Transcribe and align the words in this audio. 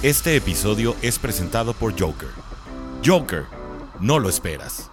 Este 0.00 0.36
episodio 0.36 0.94
es 1.02 1.18
presentado 1.18 1.74
por 1.74 1.90
Joker. 1.98 2.28
Joker, 3.04 3.46
no 3.98 4.20
lo 4.20 4.28
esperas. 4.28 4.92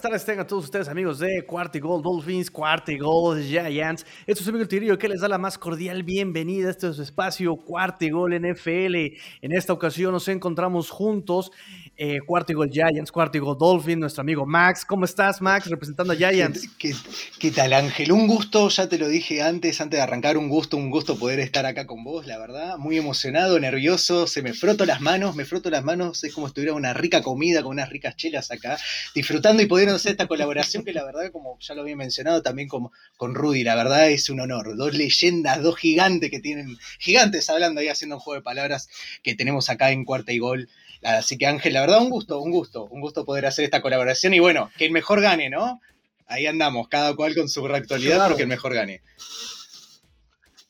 Buenas 0.00 0.12
tardes, 0.12 0.24
tengan 0.24 0.46
todos 0.46 0.64
ustedes 0.64 0.88
amigos 0.88 1.18
de 1.18 1.44
Cuarta 1.44 1.78
Gold 1.78 2.02
Dolphins, 2.02 2.50
Cuarta 2.50 2.90
Gold 2.98 3.44
Giants. 3.44 4.06
Esto 4.26 4.42
es 4.42 4.48
amigo 4.48 4.66
Tirillo 4.66 4.96
que 4.96 5.10
les 5.10 5.20
da 5.20 5.28
la 5.28 5.36
más 5.36 5.58
cordial 5.58 6.04
bienvenida 6.04 6.68
a 6.68 6.70
este 6.70 6.90
su 6.94 7.02
espacio 7.02 7.54
Cuarta 7.56 8.06
Gold 8.08 8.32
NFL. 8.40 8.96
En 9.42 9.52
esta 9.52 9.74
ocasión 9.74 10.12
nos 10.12 10.26
encontramos 10.28 10.88
juntos, 10.88 11.52
eh, 11.98 12.20
Cuarta 12.24 12.54
Gold 12.54 12.72
Giants, 12.72 13.12
Cuarta 13.12 13.38
Gold 13.38 13.58
Dolphins, 13.58 13.98
nuestro 13.98 14.22
amigo 14.22 14.46
Max. 14.46 14.86
¿Cómo 14.86 15.04
estás, 15.04 15.42
Max, 15.42 15.68
representando 15.68 16.14
a 16.14 16.16
Giants? 16.16 16.66
¿Qué, 16.78 16.94
qué, 17.38 17.50
tal, 17.50 17.74
Ángel? 17.74 18.10
Un 18.10 18.26
gusto, 18.26 18.70
ya 18.70 18.88
te 18.88 18.96
lo 18.96 19.06
dije 19.06 19.42
antes, 19.42 19.82
antes 19.82 19.98
de 19.98 20.02
arrancar, 20.02 20.38
un 20.38 20.48
gusto, 20.48 20.78
un 20.78 20.88
gusto 20.88 21.18
poder 21.18 21.40
estar 21.40 21.66
acá 21.66 21.86
con 21.86 22.04
vos, 22.04 22.26
la 22.26 22.38
verdad. 22.38 22.78
Muy 22.78 22.96
emocionado, 22.96 23.60
nervioso, 23.60 24.26
se 24.26 24.40
me 24.40 24.54
froto 24.54 24.86
las 24.86 25.02
manos, 25.02 25.36
me 25.36 25.44
froto 25.44 25.68
las 25.68 25.84
manos, 25.84 26.24
es 26.24 26.32
como 26.32 26.48
si 26.48 26.54
tuviera 26.54 26.72
una 26.72 26.94
rica 26.94 27.20
comida 27.20 27.62
con 27.62 27.72
unas 27.72 27.90
ricas 27.90 28.16
chelas 28.16 28.50
acá, 28.50 28.78
disfrutando 29.14 29.62
y 29.62 29.66
esta 29.96 30.26
colaboración 30.26 30.84
que 30.84 30.92
la 30.92 31.04
verdad, 31.04 31.30
como 31.32 31.58
ya 31.60 31.74
lo 31.74 31.82
había 31.82 31.96
mencionado 31.96 32.42
también 32.42 32.68
como, 32.68 32.92
con 33.16 33.34
Rudy, 33.34 33.64
la 33.64 33.74
verdad 33.74 34.10
es 34.10 34.30
un 34.30 34.40
honor. 34.40 34.76
Dos 34.76 34.94
leyendas, 34.94 35.62
dos 35.62 35.76
gigantes 35.76 36.30
que 36.30 36.40
tienen, 36.40 36.76
gigantes 36.98 37.48
hablando 37.50 37.80
ahí 37.80 37.88
haciendo 37.88 38.16
un 38.16 38.20
juego 38.20 38.40
de 38.40 38.44
palabras 38.44 38.88
que 39.22 39.34
tenemos 39.34 39.68
acá 39.68 39.90
en 39.90 40.04
Cuarta 40.04 40.32
y 40.32 40.38
Gol. 40.38 40.68
Así 41.02 41.38
que 41.38 41.46
Ángel, 41.46 41.74
la 41.74 41.80
verdad, 41.80 42.00
un 42.00 42.10
gusto, 42.10 42.40
un 42.40 42.50
gusto, 42.50 42.84
un 42.84 43.00
gusto 43.00 43.24
poder 43.24 43.46
hacer 43.46 43.64
esta 43.64 43.82
colaboración 43.82 44.34
y 44.34 44.40
bueno, 44.40 44.70
que 44.76 44.86
el 44.86 44.92
mejor 44.92 45.20
gane, 45.20 45.50
¿no? 45.50 45.80
Ahí 46.26 46.46
andamos, 46.46 46.88
cada 46.88 47.14
cual 47.16 47.34
con 47.34 47.48
su 47.48 47.66
reactualidad, 47.66 48.16
claro. 48.16 48.28
pero 48.28 48.36
que 48.36 48.42
el 48.42 48.48
mejor 48.48 48.74
gane. 48.74 49.02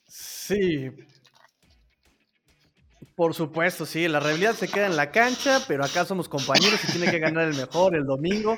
Sí, 0.07 0.89
por 3.21 3.35
supuesto, 3.35 3.85
sí, 3.85 4.07
la 4.07 4.19
realidad 4.19 4.55
se 4.55 4.67
queda 4.67 4.87
en 4.87 4.95
la 4.95 5.11
cancha, 5.11 5.61
pero 5.67 5.85
acá 5.85 6.05
somos 6.05 6.27
compañeros 6.27 6.79
y 6.83 6.91
tiene 6.91 7.11
que 7.11 7.19
ganar 7.19 7.47
el 7.47 7.55
mejor 7.55 7.95
el 7.95 8.03
domingo. 8.03 8.57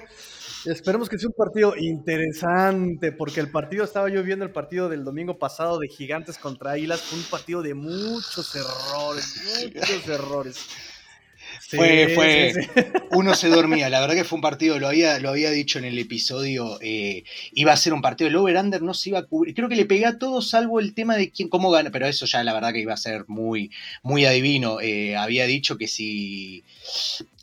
Esperemos 0.66 1.10
que 1.10 1.18
sea 1.18 1.28
un 1.28 1.34
partido 1.34 1.76
interesante, 1.78 3.12
porque 3.12 3.42
el 3.42 3.52
partido, 3.52 3.84
estaba 3.84 4.10
yo 4.10 4.24
viendo 4.24 4.46
el 4.46 4.52
partido 4.52 4.88
del 4.88 5.04
domingo 5.04 5.38
pasado 5.38 5.78
de 5.78 5.90
Gigantes 5.90 6.38
contra 6.38 6.72
Águilas, 6.72 7.02
fue 7.02 7.20
un 7.20 7.26
partido 7.26 7.62
de 7.62 7.74
muchos 7.74 8.56
errores, 8.56 9.74
muchos 9.76 10.08
errores. 10.08 10.70
Sí, 11.74 11.78
fue, 11.78 12.08
fue, 12.14 12.54
sí, 12.54 12.62
sí. 12.62 12.82
uno 13.14 13.34
se 13.34 13.50
dormía, 13.50 13.90
la 13.90 14.00
verdad 14.00 14.14
que 14.14 14.24
fue 14.24 14.36
un 14.36 14.44
partido, 14.44 14.78
lo 14.78 14.88
había, 14.88 15.18
lo 15.18 15.30
había 15.30 15.50
dicho 15.50 15.80
en 15.80 15.86
el 15.86 15.98
episodio, 15.98 16.78
eh, 16.82 17.24
iba 17.54 17.74
a 17.74 17.78
ser 17.78 17.94
un 17.94 18.02
partido, 18.04 18.28
el 18.30 18.36
over-under 18.36 18.84
no 18.84 18.94
se 18.94 19.10
iba 19.10 19.20
a 19.20 19.24
cubrir, 19.24 19.56
creo 19.56 19.70
que 19.70 19.76
le 19.76 19.86
pegué 19.86 20.06
a 20.06 20.20
todo 20.20 20.44
salvo 20.44 20.80
el 20.80 20.94
tema 20.94 21.16
de 21.16 21.32
quién, 21.32 21.50
cómo 21.50 21.72
gana, 21.72 21.90
pero 21.90 22.06
eso 22.06 22.28
ya 22.28 22.44
la 22.44 22.54
verdad 22.54 22.74
que 22.74 22.82
iba 22.82 22.94
a 22.94 22.98
ser 22.98 23.26
muy, 23.28 23.72
muy 24.04 24.26
adivino, 24.26 24.80
eh, 24.82 25.16
había 25.16 25.48
dicho 25.48 25.78
que 25.80 25.88
si, 25.88 26.64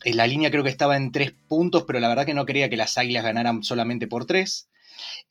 en 0.05 0.17
la 0.17 0.28
línea 0.28 0.53
creo 0.53 0.62
que 0.62 0.70
estaba 0.70 0.97
en 0.97 1.11
tres 1.11 1.33
puntos, 1.48 1.83
pero 1.89 1.98
la 1.98 2.09
verdad 2.09 2.25
que 2.25 2.34
no 2.34 2.47
quería 2.47 2.70
que 2.70 2.77
las 2.77 2.97
águilas 2.98 3.25
ganaran 3.25 3.65
solamente 3.65 4.06
por 4.06 4.27
tres, 4.27 4.69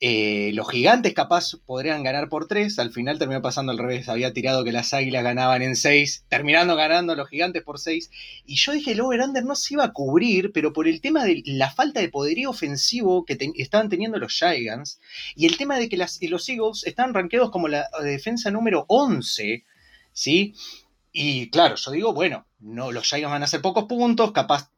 eh, 0.02 0.50
los 0.54 0.70
gigantes 0.70 1.12
capaz 1.12 1.56
podrían 1.66 2.02
ganar 2.02 2.30
por 2.30 2.48
3, 2.48 2.78
al 2.78 2.90
final 2.90 3.18
terminó 3.18 3.42
pasando 3.42 3.70
al 3.70 3.76
revés, 3.76 4.08
había 4.08 4.32
tirado 4.32 4.64
que 4.64 4.72
las 4.72 4.94
águilas 4.94 5.22
ganaban 5.22 5.60
en 5.60 5.76
6, 5.76 6.24
terminando 6.26 6.74
ganando 6.74 7.14
los 7.14 7.28
gigantes 7.28 7.62
por 7.62 7.78
6, 7.78 8.10
y 8.46 8.56
yo 8.56 8.72
dije 8.72 8.92
el 8.92 9.02
over-under 9.02 9.44
no 9.44 9.54
se 9.54 9.74
iba 9.74 9.84
a 9.84 9.92
cubrir, 9.92 10.52
pero 10.52 10.72
por 10.72 10.88
el 10.88 11.02
tema 11.02 11.24
de 11.24 11.42
la 11.44 11.70
falta 11.70 12.00
de 12.00 12.08
poderío 12.08 12.48
ofensivo 12.48 13.26
que 13.26 13.36
estaban 13.56 13.90
teniendo 13.90 14.18
los 14.18 14.32
Giants, 14.32 15.00
y 15.36 15.44
el 15.44 15.58
tema 15.58 15.76
de 15.76 15.90
que 15.90 15.98
las, 15.98 16.18
los 16.22 16.48
Eagles 16.48 16.84
están 16.86 17.12
rankeados 17.12 17.50
como 17.50 17.68
la 17.68 17.90
defensa 18.02 18.50
número 18.50 18.86
11, 18.88 19.66
¿sí? 20.14 20.54
Y 21.12 21.50
claro, 21.50 21.74
yo 21.74 21.90
digo, 21.90 22.14
bueno, 22.14 22.46
no, 22.58 22.90
los 22.90 23.06
Giants 23.06 23.30
van 23.30 23.42
a 23.42 23.44
hacer 23.44 23.60
pocos 23.60 23.84
puntos, 23.84 24.32
capaz 24.32 24.70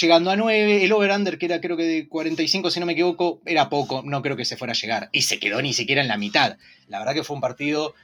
llegando 0.00 0.30
a 0.30 0.36
9, 0.36 0.84
el 0.84 0.92
over-under 0.92 1.38
que 1.38 1.46
era 1.46 1.60
creo 1.60 1.76
que 1.76 1.84
de 1.84 2.08
45 2.08 2.70
si 2.70 2.80
no 2.80 2.86
me 2.86 2.92
equivoco, 2.92 3.40
era 3.46 3.68
poco, 3.68 4.02
no 4.04 4.22
creo 4.22 4.36
que 4.36 4.44
se 4.44 4.56
fuera 4.56 4.72
a 4.72 4.76
llegar. 4.76 5.08
Y 5.12 5.22
se 5.22 5.38
quedó 5.38 5.62
ni 5.62 5.72
siquiera 5.72 6.02
en 6.02 6.08
la 6.08 6.16
mitad. 6.16 6.56
La 6.88 6.98
verdad 6.98 7.14
que 7.14 7.24
fue 7.24 7.36
un 7.36 7.40
partido 7.40 7.94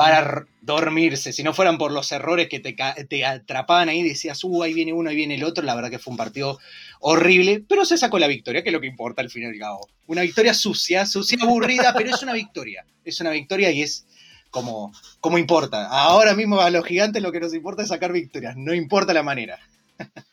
para 0.00 0.46
dormirse, 0.62 1.30
si 1.30 1.42
no 1.42 1.52
fueran 1.52 1.76
por 1.76 1.92
los 1.92 2.10
errores 2.10 2.48
que 2.48 2.58
te, 2.58 2.74
te 3.06 3.26
atrapaban 3.26 3.90
ahí, 3.90 4.02
decías, 4.02 4.42
uh, 4.44 4.62
ahí 4.62 4.72
viene 4.72 4.94
uno, 4.94 5.10
ahí 5.10 5.16
viene 5.16 5.34
el 5.34 5.44
otro, 5.44 5.62
la 5.62 5.74
verdad 5.74 5.90
que 5.90 5.98
fue 5.98 6.12
un 6.12 6.16
partido 6.16 6.58
horrible, 7.00 7.62
pero 7.68 7.84
se 7.84 7.98
sacó 7.98 8.18
la 8.18 8.26
victoria, 8.26 8.62
que 8.62 8.70
es 8.70 8.72
lo 8.72 8.80
que 8.80 8.86
importa 8.86 9.20
al 9.20 9.28
fin 9.28 9.54
y 9.54 9.58
cabo. 9.58 9.90
Una 10.06 10.22
victoria 10.22 10.54
sucia, 10.54 11.04
sucia, 11.04 11.36
aburrida, 11.42 11.92
pero 11.96 12.14
es 12.14 12.22
una 12.22 12.32
victoria, 12.32 12.86
es 13.04 13.20
una 13.20 13.28
victoria 13.28 13.70
y 13.72 13.82
es 13.82 14.06
como, 14.50 14.90
como 15.20 15.36
importa. 15.36 15.88
Ahora 15.88 16.34
mismo 16.34 16.60
a 16.60 16.70
los 16.70 16.86
gigantes 16.86 17.22
lo 17.22 17.30
que 17.30 17.40
nos 17.40 17.52
importa 17.52 17.82
es 17.82 17.88
sacar 17.88 18.10
victorias, 18.10 18.56
no 18.56 18.72
importa 18.72 19.12
la 19.12 19.22
manera. 19.22 19.58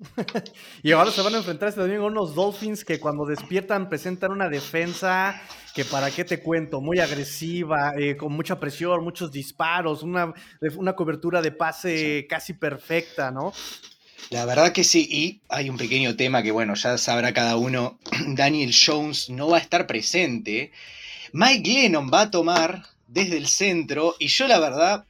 y 0.82 0.92
ahora 0.92 1.10
se 1.10 1.20
van 1.22 1.34
a 1.34 1.38
enfrentar 1.38 1.68
este 1.68 1.80
domingo 1.80 2.06
unos 2.06 2.34
Dolphins 2.34 2.84
que 2.84 2.98
cuando 2.98 3.26
despiertan 3.26 3.88
presentan 3.88 4.32
una 4.32 4.48
defensa 4.48 5.40
que 5.74 5.84
para 5.84 6.10
qué 6.10 6.24
te 6.24 6.40
cuento, 6.40 6.80
muy 6.80 6.98
agresiva, 6.98 7.92
eh, 7.98 8.16
con 8.16 8.32
mucha 8.32 8.58
presión, 8.58 9.04
muchos 9.04 9.30
disparos, 9.30 10.02
una, 10.02 10.32
una 10.76 10.94
cobertura 10.94 11.40
de 11.42 11.52
pase 11.52 12.20
sí. 12.20 12.26
casi 12.28 12.54
perfecta, 12.54 13.30
¿no? 13.30 13.52
La 14.30 14.44
verdad 14.44 14.72
que 14.72 14.84
sí, 14.84 15.08
y 15.10 15.42
hay 15.48 15.70
un 15.70 15.76
pequeño 15.76 16.16
tema 16.16 16.42
que 16.42 16.50
bueno, 16.50 16.74
ya 16.74 16.98
sabrá 16.98 17.32
cada 17.32 17.56
uno, 17.56 17.98
Daniel 18.28 18.74
Jones 18.74 19.30
no 19.30 19.48
va 19.48 19.58
a 19.58 19.60
estar 19.60 19.86
presente, 19.86 20.72
Mike 21.32 21.70
Lennon 21.70 22.10
va 22.12 22.22
a 22.22 22.30
tomar 22.30 22.84
desde 23.06 23.36
el 23.36 23.46
centro 23.48 24.14
y 24.18 24.28
yo 24.28 24.46
la 24.46 24.60
verdad 24.60 25.06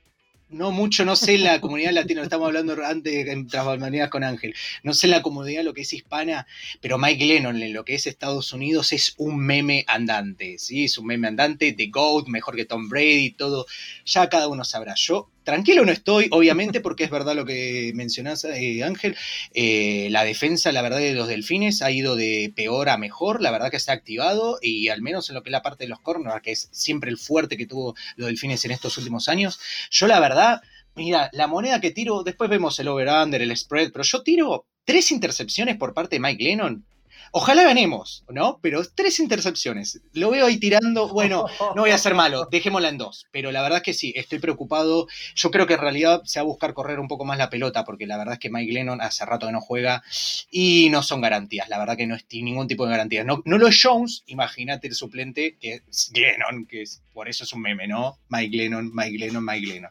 no 0.51 0.73
mucho, 0.73 1.05
no 1.05 1.17
sé 1.17 1.39
la 1.39 1.61
comunidad 1.61 1.93
latina, 1.93 2.23
estamos 2.23 2.47
hablando 2.47 2.77
antes 2.85 3.27
en 3.29 3.47
Transbalmaneas 3.47 4.11
con 4.11 4.25
Ángel, 4.25 4.55
no 4.83 4.95
sé 4.95 5.07
la 5.07 5.23
comunidad 5.23 5.63
lo 5.63 5.73
que 5.73 5.83
es 5.83 5.93
hispana, 5.93 6.47
pero 6.81 6.99
Mike 6.99 7.25
Lennon 7.25 7.63
en 7.63 7.73
lo 7.73 7.85
que 7.85 7.95
es 7.95 8.07
Estados 8.07 8.53
Unidos 8.53 8.93
es 8.93 9.15
un 9.17 9.39
meme 9.39 9.85
andante, 9.87 10.59
¿sí? 10.59 10.85
Es 10.85 10.99
un 10.99 11.07
meme 11.07 11.29
andante, 11.29 11.73
de 11.73 11.87
GOAT, 11.87 12.27
mejor 12.29 12.57
que 12.57 12.65
Tom 12.65 12.89
Brady, 12.89 13.31
todo, 13.31 13.67
ya 14.05 14.29
cada 14.29 14.49
uno 14.49 14.65
sabrá. 14.65 14.95
Yo 14.97 15.31
tranquilo 15.51 15.85
no 15.85 15.91
estoy, 15.91 16.29
obviamente, 16.31 16.81
porque 16.81 17.03
es 17.03 17.11
verdad 17.11 17.35
lo 17.35 17.45
que 17.45 17.91
mencionás, 17.97 18.45
eh, 18.45 18.85
Ángel, 18.85 19.17
eh, 19.53 20.07
la 20.11 20.23
defensa, 20.23 20.71
la 20.71 20.81
verdad, 20.81 20.99
de 20.99 21.13
los 21.13 21.27
delfines 21.27 21.83
ha 21.83 21.91
ido 21.91 22.15
de 22.15 22.53
peor 22.55 22.89
a 22.89 22.97
mejor, 22.99 23.43
la 23.43 23.51
verdad 23.51 23.69
que 23.69 23.81
se 23.81 23.91
ha 23.91 23.95
activado, 23.95 24.59
y 24.63 24.89
al 24.89 25.03
menos 25.03 25.29
en 25.29 25.35
lo 25.35 25.43
que 25.43 25.49
es 25.49 25.53
la 25.53 25.63
parte 25.63 25.85
de 25.85 25.89
los 25.89 25.99
corners, 26.01 26.41
que 26.41 26.53
es 26.53 26.69
siempre 26.71 27.11
el 27.11 27.19
fuerte 27.19 27.57
que 27.57 27.67
tuvo 27.67 27.97
los 28.15 28.29
delfines 28.29 28.65
en 28.65 28.71
estos 28.71 28.97
últimos 28.97 29.29
años, 29.29 29.59
yo 29.91 30.07
la 30.07 30.21
verdad, 30.21 30.63
mira, 30.95 31.29
la 31.33 31.49
moneda 31.49 31.81
que 31.81 31.91
tiro, 31.91 32.23
después 32.23 32.49
vemos 32.49 32.79
el 32.79 32.87
over-under, 32.87 33.43
el 33.43 33.57
spread, 33.57 33.91
pero 33.91 34.05
yo 34.05 34.23
tiro 34.23 34.67
tres 34.85 35.11
intercepciones 35.11 35.77
por 35.77 35.95
parte 35.95 36.17
de 36.17 36.21
Mike 36.21 36.45
Lennon, 36.45 36.85
Ojalá 37.33 37.63
ganemos, 37.63 38.25
¿no? 38.29 38.59
Pero 38.61 38.83
tres 38.95 39.21
intercepciones. 39.21 40.01
Lo 40.13 40.31
veo 40.31 40.47
ahí 40.47 40.59
tirando. 40.59 41.09
Bueno, 41.09 41.47
no 41.75 41.83
voy 41.83 41.91
a 41.91 41.99
ser 41.99 42.15
malo, 42.15 42.49
dejémosla 42.51 42.89
en 42.89 42.99
dos. 42.99 43.27
Pero 43.31 43.53
la 43.53 43.63
verdad 43.63 43.79
es 43.79 43.85
que 43.85 43.95
sí, 43.95 44.13
estoy 44.17 44.41
preocupado. 44.41 45.07
Yo 45.35 45.51
creo 45.51 45.67
que 45.67 45.75
en 45.75 45.81
realidad 45.81 46.23
se 46.25 46.41
va 46.41 46.43
a 46.43 46.47
buscar 46.47 46.75
correr 46.75 46.99
un 46.99 47.09
poco 47.09 47.25
más 47.25 47.39
la 47.39 47.51
pelota, 47.51 47.85
porque 47.85 48.07
la 48.07 48.19
verdad 48.19 48.35
es 48.35 48.41
que 48.41 48.51
Mike 48.51 48.73
Lennon 48.73 49.01
hace 49.01 49.25
rato 49.25 49.47
que 49.47 49.53
no 49.53 49.61
juega 49.61 50.03
y 50.51 50.89
no 50.91 51.03
son 51.03 51.21
garantías. 51.21 51.69
La 51.69 51.79
verdad 51.79 51.97
que 51.97 52.07
no 52.07 52.17
es 52.17 52.25
ningún 52.33 52.67
tipo 52.67 52.85
de 52.85 52.93
garantías. 52.93 53.25
No, 53.25 53.43
no 53.45 53.59
lo 53.59 53.69
es 53.69 53.81
Jones, 53.81 54.25
imagínate 54.27 54.89
el 54.89 54.95
suplente, 54.95 55.57
que 55.61 55.83
es 55.89 56.11
Lennon, 56.15 56.67
que 56.67 56.83
es, 56.83 57.03
por 57.21 57.29
eso 57.29 57.45
es 57.45 57.53
un 57.53 57.61
meme, 57.61 57.87
¿no? 57.87 58.19
Mike 58.31 58.57
Lennon, 58.57 58.91
Mike 58.95 59.19
Lennon, 59.19 59.45
Mike 59.45 59.67
Lennon. 59.67 59.91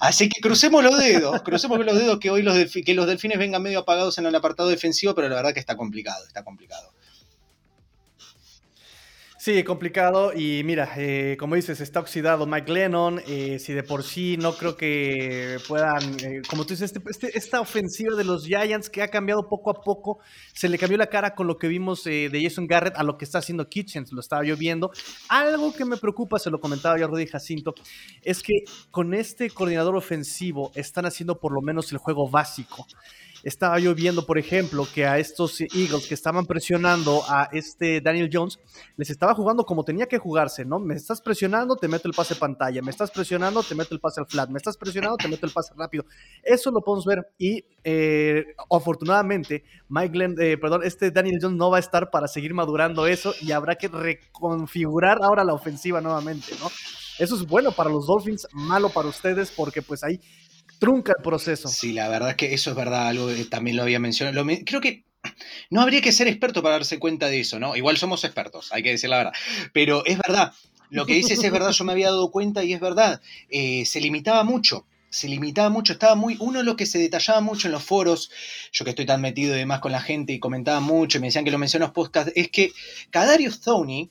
Así 0.00 0.30
que 0.30 0.40
crucemos 0.40 0.82
los 0.82 0.96
dedos, 0.96 1.42
crucemos 1.42 1.78
los 1.84 1.94
dedos 1.94 2.18
que 2.18 2.30
hoy 2.30 2.40
los, 2.40 2.56
que 2.72 2.94
los 2.94 3.06
delfines 3.06 3.38
vengan 3.38 3.62
medio 3.62 3.80
apagados 3.80 4.16
en 4.16 4.24
el 4.24 4.34
apartado 4.34 4.70
defensivo, 4.70 5.14
pero 5.14 5.28
la 5.28 5.36
verdad 5.36 5.52
que 5.52 5.60
está 5.60 5.76
complicado, 5.76 6.26
está 6.26 6.42
complicado. 6.42 6.94
Sí, 9.44 9.62
complicado. 9.62 10.32
Y 10.32 10.62
mira, 10.64 10.90
eh, 10.96 11.36
como 11.38 11.54
dices, 11.54 11.78
está 11.82 12.00
oxidado 12.00 12.46
Mike 12.46 12.72
Lennon. 12.72 13.20
Eh, 13.26 13.58
si 13.58 13.74
de 13.74 13.82
por 13.82 14.02
sí 14.02 14.38
no 14.38 14.56
creo 14.56 14.74
que 14.74 15.58
puedan, 15.68 16.02
eh, 16.24 16.40
como 16.48 16.64
tú 16.64 16.70
dices, 16.70 16.90
este, 16.94 17.10
este, 17.10 17.36
esta 17.38 17.60
ofensiva 17.60 18.16
de 18.16 18.24
los 18.24 18.46
Giants 18.46 18.88
que 18.88 19.02
ha 19.02 19.08
cambiado 19.08 19.46
poco 19.46 19.68
a 19.68 19.82
poco, 19.82 20.18
se 20.54 20.66
le 20.66 20.78
cambió 20.78 20.96
la 20.96 21.08
cara 21.08 21.34
con 21.34 21.46
lo 21.46 21.58
que 21.58 21.68
vimos 21.68 22.04
de 22.04 22.40
Jason 22.42 22.66
Garrett 22.66 22.96
a 22.96 23.02
lo 23.02 23.18
que 23.18 23.26
está 23.26 23.36
haciendo 23.36 23.68
Kitchens. 23.68 24.12
Lo 24.12 24.20
estaba 24.20 24.46
yo 24.46 24.56
viendo. 24.56 24.90
Algo 25.28 25.74
que 25.74 25.84
me 25.84 25.98
preocupa, 25.98 26.38
se 26.38 26.48
lo 26.48 26.58
comentaba 26.58 26.98
yo 26.98 27.04
a 27.04 27.08
Rudy 27.08 27.26
Jacinto, 27.26 27.74
es 28.22 28.42
que 28.42 28.64
con 28.90 29.12
este 29.12 29.50
coordinador 29.50 29.94
ofensivo 29.94 30.72
están 30.74 31.04
haciendo 31.04 31.38
por 31.38 31.52
lo 31.52 31.60
menos 31.60 31.92
el 31.92 31.98
juego 31.98 32.30
básico 32.30 32.86
estaba 33.44 33.78
yo 33.78 33.94
viendo, 33.94 34.24
por 34.24 34.38
ejemplo, 34.38 34.86
que 34.92 35.06
a 35.06 35.18
estos 35.18 35.60
Eagles 35.60 36.08
que 36.08 36.14
estaban 36.14 36.46
presionando 36.46 37.22
a 37.28 37.48
este 37.52 38.00
Daniel 38.00 38.30
Jones, 38.32 38.58
les 38.96 39.10
estaba 39.10 39.34
jugando 39.34 39.64
como 39.64 39.84
tenía 39.84 40.06
que 40.06 40.18
jugarse, 40.18 40.64
¿no? 40.64 40.80
Me 40.80 40.94
estás 40.94 41.20
presionando, 41.20 41.76
te 41.76 41.86
meto 41.86 42.08
el 42.08 42.14
pase 42.14 42.34
pantalla, 42.34 42.80
me 42.80 42.90
estás 42.90 43.10
presionando, 43.10 43.62
te 43.62 43.74
meto 43.74 43.94
el 43.94 44.00
pase 44.00 44.20
al 44.20 44.26
flat, 44.26 44.48
me 44.48 44.56
estás 44.56 44.78
presionando, 44.78 45.18
te 45.18 45.28
meto 45.28 45.44
el 45.46 45.52
pase 45.52 45.74
rápido. 45.76 46.06
Eso 46.42 46.70
lo 46.70 46.80
podemos 46.80 47.04
ver 47.04 47.32
y 47.38 47.64
eh, 47.84 48.44
afortunadamente 48.70 49.64
Mike 49.88 50.12
Glenn, 50.12 50.36
eh, 50.40 50.56
perdón, 50.56 50.82
este 50.82 51.10
Daniel 51.10 51.38
Jones 51.40 51.58
no 51.58 51.70
va 51.70 51.76
a 51.76 51.80
estar 51.80 52.10
para 52.10 52.28
seguir 52.28 52.54
madurando 52.54 53.06
eso 53.06 53.34
y 53.42 53.52
habrá 53.52 53.76
que 53.76 53.88
reconfigurar 53.88 55.18
ahora 55.22 55.44
la 55.44 55.52
ofensiva 55.52 56.00
nuevamente, 56.00 56.52
¿no? 56.60 56.70
Eso 57.18 57.36
es 57.36 57.46
bueno 57.46 57.70
para 57.70 57.90
los 57.90 58.06
Dolphins, 58.06 58.48
malo 58.52 58.88
para 58.88 59.08
ustedes 59.08 59.52
porque 59.52 59.82
pues 59.82 60.02
ahí 60.02 60.20
trunca 60.78 61.12
el 61.16 61.22
proceso. 61.22 61.68
Sí, 61.68 61.92
la 61.92 62.08
verdad 62.08 62.30
es 62.30 62.36
que 62.36 62.54
eso 62.54 62.70
es 62.70 62.76
verdad, 62.76 63.08
algo 63.08 63.30
también 63.50 63.76
lo 63.76 63.82
había 63.82 63.98
mencionado. 63.98 64.46
creo 64.64 64.80
que 64.80 65.04
no 65.70 65.80
habría 65.80 66.00
que 66.00 66.12
ser 66.12 66.28
experto 66.28 66.62
para 66.62 66.74
darse 66.74 66.98
cuenta 66.98 67.28
de 67.28 67.40
eso, 67.40 67.58
¿no? 67.58 67.76
Igual 67.76 67.96
somos 67.96 68.24
expertos, 68.24 68.72
hay 68.72 68.82
que 68.82 68.90
decir 68.90 69.10
la 69.10 69.18
verdad. 69.18 69.32
Pero 69.72 70.04
es 70.04 70.18
verdad, 70.18 70.52
lo 70.90 71.06
que 71.06 71.14
dices 71.14 71.42
es 71.42 71.50
verdad, 71.50 71.72
yo 71.72 71.84
me 71.84 71.92
había 71.92 72.10
dado 72.10 72.30
cuenta 72.30 72.62
y 72.62 72.72
es 72.72 72.80
verdad. 72.80 73.20
Eh, 73.48 73.84
se 73.86 74.00
limitaba 74.00 74.44
mucho, 74.44 74.86
se 75.10 75.28
limitaba 75.28 75.68
mucho, 75.70 75.92
estaba 75.92 76.14
muy. 76.14 76.36
Uno 76.40 76.62
lo 76.62 76.76
que 76.76 76.86
se 76.86 76.98
detallaba 76.98 77.40
mucho 77.40 77.68
en 77.68 77.72
los 77.72 77.82
foros, 77.82 78.30
yo 78.72 78.84
que 78.84 78.90
estoy 78.90 79.06
tan 79.06 79.20
metido 79.20 79.58
y 79.58 79.66
con 79.80 79.92
la 79.92 80.00
gente 80.00 80.32
y 80.32 80.38
comentaba 80.38 80.80
mucho 80.80 81.18
y 81.18 81.20
me 81.20 81.28
decían 81.28 81.44
que 81.44 81.50
lo 81.50 81.58
mencionó 81.58 81.86
en 81.86 81.88
los 81.88 81.94
podcasts, 81.94 82.32
es 82.36 82.48
que 82.48 82.70
Kadarius 83.10 83.60
Tony, 83.60 84.10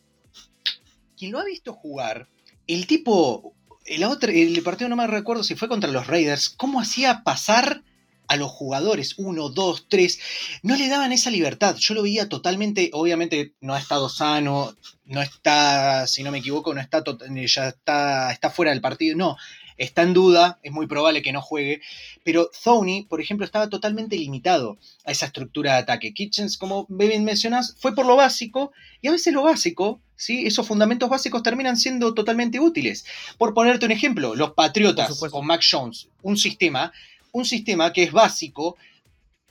quien 1.18 1.32
lo 1.32 1.40
ha 1.40 1.46
visto 1.46 1.74
jugar, 1.74 2.28
el 2.68 2.88
tipo 2.88 3.54
el, 3.86 4.04
otro, 4.04 4.32
el 4.32 4.62
partido 4.64 4.90
no 4.90 4.96
me 4.96 5.08
recuerdo 5.08 5.44
si 5.44 5.56
fue 5.56 5.68
contra 5.68 5.92
los 5.92 6.08
Raiders, 6.08 6.50
cómo 6.50 6.80
hacía 6.80 7.24
pasar 7.24 7.84
a 8.28 8.36
los 8.36 8.52
jugadores, 8.52 9.16
uno, 9.18 9.50
dos, 9.50 9.88
tres, 9.90 10.20
no 10.64 10.76
le 10.76 10.88
daban 10.88 11.12
esa 11.12 11.30
libertad. 11.30 11.76
Yo 11.78 11.94
lo 11.94 12.04
veía 12.04 12.30
totalmente, 12.30 12.90
obviamente 12.94 13.54
no 13.62 13.74
ha 13.74 13.80
estado 13.80 14.10
sano, 14.10 14.76
no 15.06 15.22
está, 15.22 16.08
si 16.08 16.24
no 16.24 16.32
me 16.32 16.40
equivoco, 16.40 16.74
no 16.74 16.82
está, 16.82 17.04
ya 17.46 17.68
está, 17.68 18.32
está 18.32 18.50
fuera 18.50 18.72
del 18.72 18.82
partido, 18.82 19.18
no, 19.18 19.38
está 19.78 20.04
en 20.04 20.14
duda, 20.14 20.60
es 20.64 20.72
muy 20.72 20.88
probable 20.88 21.22
que 21.22 21.34
no 21.34 21.42
juegue, 21.42 21.82
pero 22.24 22.50
Thony, 22.64 23.06
por 23.08 23.22
ejemplo, 23.22 23.46
estaba 23.46 23.70
totalmente 23.70 24.16
limitado 24.18 24.78
a 25.06 25.12
esa 25.12 25.26
estructura 25.26 25.74
de 25.74 25.80
ataque. 25.80 26.14
Kitchens, 26.14 26.58
como 26.58 26.86
bien 26.90 27.24
mencionas, 27.24 27.76
fue 27.80 27.94
por 27.94 28.06
lo 28.06 28.16
básico, 28.16 28.72
y 29.02 29.08
a 29.08 29.12
veces 29.12 29.34
lo 29.34 29.44
básico, 29.44 30.02
¿sí? 30.24 30.48
esos 30.48 30.66
fundamentos 30.66 31.10
básicos 31.10 31.44
terminan 31.44 31.76
siendo 31.76 32.14
totalmente 32.14 32.60
útiles. 32.60 33.06
Por 33.38 33.54
ponerte 33.54 33.86
un 33.86 33.92
ejemplo, 33.92 34.36
los 34.36 34.52
Patriotas 34.52 35.20
con 35.30 35.46
Mac 35.46 35.62
Jones, 35.70 36.08
un 36.22 36.38
sistema, 36.38 36.94
un 37.34 37.44
sistema 37.46 37.92
que 37.92 38.04
es 38.04 38.12
básico 38.14 38.78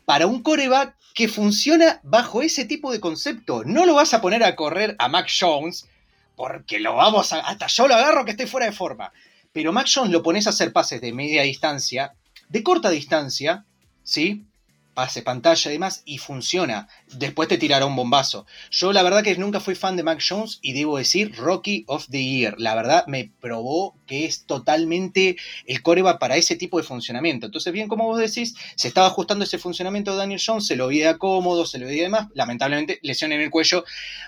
para 0.07 0.27
un 0.27 0.43
coreback 0.43 0.97
que 1.15 1.29
funciona 1.29 2.01
bajo 2.03 2.41
ese 2.41 2.65
tipo 2.65 2.91
de 2.91 3.01
concepto. 3.01 3.65
No 3.65 3.85
lo 3.85 3.95
vas 3.95 4.15
a 4.15 4.23
poner 4.23 4.43
a 4.43 4.57
correr 4.57 4.97
a 4.99 5.09
Mac 5.09 5.29
Jones 5.39 5.89
porque 6.37 6.81
lo 6.81 6.97
vamos 6.97 7.35
a, 7.35 7.41
hasta 7.41 7.67
yo 7.67 7.87
lo 7.87 7.95
agarro 7.95 8.25
que 8.25 8.31
esté 8.31 8.47
fuera 8.47 8.67
de 8.67 8.73
forma. 8.73 9.13
Pero 9.53 9.73
Mac 9.73 9.89
Jones 9.93 10.11
lo 10.11 10.23
pones 10.23 10.47
a 10.47 10.51
hacer 10.51 10.73
pases 10.73 11.03
de 11.03 11.13
media 11.13 11.43
distancia, 11.43 12.15
de 12.49 12.63
corta 12.63 12.89
distancia, 12.89 13.67
¿sí? 14.03 14.47
Pase 14.95 15.23
pantalla 15.23 15.71
y 15.71 15.75
demás, 15.75 16.03
y 16.05 16.19
funciona. 16.19 16.87
Después 17.15 17.49
te 17.49 17.57
tirará 17.57 17.87
un 17.87 17.97
bombazo. 17.97 18.47
Yo 18.71 18.93
la 18.93 19.03
verdad 19.03 19.23
que 19.23 19.35
nunca 19.37 19.61
fui 19.61 19.75
fan 19.75 19.97
de 19.97 20.03
Mac 20.03 20.23
Jones 20.27 20.59
y 20.61 20.75
debo 20.75 20.99
decir 20.99 21.35
Rocky 21.37 21.85
of 21.87 22.07
the 22.11 22.23
Year. 22.23 22.55
La 22.59 22.75
verdad 22.75 23.07
me 23.07 23.31
probó 23.41 23.95
que 24.07 24.27
es 24.27 24.45
totalmente 24.45 25.37
el 25.67 25.83
coreba 25.83 26.19
para 26.19 26.37
ese 26.37 26.57
tipo 26.57 26.79
de 26.79 26.85
funcionamiento. 26.85 27.47
Entonces, 27.47 27.73
bien 27.73 27.89
como 27.89 28.05
vos 28.05 28.19
decís, 28.19 28.55
se 28.77 28.89
estaba 28.89 29.07
ajustando 29.07 29.45
ese 29.45 29.59
funcionamiento 29.59 30.13
de 30.13 30.19
Daniel 30.19 30.43
Jones, 30.45 30.67
se 30.67 30.77
lo 30.77 30.89
veía 30.89 31.17
cómodo, 31.17 31.65
se 31.65 31.79
lo 31.79 31.87
veía 31.87 32.05
demás. 32.05 32.29
Lamentablemente, 32.35 32.99
lesión 33.03 33.33
en 33.33 33.41
el 33.41 33.51
cuello. 33.51 33.85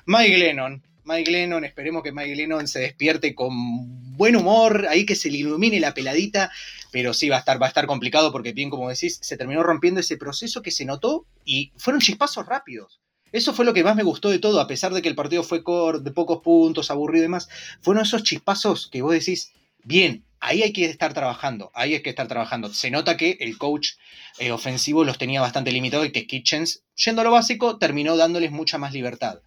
Mike 0.06 0.38
Lennon, 0.38 0.82
Mike 1.04 1.30
Lennon, 1.30 1.64
esperemos 1.64 2.02
que 2.02 2.12
Mike 2.12 2.34
Lennon 2.34 2.66
se 2.66 2.80
despierte 2.80 3.34
con 3.34 4.16
buen 4.16 4.36
humor, 4.36 4.86
ahí 4.88 5.04
que 5.04 5.14
se 5.14 5.30
le 5.30 5.38
ilumine 5.38 5.78
la 5.78 5.92
peladita, 5.92 6.50
pero 6.94 7.12
sí 7.12 7.28
va 7.28 7.34
a 7.34 7.38
estar, 7.40 7.60
va 7.60 7.66
a 7.66 7.70
estar 7.70 7.88
complicado 7.88 8.30
porque 8.30 8.52
bien 8.52 8.70
como 8.70 8.88
decís, 8.88 9.18
se 9.20 9.36
terminó 9.36 9.64
rompiendo 9.64 9.98
ese 9.98 10.16
proceso 10.16 10.62
que 10.62 10.70
se 10.70 10.84
notó 10.84 11.26
y 11.44 11.72
fueron 11.76 12.00
chispazos 12.00 12.46
rápidos. 12.46 13.00
Eso 13.32 13.52
fue 13.52 13.64
lo 13.64 13.74
que 13.74 13.82
más 13.82 13.96
me 13.96 14.04
gustó 14.04 14.30
de 14.30 14.38
todo, 14.38 14.60
a 14.60 14.68
pesar 14.68 14.94
de 14.94 15.02
que 15.02 15.08
el 15.08 15.16
partido 15.16 15.42
fue 15.42 15.58
de 15.58 16.10
pocos 16.12 16.40
puntos, 16.44 16.92
aburrido 16.92 17.18
y 17.18 17.22
demás, 17.22 17.48
fueron 17.80 18.04
esos 18.04 18.22
chispazos 18.22 18.88
que 18.92 19.02
vos 19.02 19.12
decís, 19.12 19.50
bien, 19.82 20.24
ahí 20.38 20.62
hay 20.62 20.72
que 20.72 20.84
estar 20.84 21.12
trabajando, 21.14 21.72
ahí 21.74 21.94
hay 21.94 22.02
que 22.04 22.10
estar 22.10 22.28
trabajando. 22.28 22.72
Se 22.72 22.92
nota 22.92 23.16
que 23.16 23.38
el 23.40 23.58
coach 23.58 23.94
eh, 24.38 24.52
ofensivo 24.52 25.02
los 25.02 25.18
tenía 25.18 25.40
bastante 25.40 25.72
limitados 25.72 26.06
y 26.06 26.12
que 26.12 26.28
Kitchens, 26.28 26.84
yendo 26.94 27.22
a 27.22 27.24
lo 27.24 27.32
básico, 27.32 27.76
terminó 27.76 28.16
dándoles 28.16 28.52
mucha 28.52 28.78
más 28.78 28.92
libertad. 28.92 29.40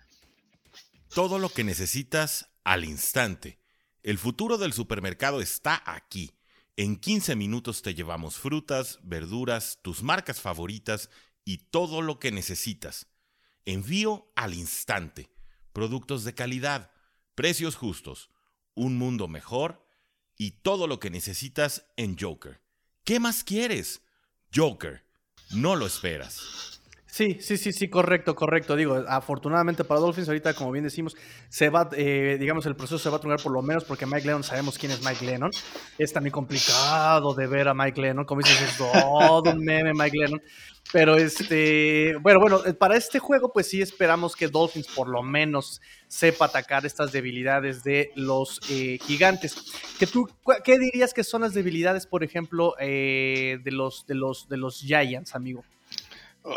Todo 1.16 1.40
lo 1.40 1.48
que 1.48 1.64
necesitas 1.64 2.50
al 2.66 2.84
instante. 2.84 3.58
El 4.04 4.18
futuro 4.18 4.58
del 4.58 4.74
supermercado 4.74 5.40
está 5.40 5.82
aquí. 5.86 6.34
En 6.80 6.96
15 6.96 7.36
minutos 7.36 7.82
te 7.82 7.96
llevamos 7.96 8.38
frutas, 8.38 9.00
verduras, 9.02 9.80
tus 9.82 10.04
marcas 10.04 10.40
favoritas 10.40 11.10
y 11.44 11.58
todo 11.58 12.04
lo 12.04 12.20
que 12.20 12.32
necesitas. 12.32 13.08
Envío 13.66 14.32
al 14.36 14.54
instante. 14.54 15.32
Productos 15.74 16.24
de 16.24 16.36
calidad, 16.36 16.92
precios 17.34 17.76
justos, 17.76 18.30
un 18.76 18.96
mundo 18.96 19.28
mejor 19.28 19.88
y 20.38 20.52
todo 20.52 20.86
lo 20.86 21.00
que 21.00 21.10
necesitas 21.10 21.88
en 21.96 22.16
Joker. 22.16 22.62
¿Qué 23.04 23.20
más 23.20 23.44
quieres? 23.44 24.04
Joker, 24.54 25.04
no 25.50 25.76
lo 25.76 25.88
esperas. 25.88 26.77
Sí, 27.10 27.38
sí, 27.40 27.58
sí, 27.58 27.72
sí, 27.72 27.90
correcto, 27.90 28.36
correcto. 28.36 28.76
Digo, 28.76 29.04
afortunadamente 29.08 29.84
para 29.84 30.02
Dolphins, 30.02 30.28
ahorita, 30.28 30.54
como 30.54 30.72
bien 30.72 30.84
decimos, 30.84 31.16
se 31.50 31.70
va, 31.70 31.90
eh, 31.94 32.38
digamos, 32.40 32.66
el 32.66 32.76
proceso 32.76 33.00
se 33.00 33.10
va 33.10 33.18
a 33.18 33.20
trunar 33.20 33.42
por 33.42 33.54
lo 33.54 33.62
menos 33.62 33.86
porque 33.86 34.06
Mike 34.06 34.28
Lennon, 34.28 34.44
sabemos 34.44 34.78
quién 34.78 34.92
es 34.92 35.02
Mike 35.02 35.26
Lennon. 35.26 35.50
Es 35.98 36.12
también 36.12 36.32
complicado 36.32 37.34
de 37.34 37.48
ver 37.48 37.70
a 37.70 37.74
Mike 37.74 38.02
Lennon, 38.02 38.26
como 38.26 38.42
dices, 38.42 38.62
es 38.62 38.78
todo 38.78 39.52
un 39.52 39.64
meme 39.64 39.94
Mike 39.94 40.18
Lennon. 40.18 40.42
Pero 40.92 41.18
este, 41.18 42.16
bueno, 42.22 42.40
bueno, 42.40 42.62
para 42.78 42.96
este 42.96 43.20
juego, 43.20 43.52
pues 43.52 43.70
sí 43.70 43.82
esperamos 43.82 44.36
que 44.36 44.48
Dolphins 44.48 44.88
por 44.88 45.10
lo 45.10 45.22
menos 45.22 45.82
sepa 46.08 46.46
atacar 46.46 46.86
estas 46.86 47.12
debilidades 47.12 47.84
de 47.84 48.12
los 48.16 48.62
eh, 48.70 48.98
gigantes. 49.02 49.56
¿Que 50.00 50.08
tú, 50.08 50.30
¿Qué 50.64 50.78
dirías 50.78 51.14
que 51.14 51.24
son 51.24 51.42
las 51.42 51.54
debilidades, 51.54 52.06
por 52.06 52.24
ejemplo, 52.24 52.76
eh, 52.80 53.60
de, 53.64 53.72
los, 53.72 54.06
de, 54.08 54.16
los, 54.16 54.48
de 54.48 54.58
los 54.58 54.80
Giants, 54.80 55.36
amigo? 55.36 55.64
Oh, 56.44 56.56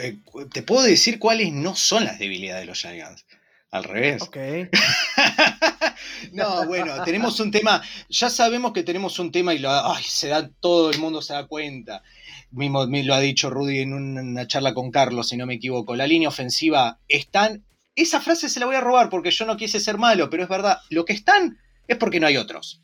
eh, 0.00 0.18
te 0.52 0.62
puedo 0.62 0.82
decir 0.82 1.18
cuáles 1.18 1.52
no 1.52 1.74
son 1.74 2.04
las 2.04 2.18
debilidades 2.18 2.62
de 2.62 2.66
los 2.66 2.80
Giants. 2.80 3.24
Al 3.70 3.84
revés. 3.84 4.20
Ok. 4.20 4.36
no, 6.32 6.66
bueno, 6.66 7.02
tenemos 7.04 7.40
un 7.40 7.50
tema, 7.50 7.82
ya 8.10 8.28
sabemos 8.28 8.74
que 8.74 8.82
tenemos 8.82 9.18
un 9.18 9.32
tema 9.32 9.54
y 9.54 9.60
lo, 9.60 9.70
ay, 9.70 10.04
se 10.06 10.28
da, 10.28 10.50
todo 10.60 10.90
el 10.90 10.98
mundo 10.98 11.22
se 11.22 11.32
da 11.32 11.46
cuenta. 11.46 12.02
Mismo 12.50 12.84
lo 12.84 13.14
ha 13.14 13.20
dicho 13.20 13.48
Rudy 13.48 13.78
en 13.78 13.94
una 13.94 14.46
charla 14.46 14.74
con 14.74 14.90
Carlos, 14.90 15.30
si 15.30 15.38
no 15.38 15.46
me 15.46 15.54
equivoco. 15.54 15.96
La 15.96 16.06
línea 16.06 16.28
ofensiva 16.28 16.98
están. 17.08 17.64
Esa 17.94 18.20
frase 18.20 18.50
se 18.50 18.60
la 18.60 18.66
voy 18.66 18.76
a 18.76 18.80
robar 18.80 19.08
porque 19.08 19.30
yo 19.30 19.46
no 19.46 19.56
quise 19.56 19.80
ser 19.80 19.96
malo, 19.96 20.28
pero 20.28 20.42
es 20.42 20.50
verdad. 20.50 20.78
Lo 20.90 21.06
que 21.06 21.14
están 21.14 21.58
es 21.88 21.96
porque 21.96 22.20
no 22.20 22.26
hay 22.26 22.36
otros. 22.36 22.82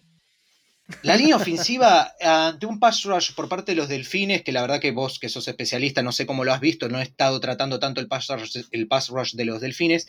La 1.02 1.16
línea 1.16 1.36
ofensiva 1.36 2.14
ante 2.20 2.64
un 2.64 2.80
pass 2.80 3.04
rush 3.04 3.32
por 3.34 3.48
parte 3.48 3.72
de 3.72 3.76
los 3.76 3.88
delfines, 3.88 4.42
que 4.42 4.52
la 4.52 4.62
verdad 4.62 4.80
que 4.80 4.90
vos 4.90 5.18
que 5.18 5.28
sos 5.28 5.46
especialista, 5.46 6.02
no 6.02 6.12
sé 6.12 6.24
cómo 6.24 6.44
lo 6.44 6.52
has 6.52 6.60
visto, 6.60 6.88
no 6.88 6.98
he 6.98 7.02
estado 7.02 7.38
tratando 7.40 7.78
tanto 7.78 8.00
el 8.00 8.08
pass 8.08 8.28
rush, 8.28 8.58
el 8.70 8.88
pass 8.88 9.10
rush 9.10 9.34
de 9.34 9.44
los 9.44 9.60
delfines, 9.60 10.08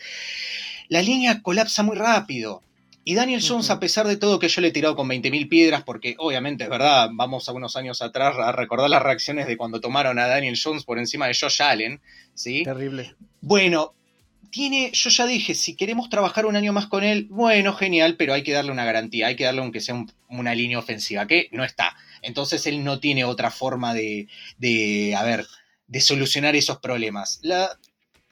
la 0.88 1.01
línea 1.01 1.41
colapsa 1.41 1.83
muy 1.83 1.98
rápido. 1.98 2.63
Y 3.03 3.15
Daniel 3.15 3.43
Jones, 3.45 3.69
a 3.71 3.79
pesar 3.79 4.07
de 4.07 4.17
todo 4.17 4.39
que 4.39 4.50
yo 4.50 4.62
le 4.62 4.67
he 4.67 4.71
tirado 4.71 4.95
con 4.95 5.07
20.000 5.07 5.50
piedras, 5.50 5.83
porque 5.83 6.15
obviamente 6.17 6.65
es 6.65 6.69
verdad, 6.69 7.09
vamos 7.12 7.50
a 7.50 7.53
unos 7.53 7.75
años 7.75 8.01
atrás 8.01 8.36
a 8.38 8.51
recordar 8.51 8.89
las 8.89 9.01
reacciones 9.01 9.48
de 9.48 9.57
cuando 9.57 9.81
tomaron 9.81 10.19
a 10.19 10.27
Daniel 10.27 10.59
Jones 10.62 10.83
por 10.83 11.00
encima 11.00 11.27
de 11.27 11.36
Josh 11.39 11.62
Allen, 11.62 12.01
¿sí? 12.36 12.63
Terrible. 12.63 13.15
Bueno, 13.41 13.95
tiene, 14.50 14.91
yo 14.94 15.10
ya 15.10 15.25
dije, 15.25 15.56
si 15.56 15.75
queremos 15.75 16.10
trabajar 16.10 16.46
un 16.46 16.56
año 16.56 16.74
más 16.74 16.88
con 16.88 17.03
él, 17.03 17.27
bueno, 17.29 17.74
genial, 17.74 18.15
pero 18.18 18.34
hay 18.34 18.44
que 18.44 18.53
darle 18.53 18.72
una 18.72 18.86
garantía, 18.86 19.27
hay 19.27 19.36
que 19.36 19.46
darle 19.46 19.62
aunque 19.62 19.82
sea 19.82 20.06
una 20.29 20.56
línea 20.56 20.79
ofensiva, 20.79 21.27
que 21.27 21.50
no 21.51 21.63
está. 21.63 21.96
Entonces 22.22 22.65
él 22.68 22.84
no 22.84 23.00
tiene 23.00 23.24
otra 23.24 23.51
forma 23.51 23.94
de, 23.94 24.27
de, 24.58 25.15
a 25.15 25.24
ver, 25.24 25.48
de 25.88 26.01
solucionar 26.01 26.56
esos 26.56 26.79
problemas. 26.79 27.39
La, 27.44 27.77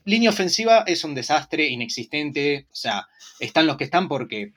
línea 0.07 0.29
ofensiva 0.29 0.83
es 0.87 1.03
un 1.03 1.13
desastre 1.13 1.67
inexistente. 1.67 2.65
O 2.71 2.75
sea, 2.75 3.07
están 3.39 3.67
los 3.67 3.77
que 3.77 3.83
están 3.83 4.07
porque 4.07 4.53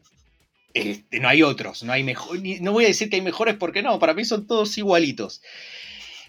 este, 0.73 1.21
no 1.21 1.29
hay 1.29 1.43
otros. 1.43 1.83
No, 1.83 1.93
hay 1.93 2.05
mejor, 2.05 2.39
no 2.61 2.73
voy 2.73 2.85
a 2.85 2.89
decir 2.89 3.11
que 3.11 3.17
hay 3.17 3.23
mejores 3.23 3.57
porque 3.57 3.83
no, 3.83 3.99
para 3.99 4.15
mí 4.15 4.25
son 4.25 4.47
todos 4.47 4.79
igualitos. 4.79 5.43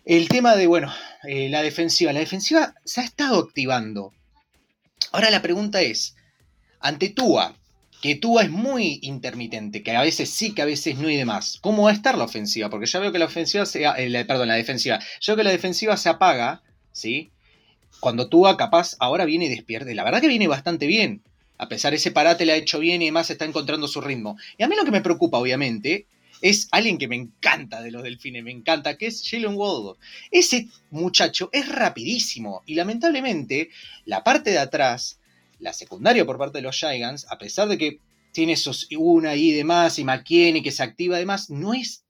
El 0.03 0.27
tema 0.27 0.55
de, 0.55 0.65
bueno, 0.65 0.91
eh, 1.23 1.47
la 1.49 1.61
defensiva. 1.61 2.11
La 2.11 2.19
defensiva 2.19 2.73
se 2.83 3.01
ha 3.01 3.03
estado 3.03 3.39
activando. 3.39 4.13
Ahora 5.11 5.29
la 5.29 5.41
pregunta 5.41 5.81
es, 5.81 6.15
ante 6.79 7.09
Tua, 7.09 7.55
que 8.01 8.15
Tua 8.15 8.43
es 8.43 8.49
muy 8.49 8.99
intermitente, 9.03 9.83
que 9.83 9.95
a 9.95 10.01
veces 10.01 10.29
sí, 10.29 10.53
que 10.53 10.61
a 10.61 10.65
veces 10.65 10.97
no 10.97 11.09
y 11.09 11.15
demás, 11.15 11.59
¿cómo 11.61 11.83
va 11.83 11.91
a 11.91 11.93
estar 11.93 12.17
la 12.17 12.23
ofensiva? 12.23 12.69
Porque 12.69 12.87
ya 12.87 12.99
veo 12.99 13.11
que 13.11 13.19
la 13.19 13.25
ofensiva 13.25 13.65
se, 13.65 13.83
eh, 13.85 14.25
perdón, 14.25 14.47
la 14.47 14.55
defensiva, 14.55 14.99
yo 15.19 15.33
veo 15.33 15.37
que 15.37 15.43
la 15.43 15.51
defensiva 15.51 15.97
se 15.97 16.09
apaga, 16.09 16.63
¿sí? 16.91 17.31
Cuando 17.99 18.27
Tua 18.29 18.57
capaz 18.57 18.95
ahora 18.99 19.25
viene 19.25 19.45
y 19.45 19.49
despierte, 19.49 19.93
la 19.93 20.03
verdad 20.03 20.21
que 20.21 20.27
viene 20.27 20.47
bastante 20.47 20.87
bien. 20.87 21.21
A 21.59 21.69
pesar 21.69 21.91
de 21.91 21.97
ese 21.97 22.09
parate 22.09 22.47
le 22.47 22.53
ha 22.53 22.55
hecho 22.55 22.79
bien 22.79 23.03
y 23.03 23.05
además 23.05 23.29
está 23.29 23.45
encontrando 23.45 23.87
su 23.87 24.01
ritmo. 24.01 24.35
Y 24.57 24.63
a 24.63 24.67
mí 24.67 24.75
lo 24.75 24.83
que 24.83 24.89
me 24.89 25.01
preocupa, 25.01 25.37
obviamente, 25.37 26.07
es 26.41 26.67
alguien 26.71 26.97
que 26.97 27.07
me 27.07 27.15
encanta 27.15 27.81
de 27.81 27.91
los 27.91 28.03
delfines, 28.03 28.43
me 28.43 28.51
encanta, 28.51 28.97
que 28.97 29.07
es 29.07 29.23
Jalen 29.27 29.55
Waddle. 29.55 29.99
Ese 30.31 30.67
muchacho 30.89 31.49
es 31.53 31.69
rapidísimo 31.69 32.63
y 32.65 32.75
lamentablemente 32.75 33.69
la 34.05 34.23
parte 34.23 34.49
de 34.49 34.59
atrás, 34.59 35.19
la 35.59 35.73
secundaria 35.73 36.25
por 36.25 36.37
parte 36.37 36.57
de 36.57 36.63
los 36.63 36.77
Giants, 36.77 37.27
a 37.29 37.37
pesar 37.37 37.67
de 37.67 37.77
que 37.77 37.99
tiene 38.31 38.53
esos 38.53 38.87
una 38.97 39.35
y 39.35 39.51
demás 39.51 39.99
y 39.99 40.03
McKinney 40.03 40.63
que 40.63 40.71
se 40.71 40.83
activa 40.83 41.17
además, 41.17 41.49
no 41.49 41.73
es 41.73 42.03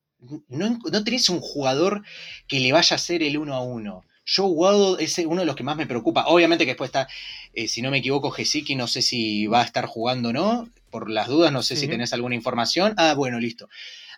no, 0.50 0.78
no 0.92 1.04
tenés 1.04 1.30
un 1.30 1.40
jugador 1.40 2.04
que 2.48 2.60
le 2.60 2.72
vaya 2.72 2.94
a 2.94 2.98
hacer 2.98 3.24
el 3.24 3.38
uno 3.38 3.56
a 3.56 3.64
uno. 3.64 4.06
Joe 4.24 4.52
Waddle 4.52 5.04
es 5.04 5.18
uno 5.18 5.42
de 5.42 5.48
los 5.48 5.56
que 5.56 5.64
más 5.64 5.76
me 5.76 5.88
preocupa. 5.88 6.28
Obviamente 6.28 6.64
que 6.64 6.72
después 6.72 6.90
está, 6.90 7.08
eh, 7.54 7.68
si 7.68 7.82
no 7.82 7.90
me 7.90 7.98
equivoco, 7.98 8.30
Gesicki, 8.30 8.76
no 8.76 8.88
sé 8.88 9.02
si 9.02 9.48
va 9.48 9.62
a 9.62 9.66
estar 9.66 9.88
jugando 9.88 10.30
o 10.30 10.34
no. 10.34 10.70
Por 10.92 11.10
las 11.10 11.28
dudas, 11.28 11.52
no 11.52 11.64
sé 11.64 11.76
si 11.76 11.88
tenés 11.88 12.14
alguna 12.14 12.36
información. 12.36 12.94
Ah, 12.98 13.14
bueno, 13.16 13.40
listo 13.40 13.68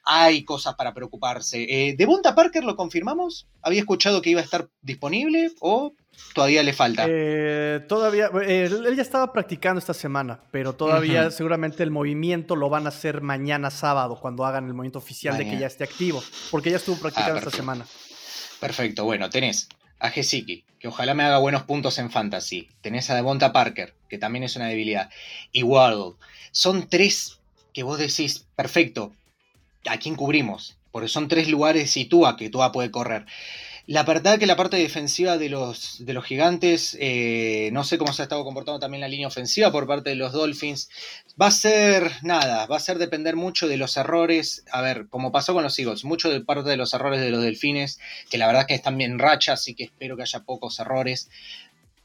hay 0.04 0.44
cosas 0.44 0.76
para 0.76 0.94
preocuparse. 0.94 1.66
Eh, 1.70 1.96
¿De 1.96 2.06
Bonta 2.06 2.36
Parker 2.36 2.64
lo 2.64 2.76
confirmamos? 2.76 3.48
¿Había 3.62 3.80
escuchado 3.80 4.22
que 4.22 4.30
iba 4.30 4.42
a 4.42 4.44
estar 4.44 4.68
disponible 4.82 5.52
o 5.60 5.94
todavía 6.34 6.64
le 6.64 6.74
falta? 6.74 7.06
Eh, 7.08 7.82
todavía, 7.88 8.30
eh, 8.46 8.66
él 8.66 8.96
ya 8.96 9.02
estaba 9.02 9.32
practicando 9.32 9.80
esta 9.80 9.94
semana, 9.94 10.42
pero 10.52 10.74
todavía 10.74 11.32
seguramente 11.32 11.84
el 11.84 11.92
movimiento 11.92 12.56
lo 12.56 12.70
van 12.70 12.86
a 12.86 12.90
hacer 12.90 13.22
mañana 13.22 13.72
sábado, 13.72 14.20
cuando 14.20 14.46
hagan 14.46 14.68
el 14.68 14.74
movimiento 14.74 15.00
oficial 15.00 15.38
de 15.38 15.50
que 15.50 15.58
ya 15.58 15.68
esté 15.68 15.84
activo, 15.84 16.24
porque 16.52 16.70
ya 16.70 16.78
estuvo 16.78 16.98
practicando 16.98 17.36
ah, 17.36 17.40
esta 17.40 17.52
semana. 17.52 17.86
Perfecto, 18.60 19.06
bueno, 19.06 19.30
tenés 19.30 19.70
a 20.00 20.10
Gesicki, 20.10 20.66
que 20.80 20.90
ojalá 20.90 21.14
me 21.14 21.24
haga 21.24 21.38
buenos 21.38 21.64
puntos 21.64 21.98
en 21.98 22.12
fantasy. 22.12 22.68
Tenés 22.82 23.10
a 23.10 23.16
Devonta 23.16 23.54
Parker, 23.54 23.94
que 24.10 24.18
también 24.18 24.44
es 24.44 24.58
una 24.58 24.68
debilidad. 24.68 25.10
Y 25.54 25.64
Waddle. 25.64 26.16
Son 26.52 26.90
tres 26.90 27.40
que 27.74 27.84
vos 27.84 27.98
decís, 27.98 28.46
perfecto, 28.56 29.14
a 29.90 29.98
quién 29.98 30.16
cubrimos, 30.16 30.78
porque 30.92 31.08
son 31.08 31.28
tres 31.28 31.48
lugares 31.48 31.96
y 31.98 32.06
Tua, 32.06 32.38
que 32.38 32.50
Tua 32.50 32.72
puede 32.72 32.92
correr. 32.92 33.26
La 33.86 34.04
verdad 34.04 34.40
que 34.40 34.46
la 34.46 34.56
parte 34.56 34.78
defensiva 34.78 35.38
de 35.38 35.50
los, 35.50 35.98
de 36.06 36.14
los 36.14 36.24
gigantes, 36.24 36.96
eh, 37.02 37.70
no 37.74 37.84
sé 37.84 37.98
cómo 37.98 38.14
se 38.14 38.22
ha 38.22 38.24
estado 38.24 38.46
comportando 38.46 38.80
también 38.80 39.02
la 39.02 39.10
línea 39.10 39.28
ofensiva 39.28 39.74
por 39.74 39.88
parte 39.88 40.12
de 40.12 40.16
los 40.16 40.32
Dolphins, 40.32 40.90
va 41.40 41.48
a 41.48 41.52
ser 41.52 42.10
nada, 42.22 42.66
va 42.66 42.78
a 42.78 42.80
ser 42.80 42.98
depender 42.98 43.36
mucho 43.36 43.68
de 43.68 43.76
los 43.76 43.98
errores, 43.98 44.64
a 44.72 44.82
ver, 44.82 45.08
como 45.10 45.34
pasó 45.34 45.54
con 45.54 45.64
los 45.64 45.78
Eagles, 45.78 46.06
mucho 46.06 46.30
de 46.30 46.40
parte 46.40 46.70
de 46.70 46.78
los 46.78 46.94
errores 46.94 47.20
de 47.20 47.30
los 47.30 47.44
Delfines, 47.44 48.00
que 48.30 48.38
la 48.38 48.48
verdad 48.48 48.68
que 48.68 48.74
están 48.74 48.98
bien 48.98 49.20
racha, 49.20 49.52
así 49.52 49.76
que 49.76 49.84
espero 49.84 50.16
que 50.16 50.22
haya 50.22 50.46
pocos 50.46 50.80
errores. 50.80 51.30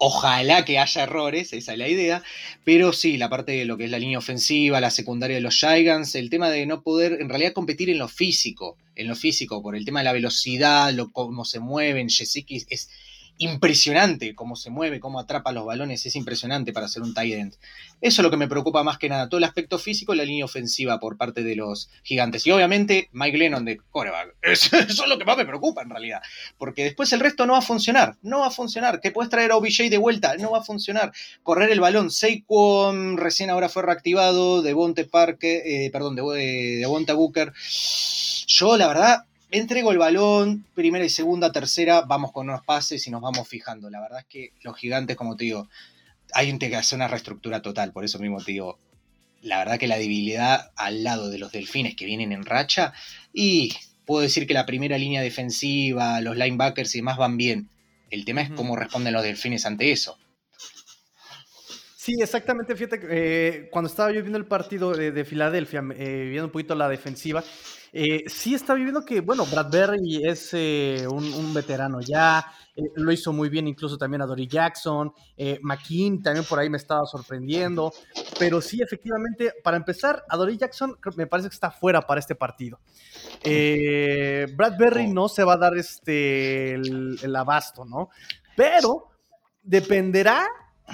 Ojalá 0.01 0.65
que 0.65 0.79
haya 0.79 1.03
errores, 1.03 1.53
esa 1.53 1.73
es 1.73 1.79
la 1.79 1.89
idea, 1.89 2.23
pero 2.65 2.93
sí, 2.93 3.17
la 3.17 3.29
parte 3.29 3.53
de 3.53 3.65
lo 3.65 3.77
que 3.77 3.87
es 3.87 3.91
la 3.91 3.99
línea 3.99 4.19
ofensiva, 4.19 4.81
la 4.81 4.91
secundaria 4.91 5.35
de 5.35 5.43
los 5.43 5.59
Gigants, 5.59 6.15
el 6.15 6.31
tema 6.31 6.51
de 6.51 6.67
no 6.67 6.83
poder 6.83 7.19
en 7.21 7.29
realidad 7.29 7.53
competir 7.53 7.91
en 7.91 7.99
lo 7.99 8.07
físico, 8.07 8.77
en 8.95 9.09
lo 9.09 9.17
físico, 9.17 9.61
por 9.61 9.75
el 9.75 9.85
tema 9.85 10.01
de 10.01 10.05
la 10.05 10.13
velocidad, 10.13 10.93
lo, 10.93 11.11
cómo 11.11 11.45
se 11.45 11.59
mueven, 11.59 12.09
Jessica 12.11 12.55
es 12.71 12.91
impresionante 13.39 14.35
cómo 14.35 14.57
se 14.57 14.71
mueve, 14.71 15.01
cómo 15.01 15.19
atrapa 15.19 15.53
los 15.53 15.65
balones, 15.65 16.05
es 16.05 16.17
impresionante 16.17 16.73
para 16.73 16.89
ser 16.89 17.03
un 17.03 17.15
tight 17.15 17.35
end. 17.35 17.55
Eso 18.01 18.21
es 18.21 18.25
lo 18.25 18.31
que 18.31 18.37
me 18.37 18.49
preocupa 18.49 18.83
más 18.83 18.99
que 18.99 19.09
nada, 19.09 19.29
todo 19.29 19.39
el 19.39 19.45
aspecto 19.45 19.79
físico 19.79 20.15
y 20.15 20.17
la 20.17 20.25
línea 20.25 20.45
ofensiva 20.45 21.01
por 21.01 21.17
parte 21.17 21.43
de 21.43 21.57
los 21.57 21.91
gigantes. 22.03 22.47
Y 22.47 22.51
obviamente 22.51 23.09
Mike 23.13 23.39
Lennon 23.39 23.65
de 23.65 23.79
coreback. 23.91 24.35
Eso, 24.43 24.77
es 24.77 25.09
lo 25.09 25.19
que 25.19 25.25
más 25.25 25.37
me 25.37 25.47
preocupa 25.47 25.83
en 25.83 25.91
realidad, 25.91 26.21
porque 26.59 26.85
después 26.85 27.13
el 27.13 27.21
resto 27.21 27.47
no 27.47 27.55
va 27.55 27.61
a 27.61 27.63
funcionar, 27.63 28.17
no 28.23 28.41
va 28.41 28.49
a 28.49 28.51
funcionar. 28.51 29.01
Que 29.01 29.11
puedes 29.11 29.31
traer 29.31 29.53
a 29.53 29.57
OBJ 29.57 29.89
de 29.91 29.99
vuelta, 29.99 30.37
no 30.37 30.53
va 30.53 30.59
a 30.59 30.65
funcionar. 30.65 31.13
Correr 31.43 31.71
el 31.71 31.81
balón, 31.81 32.11
Saquon 32.11 33.17
recién 33.17 33.51
ahora 33.51 33.69
fue 33.69 33.83
reactivado, 33.83 34.63
de 34.63 34.73
Bonte 34.73 35.05
Parque, 35.05 35.87
eh, 35.87 35.91
perdón, 35.91 36.17
de, 36.17 36.23
de 36.23 36.87
Bonte 36.87 37.13
Booker. 37.13 37.53
Yo 38.47 38.77
la 38.77 38.89
verdad 38.89 39.25
entrego 39.51 39.93
el 39.93 39.99
balón, 39.99 40.65
primera 40.75 41.05
y 41.05 41.09
segunda, 41.09 41.53
tercera, 41.53 42.03
vamos 42.03 42.33
con 42.33 42.49
unos 42.49 42.65
pases 42.65 43.07
y 43.07 43.11
nos 43.11 43.23
vamos 43.23 43.49
fijando. 43.49 43.91
La 43.91 44.01
verdad 44.01 44.21
es 44.21 44.27
que 44.27 44.53
los 44.63 44.77
gigantes, 44.77 45.17
como 45.17 45.37
te 45.37 45.45
digo, 45.45 45.69
hay 46.33 46.57
que 46.59 46.77
hacer 46.77 46.97
una 46.97 47.09
reestructura 47.09 47.63
total, 47.63 47.93
por 47.93 48.05
eso 48.05 48.19
mismo 48.19 48.43
te 48.43 48.53
digo, 48.53 48.79
la 49.41 49.59
verdad 49.59 49.79
que 49.79 49.87
la 49.87 49.99
debilidad 49.99 50.73
al 50.77 51.05
lado 51.05 51.31
de 51.31 51.39
los 51.39 51.53
delfines 51.53 51.97
que 51.97 52.05
vienen 52.05 52.33
en 52.33 52.45
racha, 52.45 52.93
y 53.33 53.73
puedo 54.05 54.23
decir 54.23 54.47
que 54.47 54.55
la 54.55 54.67
primera 54.67 54.99
línea 54.99 55.23
defensiva, 55.23 56.21
los 56.21 56.37
linebackers 56.37 56.95
y 56.95 56.99
demás 56.99 57.19
van 57.19 57.37
bien. 57.37 57.69
El 58.11 58.25
tema 58.25 58.41
es 58.41 58.51
cómo 58.51 58.75
responden 58.75 59.13
los 59.13 59.23
delfines 59.23 59.67
ante 59.67 59.93
eso. 59.93 60.19
Sí, 62.09 62.15
exactamente. 62.23 62.75
Fíjate, 62.75 63.01
eh, 63.11 63.69
cuando 63.71 63.91
estaba 63.91 64.11
yo 64.11 64.23
viendo 64.23 64.39
el 64.39 64.47
partido 64.47 64.95
de, 64.95 65.25
Filadelfia, 65.27 65.85
eh, 65.95 66.27
viendo 66.31 66.47
un 66.47 66.53
poquito 66.53 66.75
la 66.75 66.89
defensiva, 66.89 67.45
eh, 67.93 68.25
sí 68.27 68.55
está 68.55 68.75
viviendo 68.75 69.05
que, 69.05 69.21
bueno, 69.21 69.47
Bradbury 69.47 70.25
es 70.25 70.51
eh, 70.53 71.07
un, 71.09 71.55
veterano 71.55 72.01
ya, 72.01 72.45
eh, 72.77 72.83
lo 72.97 73.11
hizo 73.11 73.33
muy 73.33 73.49
bien 73.49 73.67
incluso 73.67 73.97
también 73.97 74.23
a 74.23 74.27
Dory 74.27 74.47
Jackson, 74.47 75.13
McKean 75.63 76.23
también 76.23 76.45
por 76.45 76.59
ahí 76.59 76.69
me 76.69 76.77
estaba 76.77 77.07
sorprendiendo, 77.07 77.93
pero 78.39 78.61
sí, 78.61 78.81
efectivamente, 78.83 79.55
para 79.63 79.77
empezar, 79.77 80.25
a 80.29 80.37
Dory 80.37 80.57
Jackson 80.57 80.97
me 81.17 81.27
parece 81.27 81.49
que 81.49 81.55
está 81.55 81.71
fuera 81.71 82.03
para 82.03 82.21
este 82.21 82.35
partido. 82.35 82.79
Bradbury 83.43 85.07
oh. 85.07 85.15
no 85.15 85.29
se 85.29 85.45
va 85.45 85.55
a 85.55 85.59
dar 85.59 85.77
este, 85.77 86.75
el 86.75 87.37
abasto, 87.37 87.85
¿no? 87.85 88.11
Pero 88.57 89.11
dependerá 89.63 90.47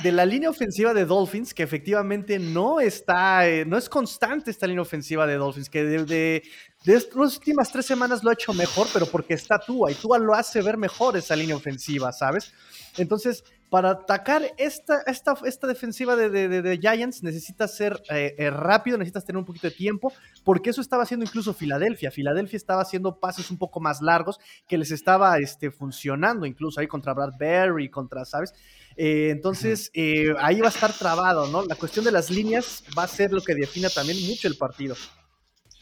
de 0.02 0.10
la 0.10 0.26
línea 0.26 0.50
ofensiva 0.50 0.92
de 0.92 1.04
Dolphins, 1.04 1.54
que 1.54 1.62
efectivamente 1.62 2.38
no 2.38 2.80
está, 2.80 3.48
eh, 3.48 3.64
no 3.64 3.78
es 3.78 3.88
constante 3.88 4.50
esta 4.50 4.66
línea 4.66 4.82
ofensiva 4.82 5.26
de 5.26 5.36
Dolphins, 5.36 5.70
que 5.70 5.84
de, 5.84 6.04
de, 6.04 6.42
las 6.84 7.06
últimas 7.14 7.72
tres 7.72 7.86
semanas 7.86 8.22
lo 8.22 8.30
ha 8.30 8.34
hecho 8.34 8.52
mejor, 8.52 8.86
pero 8.92 9.06
porque 9.06 9.34
está 9.34 9.58
Tua, 9.58 9.90
y 9.90 9.94
Tua 9.94 10.18
lo 10.18 10.34
hace 10.34 10.60
ver 10.62 10.76
mejor 10.76 11.16
esa 11.16 11.34
línea 11.34 11.56
ofensiva, 11.56 12.12
¿sabes? 12.12 12.52
Entonces, 12.96 13.44
para 13.70 13.90
atacar 13.90 14.42
esta, 14.56 15.00
esta, 15.06 15.34
esta 15.46 15.66
defensiva 15.66 16.14
de, 16.14 16.30
de, 16.30 16.78
Giants, 16.78 17.24
necesitas 17.24 17.74
ser 17.74 18.00
eh, 18.08 18.34
eh, 18.38 18.50
rápido, 18.50 18.96
necesitas 18.96 19.24
tener 19.24 19.38
un 19.38 19.44
poquito 19.44 19.66
de 19.66 19.74
tiempo, 19.74 20.12
porque 20.44 20.70
eso 20.70 20.80
estaba 20.80 21.02
haciendo 21.02 21.24
incluso 21.24 21.54
Filadelfia. 21.54 22.12
Filadelfia 22.12 22.56
estaba 22.56 22.82
haciendo 22.82 23.18
pases 23.18 23.50
un 23.50 23.58
poco 23.58 23.80
más 23.80 24.00
largos 24.00 24.38
que 24.68 24.78
les 24.78 24.92
estaba 24.92 25.38
este, 25.38 25.72
funcionando, 25.72 26.46
incluso 26.46 26.78
ahí 26.78 26.86
contra 26.86 27.14
Bradbury, 27.14 27.88
contra, 27.88 28.24
¿sabes? 28.24 28.54
Eh, 28.96 29.30
entonces, 29.30 29.90
eh, 29.94 30.34
ahí 30.38 30.60
va 30.60 30.68
a 30.68 30.70
estar 30.70 30.92
trabado, 30.92 31.48
¿no? 31.48 31.64
La 31.64 31.74
cuestión 31.74 32.04
de 32.04 32.12
las 32.12 32.30
líneas 32.30 32.84
va 32.96 33.04
a 33.04 33.08
ser 33.08 33.32
lo 33.32 33.42
que 33.42 33.54
defina 33.54 33.88
también 33.88 34.24
mucho 34.28 34.46
el 34.46 34.56
partido. 34.56 34.94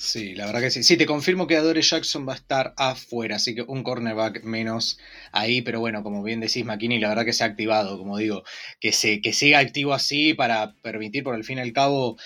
Sí, 0.05 0.35
la 0.35 0.47
verdad 0.47 0.63
que 0.63 0.71
sí. 0.73 0.83
Sí, 0.83 0.97
te 0.97 1.07
confirmo 1.07 1.47
que 1.47 1.57
Adore 1.57 1.81
Jackson 1.81 2.27
va 2.29 2.33
a 2.33 2.37
estar 2.37 2.75
afuera, 2.77 3.37
así 3.37 3.55
que 3.55 3.63
un 3.63 3.85
cornerback 3.85 4.43
menos 4.43 4.99
ahí, 5.31 5.63
pero 5.63 5.79
bueno, 5.79 6.03
como 6.03 6.25
bien 6.25 6.41
decís, 6.41 6.65
McKinney, 6.65 6.99
la 6.99 7.11
verdad 7.11 7.25
que 7.25 7.33
se 7.33 7.45
ha 7.45 7.47
activado, 7.47 7.97
como 7.99 8.19
digo, 8.19 8.43
que, 8.81 8.91
se, 8.91 9.21
que 9.21 9.33
siga 9.33 9.61
activo 9.61 9.95
así 9.95 10.35
para 10.35 10.75
permitir, 10.83 11.23
por 11.23 11.37
el 11.37 11.45
fin 11.45 11.59
y 11.59 11.61
al 11.61 11.73
cabo, 11.73 12.19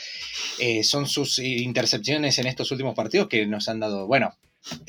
eh, 0.59 0.85
son 0.85 1.07
sus 1.07 1.39
intercepciones 1.39 2.39
en 2.39 2.47
estos 2.47 2.71
últimos 2.71 2.95
partidos 2.95 3.29
que 3.29 3.45
nos 3.45 3.69
han 3.69 3.79
dado, 3.79 4.07
bueno, 4.07 4.35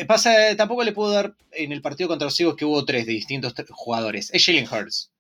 pasa, 0.07 0.55
tampoco 0.55 0.85
le 0.85 0.93
puedo 0.93 1.11
dar 1.11 1.35
en 1.51 1.73
el 1.73 1.81
partido 1.81 2.07
contra 2.07 2.27
los 2.27 2.39
Eagles 2.39 2.55
que 2.55 2.63
hubo 2.63 2.85
tres 2.85 3.05
de 3.05 3.11
distintos 3.11 3.53
jugadores. 3.69 4.29
Es 4.33 4.45
Jalen 4.45 4.65
Hurts. 4.65 5.11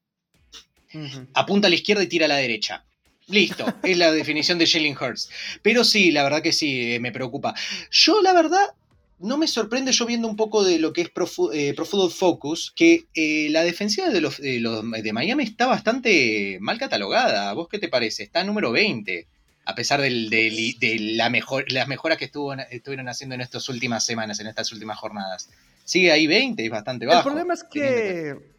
Apunta 1.33 1.67
a 1.67 1.69
la 1.69 1.75
izquierda 1.75 2.01
y 2.01 2.07
tira 2.07 2.27
a 2.27 2.29
la 2.29 2.37
derecha. 2.37 2.85
Listo, 3.27 3.65
es 3.83 3.97
la 3.97 4.11
definición 4.11 4.57
de 4.57 4.67
Jalen 4.67 4.95
Hurts. 4.99 5.29
Pero 5.61 5.83
sí, 5.83 6.11
la 6.11 6.23
verdad 6.23 6.41
que 6.41 6.53
sí, 6.53 6.93
eh, 6.93 6.99
me 6.99 7.11
preocupa. 7.11 7.53
Yo, 7.91 8.21
la 8.21 8.31
verdad, 8.33 8.73
no 9.19 9.37
me 9.37 9.47
sorprende 9.47 9.91
yo 9.91 10.05
viendo 10.05 10.27
un 10.27 10.37
poco 10.37 10.63
de 10.63 10.79
lo 10.79 10.93
que 10.93 11.01
es 11.01 11.09
Pro, 11.09 11.27
eh, 11.53 11.73
Football 11.75 12.11
Focus, 12.11 12.71
que 12.75 13.05
eh, 13.13 13.49
la 13.51 13.63
defensiva 13.63 14.09
de, 14.09 14.21
los, 14.21 14.37
de, 14.37 15.11
Miami 15.13 15.43
está 15.43 15.65
bastante 15.65 16.57
mal 16.61 16.77
catalogada. 16.77 17.51
¿Vos 17.53 17.67
qué 17.67 17.79
te 17.79 17.89
parece? 17.89 18.23
Está 18.23 18.43
número 18.45 18.71
20, 18.71 19.27
a 19.65 19.75
pesar 19.75 19.99
de 19.99 20.97
la 21.17 21.29
mejor, 21.29 21.69
las 21.71 21.89
mejoras 21.89 22.17
que 22.17 22.25
estuvo, 22.25 22.53
estuvieron 22.53 23.09
haciendo 23.09 23.35
en 23.35 23.41
estas 23.41 23.67
últimas 23.67 24.05
semanas, 24.05 24.39
en 24.39 24.47
estas 24.47 24.71
últimas 24.71 24.97
jornadas. 24.97 25.49
Sigue 25.83 26.13
ahí 26.13 26.27
20, 26.27 26.63
es 26.63 26.71
bastante 26.71 27.05
bajo. 27.05 27.19
El 27.19 27.23
problema 27.23 27.53
es 27.53 27.63
que 27.63 28.56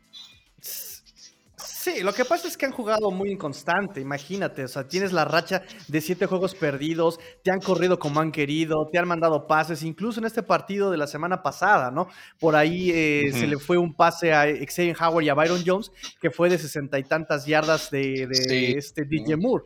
Sí, 1.80 2.00
lo 2.02 2.12
que 2.12 2.24
pasa 2.24 2.48
es 2.48 2.56
que 2.56 2.66
han 2.66 2.72
jugado 2.72 3.12
muy 3.12 3.30
inconstante, 3.30 4.00
imagínate, 4.00 4.64
o 4.64 4.68
sea, 4.68 4.88
tienes 4.88 5.12
la 5.12 5.24
racha 5.24 5.62
de 5.86 6.00
siete 6.00 6.26
juegos 6.26 6.56
perdidos, 6.56 7.20
te 7.44 7.52
han 7.52 7.60
corrido 7.60 8.00
como 8.00 8.18
han 8.18 8.32
querido, 8.32 8.88
te 8.90 8.98
han 8.98 9.06
mandado 9.06 9.46
pases, 9.46 9.84
incluso 9.84 10.18
en 10.18 10.26
este 10.26 10.42
partido 10.42 10.90
de 10.90 10.96
la 10.96 11.06
semana 11.06 11.40
pasada, 11.40 11.92
¿no? 11.92 12.08
Por 12.40 12.56
ahí 12.56 12.90
eh, 12.90 13.30
se 13.32 13.46
le 13.46 13.58
fue 13.58 13.78
un 13.78 13.94
pase 13.94 14.34
a 14.34 14.46
Xavier 14.46 14.96
Howard 15.00 15.22
y 15.22 15.28
a 15.28 15.34
Byron 15.34 15.62
Jones, 15.64 15.92
que 16.20 16.32
fue 16.32 16.50
de 16.50 16.58
sesenta 16.58 16.98
y 16.98 17.04
tantas 17.04 17.46
yardas 17.46 17.92
de, 17.92 18.74
este 18.76 19.04
DJ 19.04 19.36
Moore, 19.36 19.64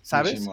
¿sabes? 0.00 0.46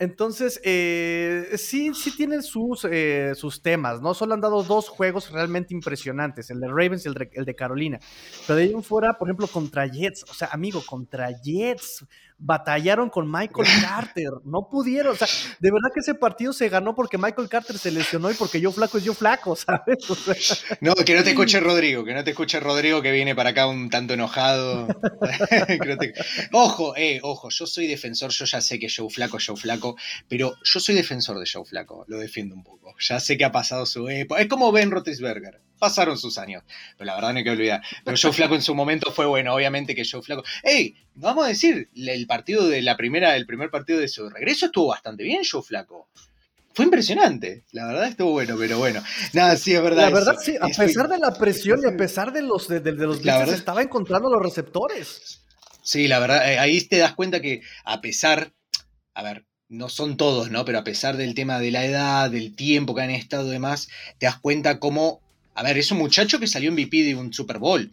Entonces, 0.00 0.60
eh, 0.64 1.54
sí, 1.56 1.92
sí 1.92 2.14
tienen 2.16 2.42
sus, 2.42 2.86
eh, 2.88 3.32
sus 3.34 3.62
temas, 3.62 4.00
¿no? 4.00 4.14
Solo 4.14 4.34
han 4.34 4.40
dado 4.40 4.62
dos 4.62 4.88
juegos 4.88 5.32
realmente 5.32 5.74
impresionantes, 5.74 6.50
el 6.50 6.60
de 6.60 6.68
Ravens 6.68 7.04
y 7.04 7.08
el 7.08 7.44
de, 7.44 7.54
Carolina. 7.56 7.98
Pero 8.46 8.56
de 8.56 8.62
ahí 8.64 8.72
en 8.72 8.84
fuera, 8.84 9.18
por 9.18 9.28
ejemplo, 9.28 9.48
contra 9.48 9.86
Jets, 9.86 10.24
o 10.30 10.34
sea, 10.34 10.48
amigo, 10.52 10.82
contra 10.86 11.30
Jets, 11.42 12.06
batallaron 12.38 13.10
con 13.10 13.30
Michael 13.30 13.66
Carter, 13.82 14.30
no 14.44 14.68
pudieron, 14.70 15.12
o 15.12 15.16
sea, 15.16 15.26
de 15.58 15.70
verdad 15.70 15.90
que 15.92 16.00
ese 16.00 16.14
partido 16.14 16.52
se 16.52 16.68
ganó 16.68 16.94
porque 16.94 17.18
Michael 17.18 17.48
Carter 17.48 17.76
se 17.78 17.90
lesionó 17.90 18.30
y 18.30 18.34
porque 18.34 18.60
yo 18.60 18.72
flaco 18.72 18.98
es 18.98 19.04
yo 19.04 19.14
flaco, 19.14 19.56
¿sabes? 19.56 20.64
no, 20.80 20.94
que 20.94 21.14
no 21.14 21.24
te 21.24 21.30
escuche 21.30 21.60
Rodrigo, 21.60 22.04
que 22.04 22.14
no 22.14 22.22
te 22.22 22.30
escuche 22.30 22.60
Rodrigo 22.60 23.02
que 23.02 23.12
viene 23.12 23.34
para 23.34 23.50
acá 23.50 23.66
un 23.66 23.90
tanto 23.90 24.14
enojado. 24.14 24.86
Ojo, 26.52 26.96
eh, 26.96 27.20
ojo, 27.22 27.48
yo 27.50 27.66
soy 27.66 27.86
defensor, 27.86 28.30
yo 28.30 28.44
ya 28.44 28.60
sé 28.60 28.78
que 28.78 28.88
Joe 28.94 29.10
Flaco, 29.10 29.38
Joe 29.44 29.56
Flaco, 29.56 29.96
pero 30.28 30.54
yo 30.62 30.80
soy 30.80 30.94
defensor 30.94 31.38
de 31.38 31.48
Joe 31.50 31.64
Flaco, 31.64 32.04
lo 32.08 32.18
defiendo 32.18 32.54
un 32.54 32.62
poco. 32.62 32.94
Ya 33.00 33.20
sé 33.20 33.36
que 33.36 33.44
ha 33.44 33.52
pasado 33.52 33.86
su 33.86 34.08
época, 34.08 34.40
es 34.40 34.48
como 34.48 34.70
Ben 34.72 34.90
Roethlisberger 34.90 35.60
pasaron 35.78 36.18
sus 36.18 36.38
años. 36.38 36.62
Pero 36.96 37.06
la 37.06 37.14
verdad 37.14 37.32
no 37.32 37.38
hay 37.38 37.44
que 37.44 37.50
olvidar. 37.50 37.82
Pero 38.04 38.16
Joe 38.20 38.32
Flaco 38.32 38.54
en 38.54 38.62
su 38.62 38.74
momento 38.74 39.12
fue 39.12 39.26
bueno, 39.26 39.54
obviamente 39.54 39.94
que 39.94 40.04
Joe 40.08 40.22
Flaco. 40.22 40.44
¡Ey! 40.62 40.94
Vamos 41.14 41.44
a 41.44 41.48
decir, 41.48 41.88
el 41.94 42.26
partido 42.26 42.68
de 42.68 42.82
la 42.82 42.96
primera, 42.96 43.36
el 43.36 43.46
primer 43.46 43.70
partido 43.70 43.98
de 43.98 44.08
su 44.08 44.28
regreso 44.28 44.66
estuvo 44.66 44.88
bastante 44.88 45.24
bien, 45.24 45.42
Joe 45.48 45.62
Flaco. 45.62 46.08
Fue 46.78 46.84
impresionante, 46.84 47.64
la 47.72 47.86
verdad 47.86 48.06
estuvo 48.06 48.30
bueno, 48.30 48.54
pero 48.56 48.78
bueno, 48.78 49.02
nada, 49.32 49.56
sí, 49.56 49.74
es 49.74 49.82
verdad. 49.82 50.04
La 50.04 50.10
verdad, 50.10 50.36
sí, 50.40 50.54
a 50.60 50.68
pesar 50.68 51.08
de 51.08 51.18
la 51.18 51.32
presión 51.32 51.80
y 51.82 51.88
a 51.88 51.96
pesar 51.96 52.32
de 52.32 52.40
los, 52.42 52.68
de, 52.68 52.80
los 52.92 53.18
estaba 53.52 53.82
encontrando 53.82 54.30
los 54.30 54.40
receptores. 54.40 55.42
Sí, 55.82 56.06
la 56.06 56.20
verdad, 56.20 56.52
eh, 56.52 56.58
ahí 56.60 56.80
te 56.82 56.98
das 56.98 57.14
cuenta 57.14 57.40
que 57.40 57.62
a 57.84 58.00
pesar, 58.00 58.52
a 59.12 59.22
ver, 59.24 59.44
no 59.68 59.88
son 59.88 60.16
todos, 60.16 60.50
¿no? 60.50 60.64
Pero 60.64 60.78
a 60.78 60.84
pesar 60.84 61.16
del 61.16 61.34
tema 61.34 61.58
de 61.58 61.70
la 61.70 61.84
edad, 61.84 62.30
del 62.30 62.54
tiempo 62.54 62.94
que 62.94 63.02
han 63.02 63.10
estado 63.10 63.48
y 63.48 63.52
demás, 63.52 63.88
te 64.18 64.26
das 64.26 64.38
cuenta 64.38 64.78
cómo 64.78 65.20
a 65.58 65.62
ver, 65.64 65.76
es 65.76 65.90
un 65.90 65.98
muchacho 65.98 66.38
que 66.38 66.46
salió 66.46 66.70
MVP 66.70 67.02
de 67.02 67.16
un 67.16 67.32
Super 67.32 67.58
Bowl. 67.58 67.92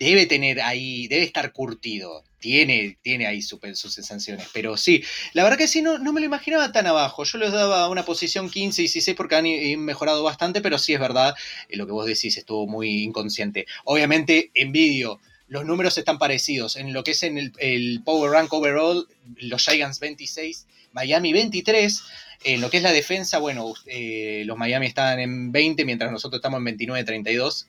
Debe 0.00 0.26
tener 0.26 0.60
ahí, 0.60 1.06
debe 1.06 1.22
estar 1.22 1.52
curtido. 1.52 2.24
Tiene, 2.40 2.98
tiene 3.02 3.28
ahí 3.28 3.40
sus 3.40 3.60
sensaciones. 3.94 4.48
Pero 4.52 4.76
sí, 4.76 5.04
la 5.32 5.44
verdad 5.44 5.58
que 5.58 5.68
sí, 5.68 5.80
no, 5.80 5.98
no 5.98 6.12
me 6.12 6.18
lo 6.18 6.26
imaginaba 6.26 6.72
tan 6.72 6.88
abajo. 6.88 7.22
Yo 7.22 7.38
les 7.38 7.52
daba 7.52 7.88
una 7.88 8.04
posición 8.04 8.50
15 8.50 8.82
y 8.82 8.84
16 8.86 9.16
porque 9.16 9.36
han 9.36 9.44
mejorado 9.84 10.24
bastante, 10.24 10.60
pero 10.60 10.76
sí 10.76 10.92
es 10.92 10.98
verdad, 10.98 11.36
eh, 11.68 11.76
lo 11.76 11.86
que 11.86 11.92
vos 11.92 12.04
decís 12.04 12.36
estuvo 12.36 12.66
muy 12.66 13.04
inconsciente. 13.04 13.66
Obviamente, 13.84 14.50
envidio 14.54 15.20
los 15.48 15.64
números 15.64 15.96
están 15.98 16.18
parecidos. 16.18 16.76
En 16.76 16.92
lo 16.92 17.02
que 17.02 17.12
es 17.12 17.22
en 17.22 17.52
el, 17.58 18.02
Power 18.04 18.30
Rank 18.30 18.52
Overall, 18.52 19.06
los 19.40 19.64
Giants 19.64 19.98
26, 20.00 20.66
Miami 20.92 21.32
23. 21.32 22.02
En 22.44 22.60
lo 22.60 22.70
que 22.70 22.76
es 22.76 22.82
la 22.82 22.92
defensa, 22.92 23.38
bueno, 23.38 23.74
eh, 23.86 24.44
los 24.46 24.56
Miami 24.56 24.86
están 24.86 25.18
en 25.18 25.50
20, 25.50 25.84
mientras 25.84 26.12
nosotros 26.12 26.38
estamos 26.38 26.58
en 26.58 26.78
29-32. 26.78 27.66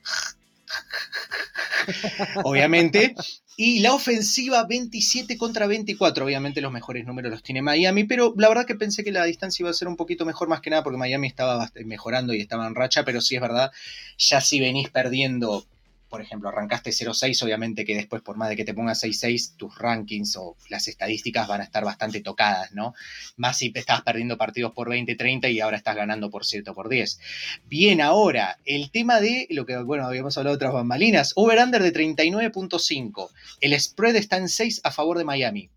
Obviamente. 2.43 3.15
Y 3.57 3.79
la 3.79 3.93
ofensiva 3.93 4.63
27 4.65 5.37
contra 5.37 5.67
24. 5.67 6.23
Obviamente 6.23 6.61
los 6.61 6.71
mejores 6.71 7.05
números 7.05 7.31
los 7.31 7.43
tiene 7.43 7.61
Miami, 7.61 8.05
pero 8.05 8.33
la 8.37 8.47
verdad 8.47 8.65
que 8.65 8.75
pensé 8.75 9.03
que 9.03 9.11
la 9.11 9.25
distancia 9.25 9.63
iba 9.63 9.69
a 9.69 9.73
ser 9.73 9.87
un 9.87 9.97
poquito 9.97 10.25
mejor 10.25 10.47
más 10.47 10.61
que 10.61 10.69
nada 10.69 10.83
porque 10.83 10.97
Miami 10.97 11.27
estaba 11.27 11.69
mejorando 11.85 12.33
y 12.33 12.39
estaba 12.39 12.67
en 12.67 12.75
racha, 12.75 13.03
pero 13.03 13.19
sí 13.19 13.35
es 13.35 13.41
verdad, 13.41 13.71
ya 14.17 14.39
si 14.39 14.59
venís 14.61 14.89
perdiendo 14.89 15.65
por 16.09 16.21
ejemplo, 16.21 16.49
arrancaste 16.49 16.89
0-6, 16.89 17.43
obviamente 17.43 17.85
que 17.85 17.95
después, 17.95 18.21
por 18.21 18.35
más 18.35 18.49
de 18.49 18.55
que 18.55 18.65
te 18.65 18.73
pongas 18.73 19.03
6-6, 19.03 19.55
tus 19.55 19.77
rankings 19.77 20.35
o 20.37 20.57
las 20.69 20.87
estadísticas 20.87 21.47
van 21.47 21.61
a 21.61 21.63
estar 21.63 21.85
bastante 21.85 22.21
tocadas, 22.21 22.73
¿no? 22.73 22.93
Más 23.37 23.57
si 23.57 23.71
estabas 23.75 24.01
perdiendo 24.01 24.37
partidos 24.37 24.73
por 24.73 24.89
20-30 24.89 25.51
y 25.53 25.59
ahora 25.59 25.77
estás 25.77 25.95
ganando 25.95 26.29
por 26.29 26.45
7 26.45 26.73
por 26.73 26.89
10. 26.89 27.19
Bien, 27.65 28.01
ahora, 28.01 28.57
el 28.65 28.91
tema 28.91 29.21
de 29.21 29.47
lo 29.51 29.65
que, 29.65 29.77
bueno, 29.77 30.05
habíamos 30.05 30.37
hablado 30.37 30.55
de 30.55 30.57
otras 30.57 30.73
bambalinas, 30.73 31.33
over-under 31.35 31.83
de 31.83 31.93
39.5. 31.93 33.29
El 33.61 33.79
spread 33.79 34.15
está 34.15 34.37
en 34.37 34.49
6 34.49 34.81
a 34.83 34.91
favor 34.91 35.17
de 35.17 35.25
Miami. 35.25 35.69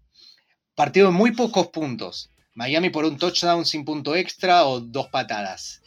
Partido 0.75 1.09
de 1.09 1.13
muy 1.13 1.33
pocos 1.33 1.69
puntos. 1.69 2.31
Miami 2.55 2.91
por 2.91 3.05
un 3.05 3.19
touchdown 3.19 3.65
sin 3.65 3.85
punto 3.85 4.15
extra 4.15 4.67
o 4.67 4.81
dos 4.81 5.09
patadas. 5.09 5.83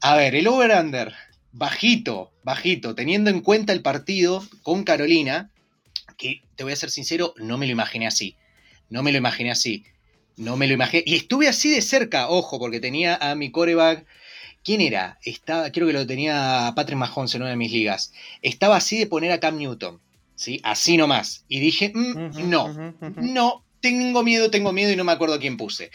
A 0.00 0.16
ver, 0.16 0.34
el 0.34 0.46
over-under 0.46 1.14
bajito, 1.52 2.32
bajito, 2.42 2.94
teniendo 2.94 3.30
en 3.30 3.40
cuenta 3.40 3.72
el 3.72 3.82
partido 3.82 4.44
con 4.62 4.84
Carolina, 4.84 5.50
que 6.16 6.42
te 6.56 6.64
voy 6.64 6.72
a 6.72 6.76
ser 6.76 6.90
sincero, 6.90 7.34
no 7.36 7.58
me 7.58 7.66
lo 7.66 7.72
imaginé 7.72 8.06
así. 8.06 8.36
No 8.88 9.02
me 9.02 9.12
lo 9.12 9.18
imaginé 9.18 9.50
así. 9.50 9.84
No 10.36 10.56
me 10.56 10.66
lo 10.66 10.74
imaginé. 10.74 11.04
Y 11.06 11.16
estuve 11.16 11.48
así 11.48 11.70
de 11.70 11.82
cerca, 11.82 12.28
ojo, 12.28 12.58
porque 12.58 12.80
tenía 12.80 13.16
a 13.16 13.34
mi 13.34 13.50
coreback. 13.50 14.06
¿Quién 14.62 14.80
era? 14.80 15.18
Estaba, 15.24 15.70
creo 15.70 15.86
que 15.86 15.92
lo 15.92 16.06
tenía 16.06 16.72
Patrick 16.76 16.98
Mahomes 16.98 17.34
en 17.34 17.42
una 17.42 17.50
de 17.50 17.56
mis 17.56 17.72
ligas. 17.72 18.12
Estaba 18.42 18.76
así 18.76 18.98
de 18.98 19.06
poner 19.06 19.32
a 19.32 19.40
Cam 19.40 19.56
Newton. 19.56 20.00
¿sí? 20.40 20.58
Así 20.62 20.96
nomás. 20.96 21.44
Y 21.48 21.60
dije, 21.60 21.92
mm, 21.94 22.48
no, 22.48 22.94
no, 23.16 23.62
tengo 23.80 24.22
miedo, 24.22 24.50
tengo 24.50 24.72
miedo 24.72 24.92
y 24.92 24.96
no 24.96 25.04
me 25.04 25.12
acuerdo 25.12 25.34
a 25.34 25.40
quién 25.40 25.56
puse. 25.56 25.90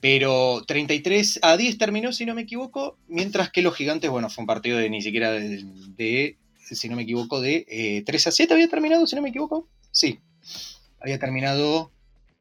Pero 0.00 0.64
33 0.66 1.40
a 1.42 1.56
10 1.56 1.78
terminó, 1.78 2.12
si 2.12 2.26
no 2.26 2.34
me 2.34 2.42
equivoco, 2.42 2.98
mientras 3.08 3.50
que 3.50 3.62
los 3.62 3.74
gigantes, 3.74 4.10
bueno, 4.10 4.30
fue 4.30 4.42
un 4.42 4.46
partido 4.46 4.78
de 4.78 4.90
ni 4.90 5.02
siquiera 5.02 5.32
de, 5.32 6.36
si 6.58 6.88
no 6.88 6.96
me 6.96 7.02
equivoco, 7.02 7.40
de 7.40 8.02
3 8.04 8.26
eh, 8.26 8.28
a 8.28 8.32
7 8.32 8.54
había 8.54 8.68
terminado, 8.68 9.06
si 9.06 9.16
no 9.16 9.22
me 9.22 9.30
equivoco. 9.30 9.68
Sí, 9.90 10.20
había 11.00 11.18
terminado, 11.18 11.90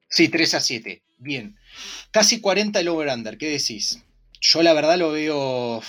sí, 0.10 0.29
3 0.29 0.55
a 0.55 0.62
7. 0.62 1.01
Bien, 1.17 1.55
casi 2.12 2.41
40 2.41 2.79
el 2.79 2.88
over-under, 2.89 3.38
¿qué 3.38 3.49
decís? 3.49 4.03
Yo 4.41 4.62
la 4.62 4.73
verdad 4.73 4.97
lo 4.97 5.12
veo, 5.12 5.81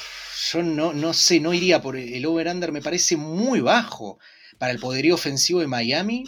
yo 0.53 0.63
no, 0.63 0.93
no 0.93 1.13
sé, 1.13 1.41
no 1.41 1.53
iría 1.53 1.83
por 1.83 1.97
el 1.97 2.25
over-under, 2.25 2.73
me 2.73 2.81
parece 2.81 3.17
muy 3.17 3.61
bajo 3.61 4.19
para 4.59 4.73
el 4.73 4.79
poderío 4.79 5.15
ofensivo 5.15 5.61
de 5.61 5.67
Miami. 5.67 6.25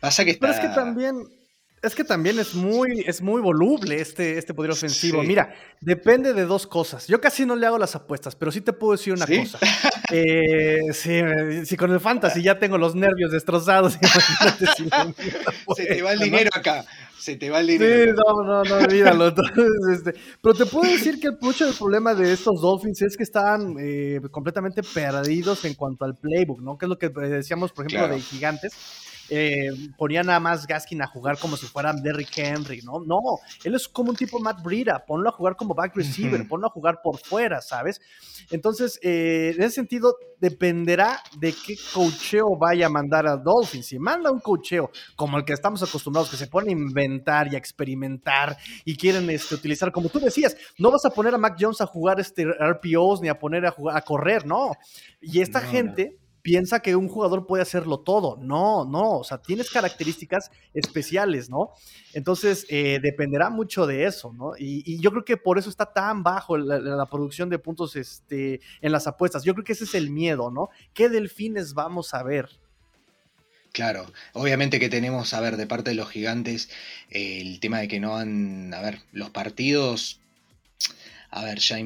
Pasa 0.00 0.24
que 0.24 0.32
está... 0.32 0.48
Pero 0.48 0.52
es 0.52 0.60
que 0.60 0.74
también, 0.74 1.28
es 1.84 1.94
que 1.94 2.04
también 2.04 2.38
es 2.38 2.54
muy, 2.54 3.04
es 3.06 3.20
muy 3.20 3.40
voluble 3.42 4.00
este, 4.00 4.38
este 4.38 4.54
poder 4.54 4.70
ofensivo. 4.70 5.22
Mira, 5.22 5.54
depende 5.80 6.32
de 6.32 6.46
dos 6.46 6.66
cosas. 6.66 7.06
Yo 7.06 7.20
casi 7.20 7.44
no 7.44 7.54
le 7.56 7.66
hago 7.66 7.78
las 7.78 7.94
apuestas, 7.94 8.34
pero 8.34 8.50
sí 8.50 8.60
te 8.60 8.72
puedo 8.72 8.92
decir 8.92 9.12
una 9.12 9.26
cosa. 9.26 9.58
Eh, 10.10 10.80
sí, 10.92 11.76
con 11.76 11.90
el 11.92 12.00
fantasy 12.00 12.42
ya 12.42 12.58
tengo 12.58 12.78
los 12.78 12.94
nervios 12.94 13.32
destrozados. 13.32 13.94
Se 15.76 15.86
te 15.86 16.02
va 16.02 16.12
el 16.12 16.20
dinero 16.20 16.50
acá. 16.54 16.84
Se 17.18 17.36
te 17.36 17.50
va 17.50 17.60
el 17.60 17.66
dinero. 17.66 18.12
Sí, 18.12 18.22
no, 18.24 18.44
no, 18.44 18.62
no, 18.64 18.74
olvídalo. 18.76 19.34
Este, 19.92 20.14
pero 20.40 20.54
te 20.54 20.66
puedo 20.66 20.90
decir 20.90 21.20
que 21.20 21.28
el, 21.28 21.38
mucho 21.40 21.66
del 21.66 21.74
problema 21.74 22.14
de 22.14 22.32
estos 22.32 22.60
Dolphins 22.60 23.02
es 23.02 23.16
que 23.16 23.22
están 23.22 23.76
eh, 23.78 24.20
completamente 24.30 24.82
perdidos 24.82 25.64
en 25.64 25.74
cuanto 25.74 26.04
al 26.04 26.16
playbook, 26.16 26.60
¿no? 26.60 26.76
Que 26.78 26.86
es 26.86 26.88
lo 26.88 26.98
que 26.98 27.08
decíamos, 27.08 27.72
por 27.72 27.86
ejemplo, 27.86 28.08
de 28.14 28.20
Gigantes 28.20 28.72
eh, 29.30 29.70
ponía 29.96 30.22
nada 30.22 30.40
más 30.40 30.66
Gaskin 30.66 31.02
a 31.02 31.06
jugar 31.06 31.38
como 31.38 31.56
si 31.56 31.66
fuera 31.66 31.92
Derrick 31.92 32.36
Henry, 32.36 32.82
¿no? 32.82 33.00
No, 33.00 33.20
él 33.64 33.74
es 33.74 33.88
como 33.88 34.10
un 34.10 34.16
tipo 34.16 34.38
Matt 34.38 34.62
Breida, 34.62 35.04
ponlo 35.06 35.28
a 35.28 35.32
jugar 35.32 35.56
como 35.56 35.74
back 35.74 35.96
receiver, 35.96 36.46
ponlo 36.48 36.66
a 36.66 36.70
jugar 36.70 37.00
por 37.02 37.18
fuera, 37.18 37.60
¿sabes? 37.60 38.00
Entonces, 38.50 38.98
eh, 39.02 39.52
en 39.56 39.62
ese 39.62 39.76
sentido, 39.76 40.14
dependerá 40.38 41.20
de 41.38 41.52
qué 41.52 41.76
cocheo 41.94 42.56
vaya 42.58 42.86
a 42.86 42.90
mandar 42.90 43.26
a 43.26 43.36
Dolphins. 43.36 43.86
Si 43.86 43.98
manda 43.98 44.30
un 44.30 44.40
cocheo 44.40 44.90
como 45.16 45.38
el 45.38 45.44
que 45.44 45.54
estamos 45.54 45.82
acostumbrados, 45.82 46.30
que 46.30 46.36
se 46.36 46.46
pone 46.46 46.68
a 46.68 46.72
inventar 46.72 47.50
y 47.50 47.54
a 47.54 47.58
experimentar 47.58 48.56
y 48.84 48.96
quieren 48.96 49.28
este, 49.30 49.54
utilizar, 49.54 49.90
como 49.90 50.08
tú 50.08 50.20
decías, 50.20 50.56
no 50.78 50.90
vas 50.90 51.04
a 51.04 51.10
poner 51.10 51.34
a 51.34 51.38
Mac 51.38 51.56
Jones 51.58 51.80
a 51.80 51.86
jugar 51.86 52.20
este 52.20 52.44
RPOs 52.44 53.20
ni 53.22 53.28
a 53.28 53.38
poner 53.38 53.64
a, 53.66 53.70
jugar, 53.70 53.96
a 53.96 54.02
correr, 54.02 54.44
no. 54.46 54.72
Y 55.20 55.40
esta 55.40 55.60
gente 55.60 56.18
piensa 56.44 56.80
que 56.80 56.94
un 56.94 57.08
jugador 57.08 57.46
puede 57.46 57.62
hacerlo 57.62 58.00
todo. 58.00 58.36
No, 58.36 58.84
no, 58.84 59.18
o 59.18 59.24
sea, 59.24 59.38
tienes 59.38 59.70
características 59.70 60.50
especiales, 60.74 61.48
¿no? 61.48 61.70
Entonces, 62.12 62.66
eh, 62.68 63.00
dependerá 63.02 63.48
mucho 63.48 63.86
de 63.86 64.04
eso, 64.04 64.30
¿no? 64.34 64.52
Y, 64.58 65.00
yo 65.00 65.10
creo 65.10 65.24
que 65.24 65.38
por 65.38 65.58
eso 65.58 65.70
está 65.70 65.90
tan 65.90 66.22
bajo 66.22 66.58
la, 66.58 67.06
producción 67.06 67.48
de 67.48 67.58
puntos 67.58 67.96
este, 67.96 68.60
en 68.82 68.92
las 68.92 69.06
apuestas. 69.06 69.42
Yo 69.42 69.54
creo 69.54 69.64
que 69.64 69.72
ese 69.72 69.84
es 69.84 69.94
el 69.94 70.10
miedo, 70.10 70.50
¿no? 70.50 70.68
¿Qué 70.92 71.08
delfines 71.08 71.72
vamos 71.72 72.12
a 72.12 72.22
ver? 72.22 72.50
Claro, 73.72 74.12
obviamente 74.34 74.78
que 74.78 74.90
tenemos, 74.90 75.32
a 75.32 75.40
ver, 75.40 75.56
de 75.56 75.66
parte 75.66 75.90
de 75.90 75.96
los 75.96 76.10
gigantes, 76.10 76.68
el 77.08 77.58
tema 77.58 77.78
de 77.78 77.88
que 77.88 78.00
no 78.00 78.16
han, 78.16 78.74
a 78.74 78.82
ver, 78.82 79.00
los 79.12 79.30
partidos, 79.30 80.20
a 81.30 81.42
ver, 81.42 81.58
ya 81.58 81.78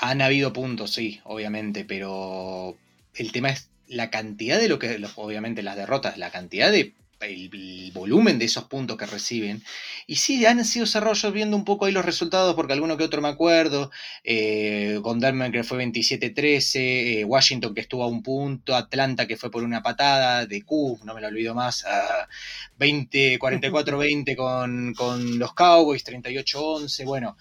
han 0.00 0.20
habido 0.20 0.52
puntos, 0.52 0.90
sí, 0.90 1.20
obviamente, 1.22 1.84
pero 1.84 2.76
el 3.18 3.32
tema 3.32 3.50
es 3.50 3.70
la 3.86 4.10
cantidad 4.10 4.58
de 4.58 4.68
lo 4.68 4.78
que, 4.78 5.02
obviamente 5.16 5.62
las 5.62 5.76
derrotas, 5.76 6.18
la 6.18 6.30
cantidad 6.30 6.70
de 6.70 6.94
el, 7.20 7.90
volumen 7.92 8.38
de 8.38 8.44
esos 8.44 8.64
puntos 8.64 8.96
que 8.96 9.06
reciben. 9.06 9.62
Y 10.06 10.16
sí, 10.16 10.44
han 10.46 10.64
sido 10.64 10.86
cerrados, 10.86 11.22
yo 11.22 11.32
viendo 11.32 11.56
un 11.56 11.64
poco 11.64 11.84
ahí 11.86 11.92
los 11.92 12.04
resultados, 12.04 12.54
porque 12.54 12.72
alguno 12.72 12.96
que 12.96 13.04
otro 13.04 13.20
me 13.20 13.28
acuerdo, 13.28 13.90
eh, 14.24 15.00
que 15.52 15.64
fue 15.64 15.78
27-13, 15.84 17.20
eh, 17.20 17.24
Washington 17.24 17.74
que 17.74 17.80
estuvo 17.80 18.04
a 18.04 18.08
un 18.08 18.22
punto, 18.22 18.74
Atlanta 18.76 19.26
que 19.26 19.36
fue 19.36 19.50
por 19.50 19.62
una 19.64 19.82
patada, 19.82 20.46
de 20.46 20.62
Q, 20.62 21.00
no 21.04 21.14
me 21.14 21.20
lo 21.20 21.28
olvido 21.28 21.54
más, 21.54 21.84
20, 22.78 23.38
44-20 23.38 24.36
con, 24.36 24.94
con 24.94 25.38
los 25.38 25.54
Cowboys, 25.54 26.04
38-11, 26.04 27.04
bueno, 27.04 27.36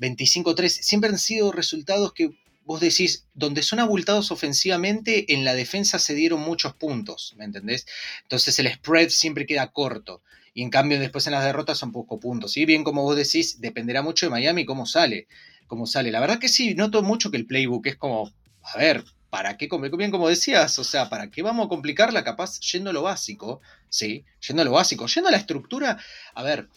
25-13, 0.00 0.68
siempre 0.68 1.10
han 1.10 1.18
sido 1.18 1.52
resultados 1.52 2.12
que 2.12 2.30
vos 2.72 2.80
decís, 2.80 3.26
donde 3.34 3.62
son 3.62 3.80
abultados 3.80 4.30
ofensivamente, 4.30 5.34
en 5.34 5.44
la 5.44 5.54
defensa 5.54 5.98
se 5.98 6.14
dieron 6.14 6.40
muchos 6.40 6.72
puntos, 6.72 7.34
¿me 7.36 7.44
entendés? 7.44 7.86
Entonces 8.22 8.58
el 8.58 8.72
spread 8.72 9.10
siempre 9.10 9.44
queda 9.44 9.70
corto. 9.72 10.22
Y 10.54 10.62
en 10.62 10.70
cambio 10.70 10.98
después 10.98 11.26
en 11.26 11.34
las 11.34 11.44
derrotas 11.44 11.76
son 11.76 11.92
pocos 11.92 12.18
puntos. 12.18 12.56
Y 12.56 12.64
bien 12.64 12.82
como 12.82 13.02
vos 13.02 13.14
decís, 13.14 13.60
dependerá 13.60 14.00
mucho 14.00 14.24
de 14.26 14.30
Miami 14.30 14.64
cómo 14.64 14.86
sale. 14.86 15.28
Cómo 15.66 15.86
sale. 15.86 16.10
La 16.10 16.20
verdad 16.20 16.38
que 16.38 16.48
sí, 16.48 16.74
noto 16.74 17.02
mucho 17.02 17.30
que 17.30 17.36
el 17.36 17.46
playbook 17.46 17.86
es 17.86 17.96
como, 17.96 18.32
a 18.62 18.78
ver, 18.78 19.04
¿para 19.28 19.58
qué? 19.58 19.68
Bien 19.98 20.10
como 20.10 20.30
decías, 20.30 20.78
o 20.78 20.84
sea, 20.84 21.10
¿para 21.10 21.30
qué 21.30 21.42
vamos 21.42 21.66
a 21.66 21.68
complicarla? 21.68 22.24
Capaz 22.24 22.58
yendo 22.60 22.88
a 22.88 22.94
lo 22.94 23.02
básico, 23.02 23.60
¿sí? 23.90 24.24
Yendo 24.46 24.62
a 24.62 24.64
lo 24.64 24.72
básico. 24.72 25.06
Yendo 25.06 25.28
a 25.28 25.32
la 25.32 25.38
estructura, 25.38 25.98
a 26.34 26.42
ver, 26.42 26.68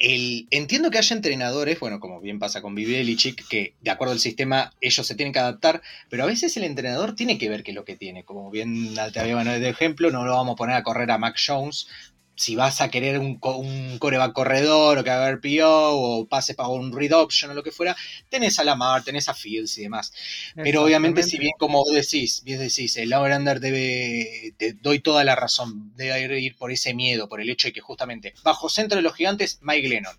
entiendo 0.00 0.90
que 0.90 0.98
haya 0.98 1.14
entrenadores, 1.14 1.78
bueno, 1.78 2.00
como 2.00 2.20
bien 2.20 2.38
pasa 2.38 2.62
con 2.62 2.74
Chick, 2.74 3.46
que 3.48 3.74
de 3.80 3.90
acuerdo 3.90 4.12
al 4.12 4.20
sistema 4.20 4.72
ellos 4.80 5.06
se 5.06 5.14
tienen 5.14 5.32
que 5.32 5.38
adaptar, 5.38 5.82
pero 6.08 6.22
a 6.22 6.26
veces 6.26 6.56
el 6.56 6.64
entrenador 6.64 7.14
tiene 7.14 7.38
que 7.38 7.50
ver 7.50 7.62
qué 7.62 7.72
es 7.72 7.74
lo 7.74 7.84
que 7.84 7.96
tiene. 7.96 8.24
Como 8.24 8.50
bien 8.50 8.94
te 9.12 9.20
había 9.20 9.36
de 9.60 9.68
ejemplo, 9.68 10.10
no 10.10 10.24
lo 10.24 10.32
vamos 10.32 10.54
a 10.54 10.56
poner 10.56 10.76
a 10.76 10.82
correr 10.82 11.10
a 11.10 11.18
Mac 11.18 11.36
Jones 11.44 11.88
si 12.34 12.56
vas 12.56 12.80
a 12.80 12.90
querer 12.90 13.18
un, 13.18 13.38
un 13.42 13.98
coreback 13.98 14.32
corredor 14.32 14.98
o 14.98 15.04
que 15.04 15.10
haga 15.10 15.38
PO 15.40 15.68
o 15.68 16.26
pase 16.26 16.54
para 16.54 16.68
un 16.68 16.92
read 16.92 17.12
option 17.12 17.50
o 17.50 17.54
lo 17.54 17.62
que 17.62 17.70
fuera, 17.70 17.96
tenés 18.28 18.58
a 18.58 18.64
Lamar, 18.64 19.04
tenés 19.04 19.28
a 19.28 19.34
Fields 19.34 19.76
y 19.78 19.82
demás. 19.82 20.12
Pero 20.54 20.82
obviamente, 20.82 21.22
si 21.22 21.38
bien 21.38 21.52
como 21.58 21.84
decís, 21.92 22.42
bien 22.44 22.58
decís, 22.58 22.96
el 22.96 23.12
over-under 23.12 23.60
debe, 23.60 24.54
te 24.56 24.72
doy 24.72 25.00
toda 25.00 25.24
la 25.24 25.36
razón, 25.36 25.94
debe 25.96 26.40
ir 26.40 26.56
por 26.56 26.72
ese 26.72 26.94
miedo, 26.94 27.28
por 27.28 27.40
el 27.40 27.50
hecho 27.50 27.68
de 27.68 27.72
que 27.72 27.80
justamente 27.80 28.34
bajo 28.42 28.68
centro 28.68 28.96
de 28.96 29.02
los 29.02 29.14
gigantes, 29.14 29.58
Mike 29.62 29.88
Lennon, 29.88 30.16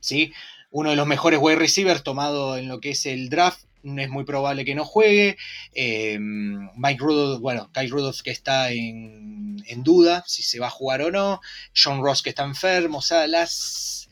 ¿sí? 0.00 0.32
Uno 0.70 0.90
de 0.90 0.96
los 0.96 1.06
mejores 1.06 1.38
wide 1.40 1.56
receivers 1.56 2.02
tomado 2.02 2.56
en 2.56 2.68
lo 2.68 2.80
que 2.80 2.90
es 2.90 3.06
el 3.06 3.28
draft, 3.28 3.64
es 3.84 4.08
muy 4.08 4.24
probable 4.24 4.64
que 4.64 4.74
no 4.74 4.84
juegue. 4.84 5.36
Eh, 5.74 6.18
Mike 6.18 6.98
Rudolph, 7.00 7.40
bueno, 7.40 7.70
Kyle 7.72 7.90
Rudolph 7.90 8.20
que 8.22 8.30
está 8.30 8.70
en, 8.70 9.62
duda 9.78 10.22
si 10.26 10.42
se 10.42 10.60
va 10.60 10.68
a 10.68 10.70
jugar 10.70 11.02
o 11.02 11.10
no. 11.10 11.40
John 11.74 12.02
Ross 12.02 12.22
que 12.22 12.30
está 12.30 12.44
enfermo. 12.44 12.98
O 12.98 13.02
sea, 13.02 13.26
las. 13.26 14.08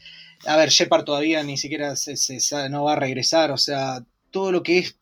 A 0.47 0.57
ver, 0.57 0.71
Shepard 0.71 1.05
todavía 1.05 1.43
ni 1.43 1.57
siquiera 1.57 1.97
se, 1.97 2.15
no 2.71 2.85
va 2.85 2.95
a 2.95 2.97
regresar. 2.97 3.51
O 3.51 3.59
sea, 3.59 4.05
todo 4.31 4.53
lo 4.53 4.63
que 4.63 4.79
es 4.79 4.97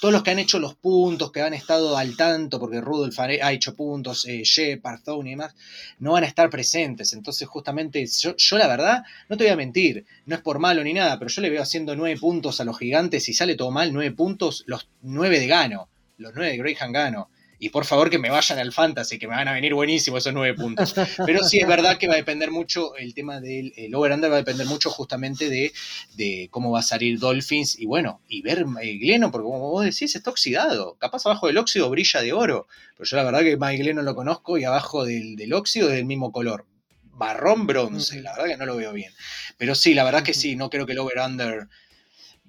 todos 0.00 0.12
los 0.12 0.22
que 0.22 0.30
han 0.30 0.38
hecho 0.38 0.58
los 0.58 0.74
puntos, 0.74 1.32
que 1.32 1.40
han 1.40 1.54
estado 1.54 1.96
al 1.96 2.16
tanto, 2.16 2.58
porque 2.58 2.80
Rudolf 2.80 3.18
ha 3.18 3.52
hecho 3.52 3.74
puntos, 3.74 4.26
eh, 4.26 4.42
Shepard, 4.44 5.00
y 5.24 5.30
demás, 5.30 5.54
no 5.98 6.12
van 6.12 6.24
a 6.24 6.26
estar 6.26 6.50
presentes. 6.50 7.12
Entonces, 7.12 7.48
justamente, 7.48 8.06
yo, 8.06 8.58
la 8.58 8.68
verdad, 8.68 9.02
no 9.28 9.36
te 9.36 9.44
voy 9.44 9.52
a 9.52 9.56
mentir, 9.56 10.06
no 10.26 10.34
es 10.34 10.42
por 10.42 10.58
malo 10.58 10.82
ni 10.84 10.92
nada, 10.92 11.18
pero 11.18 11.30
yo 11.30 11.42
le 11.42 11.50
veo 11.50 11.62
haciendo 11.62 11.96
nueve 11.96 12.18
puntos 12.18 12.60
a 12.60 12.64
los 12.64 12.78
gigantes 12.78 13.28
y 13.28 13.34
sale 13.34 13.54
todo 13.54 13.70
mal, 13.70 13.92
nueve 13.92 14.12
puntos, 14.12 14.64
los 14.66 14.88
nueve 15.02 15.40
de 15.40 15.46
gano, 15.46 15.88
los 16.18 16.32
nueve 16.34 16.52
de 16.52 16.58
Graham 16.58 16.92
gano 16.92 17.28
y 17.58 17.68
por 17.70 17.84
favor 17.84 18.10
que 18.10 18.18
me 18.18 18.30
vayan 18.30 18.58
al 18.58 18.72
fantasy, 18.72 19.18
que 19.18 19.28
me 19.28 19.34
van 19.34 19.48
a 19.48 19.52
venir 19.52 19.74
buenísimos 19.74 20.20
esos 20.20 20.32
nueve 20.32 20.54
puntos. 20.54 20.94
Pero 21.26 21.44
sí 21.44 21.60
es 21.60 21.66
verdad 21.66 21.98
que 21.98 22.08
va 22.08 22.14
a 22.14 22.16
depender 22.16 22.50
mucho, 22.50 22.96
el 22.96 23.14
tema 23.14 23.40
del 23.40 23.72
over-under 23.94 24.30
va 24.30 24.36
a 24.36 24.38
depender 24.38 24.66
mucho 24.66 24.90
justamente 24.90 25.48
de, 25.48 26.48
cómo 26.50 26.70
va 26.70 26.80
a 26.80 26.82
salir 26.82 27.18
Dolphins 27.18 27.78
y 27.78 27.86
bueno, 27.86 28.20
y 28.28 28.42
ver 28.42 28.66
eh, 28.82 28.98
Gleno, 28.98 29.30
porque 29.30 29.44
como 29.44 29.70
vos 29.70 29.84
decís, 29.84 30.14
está 30.14 30.30
oxidado. 30.30 30.96
Capaz 30.98 31.26
abajo 31.26 31.46
del 31.46 31.58
óxido 31.58 31.90
brilla 31.90 32.20
de 32.20 32.32
oro, 32.32 32.66
pero 32.96 33.08
yo 33.08 33.16
la 33.16 33.24
verdad 33.24 33.40
que 33.40 33.56
Mike 33.56 33.82
Gleno 33.82 34.02
lo 34.02 34.14
conozco 34.14 34.58
y 34.58 34.64
abajo 34.64 35.04
del, 35.04 35.36
del 35.36 35.52
óxido 35.52 35.88
es 35.88 35.96
del 35.96 36.04
mismo 36.04 36.32
color. 36.32 36.66
Marrón 37.12 37.66
bronce, 37.66 38.20
la 38.22 38.32
verdad 38.32 38.46
que 38.48 38.56
no 38.56 38.66
lo 38.66 38.76
veo 38.76 38.92
bien. 38.92 39.12
Pero 39.56 39.74
sí, 39.74 39.94
la 39.94 40.02
verdad 40.02 40.24
que 40.24 40.34
sí, 40.34 40.56
no 40.56 40.68
creo 40.68 40.84
que 40.84 40.92
el 40.92 40.98
over-under 40.98 41.68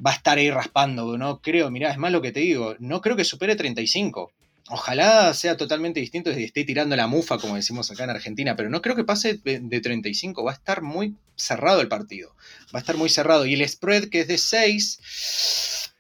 va 0.04 0.12
a 0.12 0.16
estar 0.16 0.38
ahí 0.38 0.50
raspando, 0.50 1.18
no 1.18 1.42
creo, 1.42 1.72
mirá, 1.72 1.92
es 1.92 1.98
más 1.98 2.12
lo 2.12 2.22
que 2.22 2.32
te 2.32 2.42
digo, 2.42 2.76
no 2.80 3.00
creo 3.00 3.16
que 3.16 3.24
supere 3.24 3.56
35 3.56 4.32
Ojalá 4.70 5.32
sea 5.36 5.58
totalmente 5.58 6.00
distinto 6.00 6.32
y 6.32 6.44
esté 6.44 6.64
tirando 6.64 6.96
la 6.96 7.06
mufa, 7.06 7.38
como 7.38 7.56
decimos 7.56 7.92
acá 7.92 8.06
en 8.06 8.10
Argentina, 8.10 8.56
pero 8.56 8.70
no 8.70 8.82
creo 8.82 8.96
que 8.96 9.04
pase 9.04 9.40
de 9.44 9.80
35. 9.80 10.44
Va 10.44 10.52
a 10.52 10.56
estar 10.56 10.82
muy 10.82 11.16
cerrado 11.36 11.82
el 11.82 11.88
partido. 11.88 12.36
Va 12.74 12.80
a 12.80 12.82
estar 12.82 12.98
muy 12.98 13.10
cerrado. 13.10 13.46
Y 13.46 13.54
el 13.54 13.68
spread, 13.68 14.10
que 14.10 14.22
es 14.22 14.28
de 14.28 14.40
6. 14.40 15.92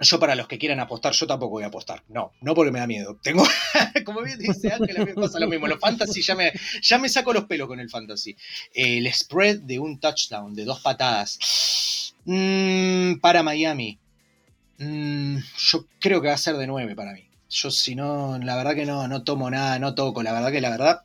Yo, 0.00 0.20
para 0.20 0.36
los 0.36 0.46
que 0.46 0.58
quieran 0.58 0.78
apostar, 0.78 1.12
yo 1.12 1.26
tampoco 1.26 1.52
voy 1.52 1.64
a 1.64 1.68
apostar. 1.68 2.04
No, 2.08 2.32
no 2.40 2.54
porque 2.54 2.70
me 2.70 2.78
da 2.78 2.86
miedo. 2.86 3.18
Tengo, 3.20 3.44
como 4.04 4.22
bien 4.22 4.38
dice 4.38 4.72
Ángel, 4.72 4.96
a 4.96 5.00
mí 5.00 5.06
me 5.06 5.14
pasa 5.14 5.40
lo 5.40 5.48
mismo. 5.48 5.66
Los 5.66 5.80
fantasy 5.80 6.22
ya 6.22 6.36
me, 6.36 6.52
ya 6.82 6.98
me 6.98 7.08
saco 7.08 7.32
los 7.32 7.46
pelos 7.46 7.66
con 7.66 7.80
el 7.80 7.90
fantasy. 7.90 8.36
El 8.72 9.12
spread 9.12 9.60
de 9.60 9.80
un 9.80 9.98
touchdown, 9.98 10.54
de 10.54 10.64
dos 10.64 10.80
patadas, 10.80 12.14
mm, 12.24 13.14
para 13.14 13.42
Miami. 13.42 13.98
Mm, 14.78 15.38
yo 15.56 15.86
creo 15.98 16.20
que 16.22 16.28
va 16.28 16.34
a 16.34 16.38
ser 16.38 16.56
de 16.56 16.68
9 16.68 16.94
para 16.94 17.12
mí. 17.12 17.33
Yo 17.54 17.70
si 17.70 17.94
no, 17.94 18.36
la 18.38 18.56
verdad 18.56 18.74
que 18.74 18.84
no, 18.84 19.06
no 19.08 19.22
tomo 19.24 19.48
nada, 19.50 19.78
no 19.78 19.94
toco. 19.94 20.22
La 20.22 20.32
verdad 20.32 20.50
que 20.52 20.60
la 20.60 20.70
verdad 20.70 21.02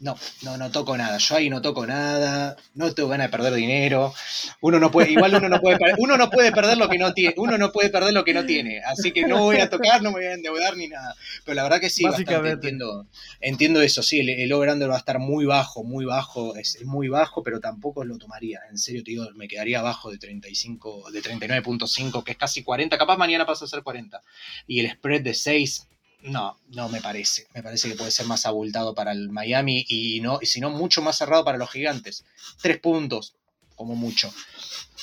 no, 0.00 0.16
no, 0.42 0.56
no 0.56 0.70
toco 0.70 0.96
nada. 0.96 1.18
Yo 1.18 1.36
ahí 1.36 1.50
no 1.50 1.62
toco 1.62 1.86
nada, 1.86 2.56
no 2.74 2.92
tengo 2.94 3.08
ganas 3.08 3.28
de 3.28 3.36
perder 3.36 3.54
dinero. 3.54 4.12
Uno 4.60 4.78
no 4.78 4.90
puede, 4.90 5.10
igual 5.10 5.34
uno 5.34 5.48
no 5.48 5.60
puede, 5.60 5.78
uno 5.98 6.16
no 6.16 6.30
puede 6.30 6.52
perder 6.52 6.78
lo 6.78 6.88
que 6.88 6.98
no 6.98 7.14
tiene, 7.14 7.34
uno 7.36 7.58
no 7.58 7.72
puede 7.72 7.90
perder 7.90 8.12
lo 8.12 8.24
que 8.24 8.34
no 8.34 8.44
tiene. 8.44 8.80
Así 8.80 9.12
que 9.12 9.26
no 9.26 9.42
voy 9.42 9.58
a 9.58 9.70
tocar, 9.70 10.02
no 10.02 10.10
me 10.10 10.18
voy 10.18 10.26
a 10.26 10.34
endeudar 10.34 10.76
ni 10.76 10.88
nada. 10.88 11.14
Pero 11.44 11.54
la 11.54 11.62
verdad 11.64 11.80
que 11.80 11.90
sí, 11.90 12.04
bastante 12.04 12.34
entiendo, 12.50 13.06
entiendo 13.40 13.82
eso. 13.82 14.02
Sí, 14.02 14.20
el, 14.20 14.28
el 14.28 14.52
over-under 14.52 14.90
va 14.90 14.96
a 14.96 14.98
estar 14.98 15.18
muy 15.18 15.44
bajo, 15.44 15.84
muy 15.84 16.04
bajo, 16.04 16.56
es, 16.56 16.84
muy 16.84 17.08
bajo, 17.08 17.42
pero 17.42 17.60
tampoco 17.60 18.04
lo 18.04 18.18
tomaría. 18.18 18.60
En 18.70 18.78
serio, 18.78 19.02
te 19.04 19.12
digo, 19.12 19.26
me 19.34 19.48
quedaría 19.48 19.80
abajo 19.80 20.10
de 20.10 20.18
35, 20.18 21.10
de 21.10 21.22
39.5, 21.22 22.22
que 22.24 22.32
es 22.32 22.38
casi 22.38 22.62
40. 22.62 22.96
Capaz 22.98 23.16
mañana 23.16 23.46
pasa 23.46 23.64
a 23.64 23.68
ser 23.68 23.82
40. 23.82 24.20
Y 24.66 24.80
el 24.80 24.90
spread 24.90 25.22
de 25.22 25.34
6, 25.34 25.88
no, 26.24 26.58
no 26.68 26.88
me 26.88 27.00
parece. 27.00 27.46
Me 27.54 27.62
parece 27.62 27.88
que 27.88 27.96
puede 27.96 28.10
ser 28.10 28.26
más 28.26 28.46
abultado 28.46 28.94
para 28.94 29.12
el 29.12 29.28
Miami 29.30 29.84
y 29.88 30.20
no, 30.20 30.38
y 30.40 30.46
si 30.46 30.60
no, 30.60 30.70
mucho 30.70 31.02
más 31.02 31.18
cerrado 31.18 31.44
para 31.44 31.58
los 31.58 31.70
gigantes. 31.70 32.24
Tres 32.60 32.78
puntos, 32.78 33.34
como 33.76 33.94
mucho. 33.94 34.32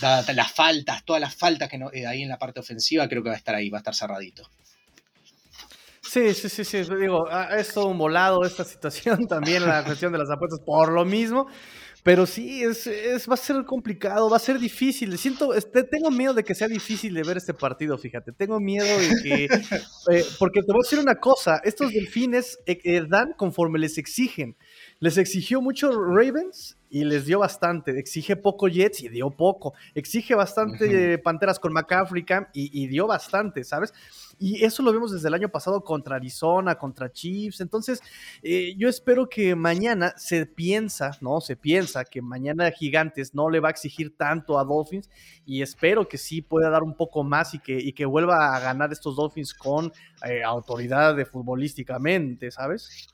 las 0.02 0.52
faltas, 0.52 1.06
todas 1.06 1.22
las 1.22 1.36
faltas 1.36 1.70
que 1.70 1.78
no, 1.78 1.92
eh, 1.94 2.08
ahí 2.08 2.24
en 2.24 2.30
la 2.30 2.40
parte 2.40 2.60
ofensiva, 2.60 3.08
creo 3.08 3.22
que 3.22 3.30
va 3.30 3.36
a 3.36 3.38
estar 3.38 3.56
ahí, 3.56 3.70
va 3.70 3.78
a 3.78 3.82
estar 3.82 3.96
cerradito. 3.96 4.50
Sí, 6.02 6.34
sí, 6.34 6.50
sí, 6.50 6.66
sí. 6.66 6.84
Digo, 7.00 7.28
ah, 7.30 7.50
es 7.58 7.74
todo 7.74 7.86
un 7.86 7.98
volado 7.98 8.44
esta 8.44 8.66
situación 8.66 9.26
también, 9.30 9.66
la 9.66 9.84
cuestión 9.84 10.12
de 10.12 10.18
las 10.18 10.30
apuestas, 10.30 10.60
por 10.66 10.92
lo 10.92 11.06
mismo. 11.06 11.48
Pero 12.04 12.26
sí, 12.26 12.64
es, 12.64 12.88
va 13.30 13.36
a 13.36 13.38
ser 13.38 13.64
complicado, 13.64 14.28
va 14.28 14.38
a 14.38 14.40
ser 14.40 14.58
difícil. 14.58 15.16
Siento, 15.20 15.54
este, 15.54 15.84
tengo 15.84 16.10
miedo 16.10 16.34
de 16.34 16.44
que 16.44 16.56
sea 16.56 16.68
difícil 16.68 17.14
de 17.14 17.22
ver 17.22 17.38
este 17.38 17.54
partido, 17.54 17.96
fíjate. 17.98 18.32
Tengo 18.32 18.60
miedo 18.60 18.86
de 18.86 19.10
que. 19.24 19.48
Eh, 20.12 20.26
porque 20.40 20.62
te 20.62 20.72
voy 20.72 20.82
a 20.84 20.84
decir 20.84 20.98
una 20.98 21.16
cosa: 21.16 21.62
estos 21.64 21.92
delfines 21.92 22.58
eh, 22.66 22.80
eh, 22.84 23.04
dan 23.08 23.34
conforme 23.38 23.78
les 23.78 24.00
exigen. 24.00 24.58
Les 25.02 25.18
exigió 25.18 25.62
mucho 25.62 25.92
Ravens 25.92 26.78
y 26.88 27.04
les 27.06 27.26
dio 27.26 27.40
bastante. 27.40 27.98
Exige 27.98 28.36
poco 28.36 28.68
Jets 28.68 29.02
y 29.02 29.10
dio 29.10 29.32
poco. 29.32 29.74
Exige 29.96 30.36
bastante 30.36 31.18
Panteras 31.18 31.60
con 31.60 31.74
McCaffrey 31.74 32.24
y, 32.54 32.84
y 32.84 32.88
dio 32.88 33.08
bastante, 33.08 33.64
¿sabes? 33.64 33.96
Y 34.38 34.64
eso 34.64 34.84
lo 34.84 34.94
vemos 34.94 35.12
desde 35.12 35.28
el 35.28 35.34
año 35.34 35.50
pasado 35.50 35.84
contra 35.84 36.18
Arizona, 36.18 36.76
contra 36.76 37.12
Chiefs. 37.12 37.62
Entonces, 37.62 38.00
eh, 38.44 38.76
yo 38.78 38.90
espero 38.90 39.28
que 39.28 39.56
mañana 39.56 40.14
se 40.18 40.46
piensa, 40.46 41.18
¿no? 41.20 41.42
Se 41.42 41.56
piensa 41.56 42.06
que 42.06 42.22
mañana 42.22 42.70
Gigantes 42.70 43.34
no 43.34 43.50
le 43.50 43.60
va 43.60 43.70
a 43.70 43.72
exigir 43.72 44.16
tanto 44.16 44.60
a 44.60 44.64
Dolphins 44.64 45.10
y 45.48 45.64
espero 45.64 46.08
que 46.08 46.20
sí 46.20 46.44
pueda 46.44 46.70
dar 46.70 46.84
un 46.84 46.96
poco 46.96 47.24
más 47.24 47.56
y 47.56 47.60
que, 47.60 47.78
y 47.80 47.94
que 47.94 48.06
vuelva 48.06 48.56
a 48.56 48.60
ganar 48.60 48.92
estos 48.92 49.16
Dolphins 49.16 49.56
con 49.56 49.92
eh, 50.28 50.44
autoridad 50.44 51.16
de 51.16 51.26
futbolísticamente, 51.26 52.52
¿sabes? 52.52 53.08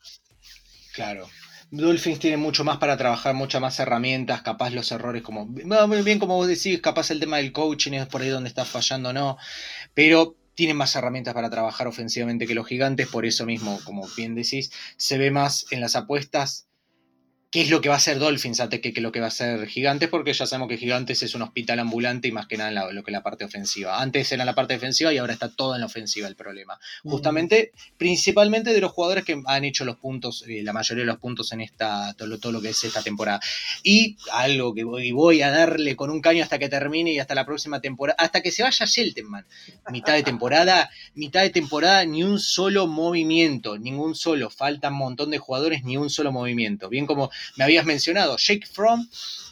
Claro, 0.93 1.27
Dolphins 1.71 2.19
tiene 2.19 2.37
mucho 2.37 2.63
más 2.63 2.77
para 2.77 2.97
trabajar, 2.97 3.33
muchas 3.33 3.61
más 3.61 3.79
herramientas, 3.79 4.41
capaz 4.41 4.69
los 4.69 4.91
errores, 4.91 5.21
como 5.21 5.45
bien 5.47 6.19
como 6.19 6.35
vos 6.35 6.47
decís, 6.47 6.79
capaz 6.81 7.11
el 7.11 7.19
tema 7.19 7.37
del 7.37 7.51
coaching 7.51 7.93
es 7.93 8.05
por 8.07 8.21
ahí 8.21 8.29
donde 8.29 8.47
está 8.49 8.63
fallando, 8.63 9.11
no, 9.11 9.37
pero 9.93 10.35
tienen 10.55 10.77
más 10.77 10.95
herramientas 10.95 11.33
para 11.33 11.49
trabajar 11.49 11.87
ofensivamente 11.87 12.47
que 12.47 12.55
los 12.55 12.67
gigantes, 12.67 13.07
por 13.07 13.25
eso 13.25 13.45
mismo, 13.45 13.79
como 13.83 14.07
bien 14.15 14.33
decís, 14.33 14.71
se 14.95 15.17
ve 15.17 15.29
más 15.29 15.65
en 15.71 15.81
las 15.81 15.95
apuestas 15.95 16.66
qué 17.49 17.61
es 17.61 17.69
lo 17.69 17.79
que 17.79 17.87
va 17.87 17.95
a 17.95 17.97
hacer 17.97 18.19
Dolphins 18.19 18.59
antes 18.59 18.81
que, 18.81 18.91
lo 18.99 19.11
que 19.11 19.21
va 19.21 19.27
a 19.27 19.31
ser 19.31 19.67
Gigantes, 19.67 20.09
porque 20.09 20.33
ya 20.33 20.45
sabemos 20.45 20.67
que 20.67 20.77
Gigantes 20.77 21.23
es 21.23 21.33
un 21.33 21.43
hospital 21.43 21.79
ambulante 21.79 22.27
y 22.27 22.31
más 22.31 22.45
que 22.45 22.57
nada 22.57 22.89
en 22.89 22.95
lo 22.95 23.03
que 23.03 23.11
es 23.11 23.13
la 23.13 23.23
parte 23.23 23.45
ofensiva. 23.45 24.01
Antes 24.01 24.31
era 24.31 24.43
la 24.43 24.53
parte 24.53 24.73
defensiva 24.73 25.13
y 25.13 25.17
ahora 25.17 25.33
está 25.33 25.49
todo 25.49 25.73
en 25.73 25.79
la 25.79 25.85
ofensiva 25.85 26.27
el 26.27 26.35
problema. 26.35 26.77
Justamente, 27.03 27.71
principalmente 27.97 28.73
de 28.73 28.81
los 28.81 28.91
jugadores 28.91 29.23
que 29.23 29.41
han 29.45 29.63
hecho 29.63 29.85
los 29.85 29.95
puntos, 29.95 30.43
eh, 30.47 30.61
la 30.63 30.73
mayoría 30.73 31.03
de 31.03 31.07
los 31.07 31.19
puntos 31.19 31.51
en 31.53 31.61
esta, 31.61 32.13
todo, 32.15 32.37
todo, 32.37 32.51
lo 32.51 32.61
que 32.61 32.69
es 32.69 32.83
esta 32.83 33.01
temporada. 33.01 33.39
Y 33.81 34.17
algo 34.33 34.73
que 34.73 34.83
voy, 34.83 35.11
voy, 35.11 35.41
a 35.41 35.49
darle 35.49 35.95
con 35.95 36.09
un 36.09 36.19
caño 36.19 36.43
hasta 36.43 36.59
que 36.59 36.67
termine 36.67 37.13
y 37.13 37.19
hasta 37.19 37.33
la 37.33 37.45
próxima 37.45 37.79
temporada, 37.79 38.17
hasta 38.19 38.41
que 38.41 38.51
se 38.51 38.63
vaya 38.63 38.85
Sheltenman. 38.85 39.45
Mitad 39.89 40.15
de 40.15 40.23
temporada, 40.23 40.89
mitad 41.15 41.43
de 41.43 41.49
temporada, 41.49 42.03
ni 42.03 42.23
un 42.23 42.39
solo 42.39 42.87
movimiento, 42.87 43.77
ningún 43.77 44.15
solo. 44.15 44.49
Faltan 44.49 44.93
un 44.93 44.99
montón 44.99 45.31
de 45.31 45.37
jugadores, 45.37 45.83
ni 45.83 45.95
un 45.95 46.09
solo 46.09 46.33
movimiento. 46.33 46.89
Bien 46.89 47.05
como 47.05 47.31
me 47.55 47.63
habías 47.63 47.85
mencionado, 47.85 48.37
Shake 48.37 48.67
From, 48.67 49.07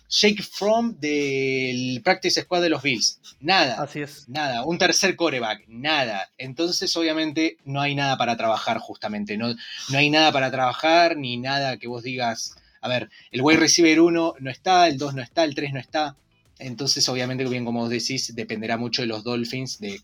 Shake 0.09 0.43
From 0.43 0.99
del 0.99 2.01
Practice 2.03 2.41
Squad 2.41 2.61
de 2.61 2.69
los 2.69 2.81
Bills. 2.81 3.19
Nada. 3.39 3.81
Así 3.81 4.01
es. 4.01 4.29
Nada. 4.29 4.63
Un 4.63 4.77
tercer 4.77 5.15
coreback. 5.15 5.67
Nada. 5.67 6.29
Entonces, 6.37 6.95
obviamente, 6.95 7.57
no 7.65 7.81
hay 7.81 7.95
nada 7.95 8.17
para 8.17 8.37
trabajar, 8.37 8.77
justamente. 8.79 9.37
No, 9.37 9.53
no 9.89 9.97
hay 9.97 10.09
nada 10.09 10.31
para 10.31 10.51
trabajar, 10.51 11.17
ni 11.17 11.37
nada 11.37 11.77
que 11.77 11.87
vos 11.87 12.03
digas. 12.03 12.55
A 12.81 12.87
ver, 12.87 13.09
el 13.31 13.41
wide 13.41 13.57
receiver 13.57 13.99
1 13.99 14.35
no 14.39 14.51
está, 14.51 14.87
el 14.87 14.97
2 14.97 15.15
no 15.15 15.21
está, 15.21 15.43
el 15.43 15.55
3 15.55 15.73
no 15.73 15.79
está. 15.79 16.15
Entonces, 16.59 17.07
obviamente, 17.09 17.43
bien 17.45 17.65
como 17.65 17.81
vos 17.81 17.89
decís, 17.89 18.33
dependerá 18.35 18.77
mucho 18.77 19.01
de 19.01 19.07
los 19.07 19.23
Dolphins, 19.23 19.79
de 19.79 20.01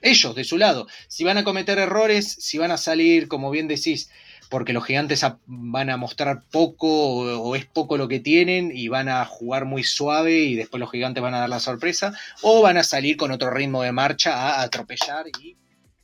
ellos, 0.00 0.34
de 0.34 0.44
su 0.44 0.58
lado. 0.58 0.86
Si 1.08 1.24
van 1.24 1.38
a 1.38 1.44
cometer 1.44 1.78
errores, 1.78 2.36
si 2.38 2.58
van 2.58 2.72
a 2.72 2.76
salir, 2.76 3.28
como 3.28 3.50
bien 3.50 3.68
decís, 3.68 4.10
porque 4.54 4.72
los 4.72 4.84
gigantes 4.84 5.26
van 5.46 5.90
a 5.90 5.96
mostrar 5.96 6.44
poco 6.48 6.86
o, 6.86 7.56
es 7.56 7.66
poco 7.66 7.96
lo 7.96 8.06
que 8.06 8.20
tienen 8.20 8.70
y 8.72 8.86
van 8.86 9.08
a 9.08 9.24
jugar 9.24 9.64
muy 9.64 9.82
suave 9.82 10.42
y 10.42 10.54
después 10.54 10.78
los 10.78 10.92
gigantes 10.92 11.20
van 11.24 11.34
a 11.34 11.40
dar 11.40 11.48
la 11.48 11.58
sorpresa, 11.58 12.16
o 12.40 12.62
van 12.62 12.76
a 12.76 12.84
salir 12.84 13.16
con 13.16 13.32
otro 13.32 13.50
ritmo 13.50 13.82
de 13.82 13.90
marcha 13.90 14.32
a 14.32 14.62
atropellar 14.62 15.26
y 15.42 15.56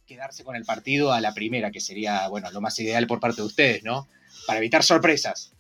quedarse 0.05 0.43
con 0.43 0.57
el 0.57 0.65
partido 0.65 1.13
a 1.13 1.21
la 1.21 1.33
primera, 1.33 1.71
que 1.71 1.79
sería, 1.79 2.27
bueno, 2.27 2.51
lo 2.51 2.61
más 2.61 2.77
ideal 2.81 3.07
por 3.07 3.21
parte 3.21 3.41
de 3.41 3.47
ustedes, 3.47 3.85
¿no? 3.85 4.09
Para 4.49 4.59
evitar 4.59 4.83
sorpresas. 4.83 5.53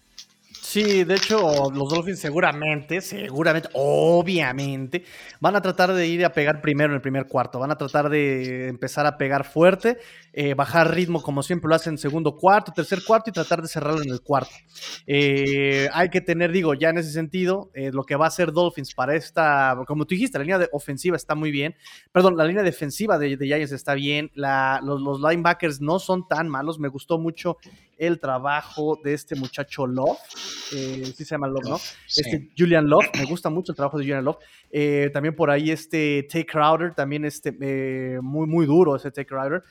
Sí, 0.71 1.03
de 1.03 1.17
hecho, 1.17 1.69
los 1.75 1.89
Dolphins 1.89 2.21
seguramente, 2.21 3.01
seguramente, 3.01 3.69
obviamente, 3.73 5.03
van 5.41 5.57
a 5.57 5.61
tratar 5.61 5.93
de 5.93 6.07
ir 6.07 6.25
a 6.25 6.33
pegar 6.33 6.61
primero 6.61 6.93
en 6.93 6.95
el 6.95 7.01
primer 7.01 7.27
cuarto. 7.27 7.59
Van 7.59 7.73
a 7.73 7.77
tratar 7.77 8.09
de 8.09 8.69
empezar 8.69 9.05
a 9.05 9.19
pegar 9.19 9.45
fuerte, 9.45 9.99
eh, 10.33 10.55
bajar 10.55 10.95
ritmo 10.95 11.23
como 11.23 11.43
siempre 11.43 11.69
lo 11.69 11.75
hacen 11.75 11.95
en 11.95 11.99
segundo 11.99 12.37
cuarto, 12.37 12.71
tercer 12.73 13.03
cuarto 13.05 13.31
y 13.31 13.33
tratar 13.33 13.61
de 13.63 13.67
cerrarlo 13.67 14.01
en 14.01 14.11
el 14.11 14.21
cuarto. 14.21 14.55
Eh, 15.09 15.89
hay 15.93 16.09
que 16.09 16.21
tener, 16.21 16.53
digo, 16.53 16.75
ya 16.75 16.91
en 16.91 16.99
ese 16.99 17.11
sentido, 17.11 17.73
eh, 17.75 17.91
lo 17.93 18.05
que 18.05 18.15
va 18.15 18.27
a 18.27 18.29
hacer 18.29 18.53
Dolphins 18.53 18.95
para 18.95 19.17
esta, 19.17 19.77
como 19.89 20.05
tú 20.05 20.15
dijiste, 20.15 20.39
la 20.39 20.45
línea 20.45 20.59
de 20.61 20.69
ofensiva 20.71 21.17
está 21.17 21.35
muy 21.35 21.51
bien. 21.51 21.75
Perdón, 22.13 22.37
la 22.37 22.45
línea 22.45 22.63
defensiva 22.63 23.19
de, 23.19 23.37
de 23.37 23.47
Giants 23.47 23.73
está 23.73 23.95
bien. 23.95 24.31
los, 24.37 25.01
los 25.01 25.21
linebackers 25.21 25.81
no 25.81 25.99
son 25.99 26.29
tan 26.29 26.49
malos. 26.49 26.79
Me 26.79 26.87
gustó 26.87 27.19
mucho 27.19 27.57
el 28.01 28.19
trabajo 28.19 28.99
de 29.05 29.13
este 29.13 29.37
muchacho 29.37 29.87
Love, 29.87 30.19
eh, 30.73 31.12
sí 31.16 31.25
se 31.25 31.35
llama 31.35 31.49
Love, 31.49 31.64
¿no? 31.64 31.81
Este 32.07 32.51
Julian 32.57 32.88
Love, 32.88 33.07
me 33.18 33.25
gusta 33.25 33.51
mucho 33.51 33.73
el 33.73 33.77
trabajo 33.77 33.99
de 33.99 34.05
Julian 34.05 34.25
Love. 34.25 34.38
Eh, 34.70 35.11
también 35.12 35.35
por 35.35 35.51
ahí 35.51 35.70
este 35.70 36.27
Take 36.31 36.46
Crowder, 36.46 36.94
también 36.94 37.25
este, 37.25 37.57
eh, 37.61 38.18
muy, 38.23 38.46
muy 38.46 38.66
duro 38.66 38.96
ese 38.96 39.11
Take 39.11 39.27
Crowder. 39.27 39.62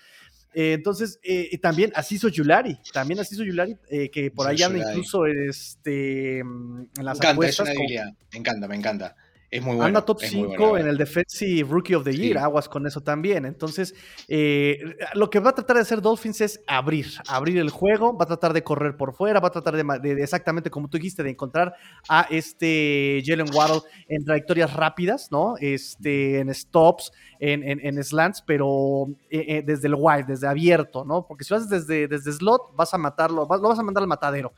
Eh, 0.53 0.73
entonces, 0.73 1.19
y 1.23 1.57
también 1.59 1.91
Asiso 1.95 2.27
Yulari, 2.27 2.77
también 2.91 3.19
Asiso 3.19 3.43
Yulari, 3.43 3.77
que 4.11 4.31
por 4.35 4.47
ahí 4.47 4.61
anda 4.61 4.89
incluso 4.89 5.25
este, 5.25 6.39
en 6.39 6.89
las 6.95 7.19
me 7.19 7.29
encanta, 7.29 7.63
me 7.63 8.37
encanta, 8.39 8.67
me 8.67 8.75
encanta. 8.75 9.15
Es 9.51 9.63
muy 9.63 9.75
bueno. 9.75 9.87
Anda 9.87 10.05
top 10.05 10.19
5 10.21 10.77
en 10.77 10.87
el 10.87 10.97
Defensive 10.97 11.67
Rookie 11.67 11.95
of 11.95 12.03
the 12.03 12.15
Year, 12.15 12.37
aguas 12.37 12.69
con 12.69 12.85
eso 12.85 13.01
también. 13.01 13.45
Entonces, 13.45 13.95
eh, 14.27 14.95
lo 15.15 15.29
que 15.29 15.39
va 15.39 15.49
a 15.49 15.55
tratar 15.55 15.77
de 15.77 15.81
hacer 15.81 16.01
Dolphins 16.01 16.41
es 16.41 16.61
abrir, 16.67 17.07
abrir 17.27 17.57
el 17.57 17.71
juego, 17.71 18.15
va 18.15 18.25
a 18.25 18.27
tratar 18.27 18.53
de 18.53 18.63
correr 18.63 18.95
por 18.95 19.13
fuera, 19.13 19.39
va 19.39 19.47
a 19.47 19.51
tratar 19.51 19.75
de, 19.75 20.11
exactamente 20.21 20.69
como 20.69 20.87
tú 20.87 20.97
dijiste, 20.97 21.23
de 21.23 21.31
encontrar 21.31 21.73
a 22.07 22.27
este 22.29 23.23
Jalen 23.25 23.49
Waddle 23.53 23.81
en 24.07 24.23
trayectorias 24.23 24.73
rápidas, 24.73 25.29
¿no? 25.31 25.55
Este, 25.59 26.39
en 26.39 26.53
stops, 26.53 27.11
en, 27.39 27.63
en, 27.63 28.03
slants, 28.03 28.43
pero 28.45 29.07
eh, 29.31 29.45
eh, 29.47 29.63
desde 29.65 29.87
el 29.87 29.95
wide, 29.97 30.25
desde 30.27 30.47
abierto, 30.47 31.03
¿no? 31.05 31.25
Porque 31.25 31.43
si 31.43 31.53
lo 31.53 31.57
haces 31.57 31.69
desde, 31.69 32.07
desde 32.07 32.33
slot, 32.33 32.75
vas 32.75 32.93
a 32.93 32.99
matarlo, 32.99 33.47
lo 33.49 33.69
vas 33.69 33.79
a 33.79 33.83
mandar 33.83 34.03
al 34.03 34.07
matadero. 34.07 34.53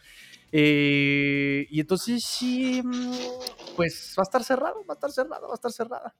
Eh, 0.51 1.65
y 1.69 1.79
entonces 1.79 2.23
sí, 2.23 2.81
mm, 2.83 3.13
pues 3.75 4.15
va 4.17 4.23
a 4.23 4.27
estar 4.27 4.43
cerrado, 4.43 4.85
va 4.85 4.93
a 4.93 4.95
estar 4.95 5.11
cerrado, 5.11 5.47
va 5.47 5.53
a 5.53 5.55
estar 5.55 5.71
cerrada. 5.71 6.15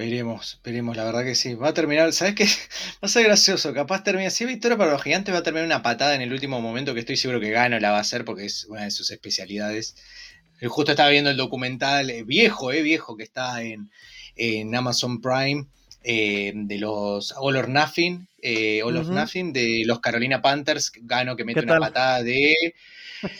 Veremos, 0.00 0.58
veremos, 0.64 0.96
la 0.96 1.04
verdad 1.04 1.24
que 1.24 1.34
sí. 1.34 1.54
Va 1.54 1.68
a 1.68 1.74
terminar, 1.74 2.10
¿sabes 2.14 2.34
qué? 2.34 2.44
Va 3.02 3.06
a 3.06 3.08
ser 3.08 3.24
gracioso. 3.24 3.74
Capaz 3.74 4.02
termina, 4.02 4.30
si 4.30 4.46
victoria 4.46 4.78
para 4.78 4.92
los 4.92 5.02
gigantes, 5.02 5.34
va 5.34 5.40
a 5.40 5.42
terminar 5.42 5.66
una 5.66 5.82
patada 5.82 6.14
en 6.14 6.22
el 6.22 6.32
último 6.32 6.58
momento 6.62 6.94
que 6.94 7.00
estoy 7.00 7.18
seguro 7.18 7.38
que 7.38 7.50
gana 7.50 7.80
la 7.80 7.90
va 7.90 7.98
a 7.98 8.00
hacer 8.00 8.24
porque 8.24 8.46
es 8.46 8.64
una 8.64 8.84
de 8.84 8.90
sus 8.90 9.10
especialidades. 9.10 9.96
Justo 10.66 10.92
estaba 10.92 11.10
viendo 11.10 11.28
el 11.28 11.36
documental 11.36 12.08
eh, 12.08 12.22
viejo, 12.24 12.72
eh, 12.72 12.80
viejo, 12.80 13.16
que 13.16 13.24
está 13.24 13.62
en, 13.62 13.90
en 14.36 14.74
Amazon 14.74 15.20
Prime 15.20 15.66
eh, 16.02 16.52
de 16.54 16.78
los 16.78 17.34
All 17.36 17.56
or 17.56 17.68
Nothing, 17.68 18.26
eh, 18.42 18.82
All 18.82 18.94
Nothing, 18.94 19.52
de 19.52 19.82
los 19.86 20.00
Carolina 20.00 20.40
Panthers, 20.42 20.92
gano 21.02 21.36
que 21.36 21.44
mete 21.44 21.60
una 21.60 21.78
patada 21.78 22.22
de... 22.22 22.54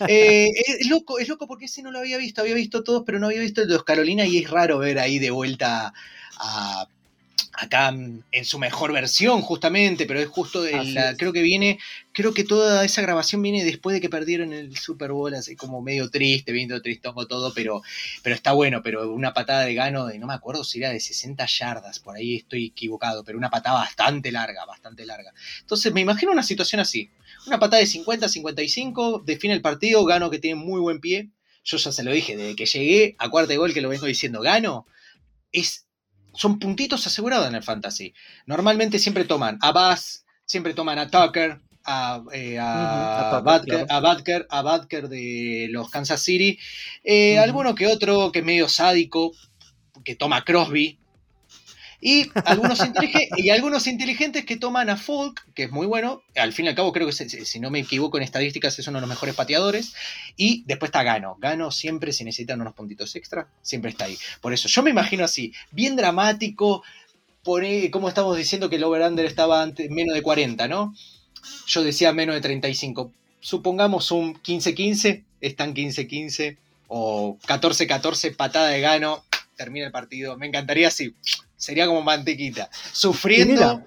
Eh, 0.06 0.46
es 0.78 0.88
loco, 0.90 1.18
es 1.18 1.28
loco 1.28 1.46
porque 1.46 1.64
ese 1.64 1.82
no 1.82 1.90
lo 1.90 2.00
había 2.00 2.18
visto, 2.18 2.42
había 2.42 2.54
visto 2.54 2.84
todos, 2.84 3.02
pero 3.06 3.18
no 3.18 3.28
había 3.28 3.40
visto 3.40 3.62
el 3.62 3.68
de 3.68 3.74
los 3.74 3.84
Carolina 3.84 4.26
y 4.26 4.36
es 4.36 4.50
raro 4.50 4.78
ver 4.78 4.98
ahí 4.98 5.18
de 5.18 5.30
vuelta 5.30 5.94
a 6.38 6.86
acá 7.52 7.88
en 7.88 8.44
su 8.44 8.58
mejor 8.58 8.92
versión 8.92 9.42
justamente, 9.42 10.06
pero 10.06 10.20
es 10.20 10.28
justo 10.28 10.64
creo 11.16 11.32
que 11.32 11.42
viene, 11.42 11.78
creo 12.12 12.34
que 12.34 12.44
toda 12.44 12.84
esa 12.84 13.02
grabación 13.02 13.42
viene 13.42 13.64
después 13.64 13.94
de 13.94 14.00
que 14.00 14.08
perdieron 14.08 14.52
el 14.52 14.76
Super 14.76 15.12
Bowl, 15.12 15.34
así 15.34 15.56
como 15.56 15.82
medio 15.82 16.10
triste, 16.10 16.52
viendo 16.52 16.80
tristongo 16.82 17.26
todo, 17.26 17.52
pero, 17.54 17.82
pero 18.22 18.34
está 18.34 18.52
bueno, 18.52 18.82
pero 18.82 19.12
una 19.12 19.32
patada 19.32 19.64
de 19.64 19.74
gano 19.74 20.06
de, 20.06 20.18
no 20.18 20.26
me 20.26 20.34
acuerdo 20.34 20.64
si 20.64 20.78
era 20.78 20.90
de 20.90 21.00
60 21.00 21.46
yardas, 21.46 21.98
por 21.98 22.16
ahí 22.16 22.36
estoy 22.36 22.66
equivocado, 22.66 23.24
pero 23.24 23.38
una 23.38 23.50
patada 23.50 23.80
bastante 23.80 24.32
larga, 24.32 24.64
bastante 24.64 25.04
larga. 25.06 25.32
Entonces 25.60 25.92
me 25.92 26.00
imagino 26.00 26.32
una 26.32 26.42
situación 26.42 26.80
así, 26.80 27.10
una 27.46 27.58
patada 27.58 27.80
de 27.80 27.86
50, 27.86 28.28
55, 28.28 29.22
define 29.24 29.54
el 29.54 29.62
partido, 29.62 30.04
gano 30.04 30.30
que 30.30 30.38
tiene 30.38 30.56
muy 30.56 30.80
buen 30.80 31.00
pie, 31.00 31.30
yo 31.64 31.76
ya 31.76 31.92
se 31.92 32.02
lo 32.02 32.12
dije, 32.12 32.36
desde 32.36 32.56
que 32.56 32.66
llegué 32.66 33.16
a 33.18 33.28
cuarto 33.28 33.50
de 33.50 33.58
gol 33.58 33.74
que 33.74 33.80
lo 33.80 33.88
vengo 33.88 34.06
diciendo, 34.06 34.40
gano, 34.40 34.86
es 35.52 35.86
son 36.34 36.58
puntitos 36.58 37.06
asegurados 37.06 37.48
en 37.48 37.54
el 37.54 37.62
fantasy. 37.62 38.14
Normalmente 38.46 38.98
siempre 38.98 39.24
toman 39.24 39.58
a 39.60 39.72
Bass, 39.72 40.24
siempre 40.44 40.74
toman 40.74 40.98
a 40.98 41.10
Tucker, 41.10 41.60
a, 41.84 42.22
eh, 42.32 42.58
a, 42.58 43.40
Badker, 43.42 45.08
de 45.08 45.68
los 45.70 45.90
Kansas 45.90 46.22
City, 46.22 46.58
eh, 47.02 47.38
alguno 47.38 47.74
que 47.74 47.86
otro 47.86 48.30
que 48.32 48.40
es 48.40 48.44
medio 48.44 48.68
sádico, 48.68 49.32
que 50.04 50.14
toma 50.14 50.44
Crosby, 50.44 50.99
y 52.00 52.30
algunos, 52.44 52.80
y 53.36 53.50
algunos 53.50 53.86
inteligentes 53.86 54.44
que 54.44 54.56
toman 54.56 54.88
a 54.88 54.96
Folk, 54.96 55.52
que 55.54 55.64
es 55.64 55.70
muy 55.70 55.86
bueno. 55.86 56.22
Al 56.34 56.52
fin 56.52 56.64
y 56.64 56.68
al 56.68 56.74
cabo, 56.74 56.92
creo 56.92 57.06
que 57.06 57.12
si 57.12 57.60
no 57.60 57.70
me 57.70 57.80
equivoco 57.80 58.16
en 58.16 58.22
estadísticas, 58.22 58.78
es 58.78 58.86
uno 58.88 58.98
de 58.98 59.02
los 59.02 59.10
mejores 59.10 59.34
pateadores. 59.34 59.94
Y 60.36 60.64
después 60.66 60.88
está 60.88 61.02
Gano. 61.02 61.36
Gano 61.38 61.70
siempre, 61.70 62.12
si 62.12 62.24
necesitan 62.24 62.60
unos 62.60 62.74
puntitos 62.74 63.14
extra, 63.16 63.48
siempre 63.62 63.90
está 63.90 64.06
ahí. 64.06 64.16
Por 64.40 64.52
eso, 64.54 64.68
yo 64.68 64.82
me 64.82 64.90
imagino 64.90 65.24
así, 65.24 65.52
bien 65.70 65.96
dramático. 65.96 66.82
Como 67.42 68.08
estamos 68.08 68.36
diciendo 68.36 68.70
que 68.70 68.76
el 68.76 68.84
over-under 68.84 69.24
estaba 69.26 69.66
menos 69.88 70.14
de 70.14 70.22
40, 70.22 70.68
¿no? 70.68 70.94
Yo 71.66 71.82
decía 71.82 72.12
menos 72.12 72.34
de 72.34 72.40
35. 72.40 73.12
Supongamos 73.40 74.10
un 74.10 74.34
15-15, 74.34 75.24
están 75.40 75.74
15-15 75.74 76.58
o 76.88 77.38
14-14, 77.46 78.36
patada 78.36 78.68
de 78.68 78.80
Gano, 78.80 79.24
termina 79.56 79.86
el 79.86 79.92
partido. 79.92 80.36
Me 80.36 80.46
encantaría 80.46 80.88
así 80.88 81.14
sería 81.60 81.86
como 81.86 82.02
mantequita. 82.02 82.68
Sufriendo. 82.92 83.84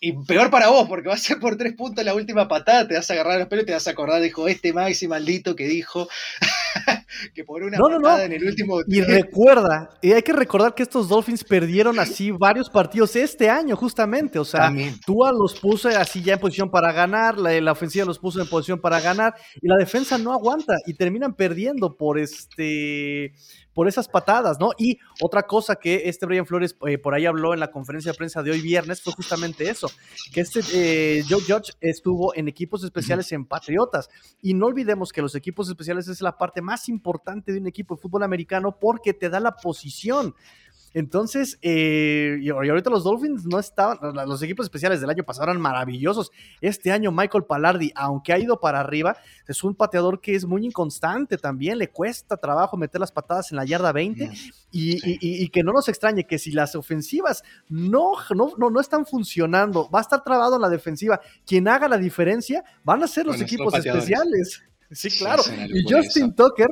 Y, 0.00 0.12
peor 0.24 0.50
para 0.50 0.68
vos, 0.68 0.86
porque 0.88 1.08
va 1.08 1.16
a 1.16 1.18
ser 1.18 1.40
por 1.40 1.56
tres 1.56 1.72
puntos 1.72 2.04
la 2.04 2.14
última 2.14 2.46
patada, 2.46 2.86
te 2.86 2.94
vas 2.94 3.10
a 3.10 3.14
agarrar 3.14 3.40
los 3.40 3.48
pelos 3.48 3.64
y 3.64 3.66
te 3.66 3.72
vas 3.72 3.88
a 3.88 3.90
acordar, 3.90 4.22
dijo 4.22 4.46
este 4.46 4.72
Maxi 4.72 5.08
maldito 5.08 5.56
que 5.56 5.66
dijo 5.66 6.08
que 7.34 7.42
por 7.42 7.64
una 7.64 7.76
patada 7.76 8.24
en 8.24 8.34
el 8.34 8.44
último. 8.44 8.82
Y 8.86 9.00
recuerda, 9.00 9.90
y 10.00 10.12
hay 10.12 10.22
que 10.22 10.32
recordar 10.32 10.76
que 10.76 10.84
estos 10.84 11.08
Dolphins 11.08 11.42
perdieron 11.42 11.98
así 11.98 12.30
varios 12.30 12.70
partidos 12.70 13.16
este 13.16 13.50
año, 13.50 13.74
justamente. 13.74 14.38
O 14.38 14.44
sea, 14.44 14.72
Tua 15.04 15.32
los 15.32 15.58
puso 15.58 15.88
así 15.88 16.22
ya 16.22 16.34
en 16.34 16.38
posición 16.38 16.70
para 16.70 16.92
ganar, 16.92 17.36
la, 17.36 17.60
la, 17.60 17.72
ofensiva 17.72 18.04
los 18.04 18.20
puso 18.20 18.40
en 18.40 18.48
posición 18.48 18.80
para 18.80 19.00
ganar, 19.00 19.34
y 19.60 19.66
la 19.66 19.76
defensa 19.76 20.18
no 20.18 20.32
aguanta 20.32 20.76
y 20.86 20.94
terminan 20.94 21.34
perdiendo 21.34 21.96
por 21.96 22.20
este 22.20 23.34
por 23.74 23.88
esas 23.88 24.08
patadas, 24.08 24.58
¿no? 24.58 24.70
Y 24.78 24.98
otra 25.20 25.42
cosa 25.42 25.76
que 25.76 26.02
este 26.08 26.26
Brian 26.26 26.46
Flores 26.46 26.76
eh, 26.86 26.98
por 26.98 27.14
ahí 27.14 27.26
habló 27.26 27.52
en 27.52 27.60
la 27.60 27.70
conferencia 27.70 28.12
de 28.12 28.16
prensa 28.18 28.42
de 28.42 28.52
hoy 28.52 28.60
viernes 28.60 29.02
fue 29.02 29.12
justamente 29.12 29.68
eso, 29.68 29.90
que 30.32 30.40
este 30.40 30.60
eh, 30.72 31.24
Joe 31.28 31.42
Judge 31.42 31.72
estuvo 31.80 32.34
en 32.34 32.48
equipos 32.48 32.84
especiales 32.84 33.30
en 33.32 33.44
Patriotas. 33.44 34.08
Y 34.40 34.54
no 34.54 34.66
olvidemos 34.66 35.12
que 35.12 35.22
los 35.22 35.34
equipos 35.34 35.68
especiales 35.68 36.08
es 36.08 36.20
la 36.20 36.38
parte 36.38 36.62
más 36.62 36.88
importante 36.88 37.52
de 37.52 37.58
un 37.58 37.66
equipo 37.66 37.96
de 37.96 38.02
fútbol 38.02 38.22
americano 38.22 38.78
porque 38.78 39.12
te 39.12 39.28
da 39.28 39.40
la 39.40 39.56
posición. 39.56 40.34
Entonces, 40.94 41.58
eh, 41.60 42.38
y 42.40 42.50
ahorita 42.50 42.88
los 42.88 43.02
Dolphins 43.02 43.44
no 43.44 43.58
estaban, 43.58 43.98
los 44.28 44.40
equipos 44.42 44.64
especiales 44.64 45.00
del 45.00 45.10
año 45.10 45.24
pasado 45.24 45.50
eran 45.50 45.60
maravillosos. 45.60 46.30
Este 46.60 46.92
año 46.92 47.10
Michael 47.10 47.44
Palardi, 47.44 47.92
aunque 47.96 48.32
ha 48.32 48.38
ido 48.38 48.60
para 48.60 48.78
arriba, 48.78 49.16
es 49.48 49.64
un 49.64 49.74
pateador 49.74 50.20
que 50.20 50.36
es 50.36 50.46
muy 50.46 50.64
inconstante 50.64 51.36
también, 51.36 51.78
le 51.78 51.90
cuesta 51.90 52.36
trabajo 52.36 52.76
meter 52.76 53.00
las 53.00 53.10
patadas 53.10 53.50
en 53.50 53.56
la 53.56 53.64
yarda 53.64 53.90
20 53.90 54.30
y, 54.70 55.48
que 55.48 55.62
no 55.64 55.72
nos 55.72 55.88
extrañe 55.88 56.26
que 56.26 56.38
si 56.38 56.52
las 56.52 56.76
ofensivas 56.76 57.42
no, 57.68 58.12
no, 58.30 58.54
no, 58.56 58.80
están 58.80 59.04
funcionando, 59.04 59.90
va 59.90 59.98
a 59.98 60.02
estar 60.02 60.22
trabado 60.22 60.54
en 60.56 60.62
la 60.62 60.68
defensiva, 60.68 61.20
quien 61.44 61.66
haga 61.66 61.88
la 61.88 61.98
diferencia 61.98 62.62
van 62.84 63.02
a 63.02 63.08
ser 63.08 63.26
los 63.26 63.40
equipos 63.40 63.74
especiales. 63.74 64.62
Sí, 64.92 65.10
claro. 65.10 65.42
y 65.68 65.92
Justin 65.92 66.34
Tucker 66.34 66.68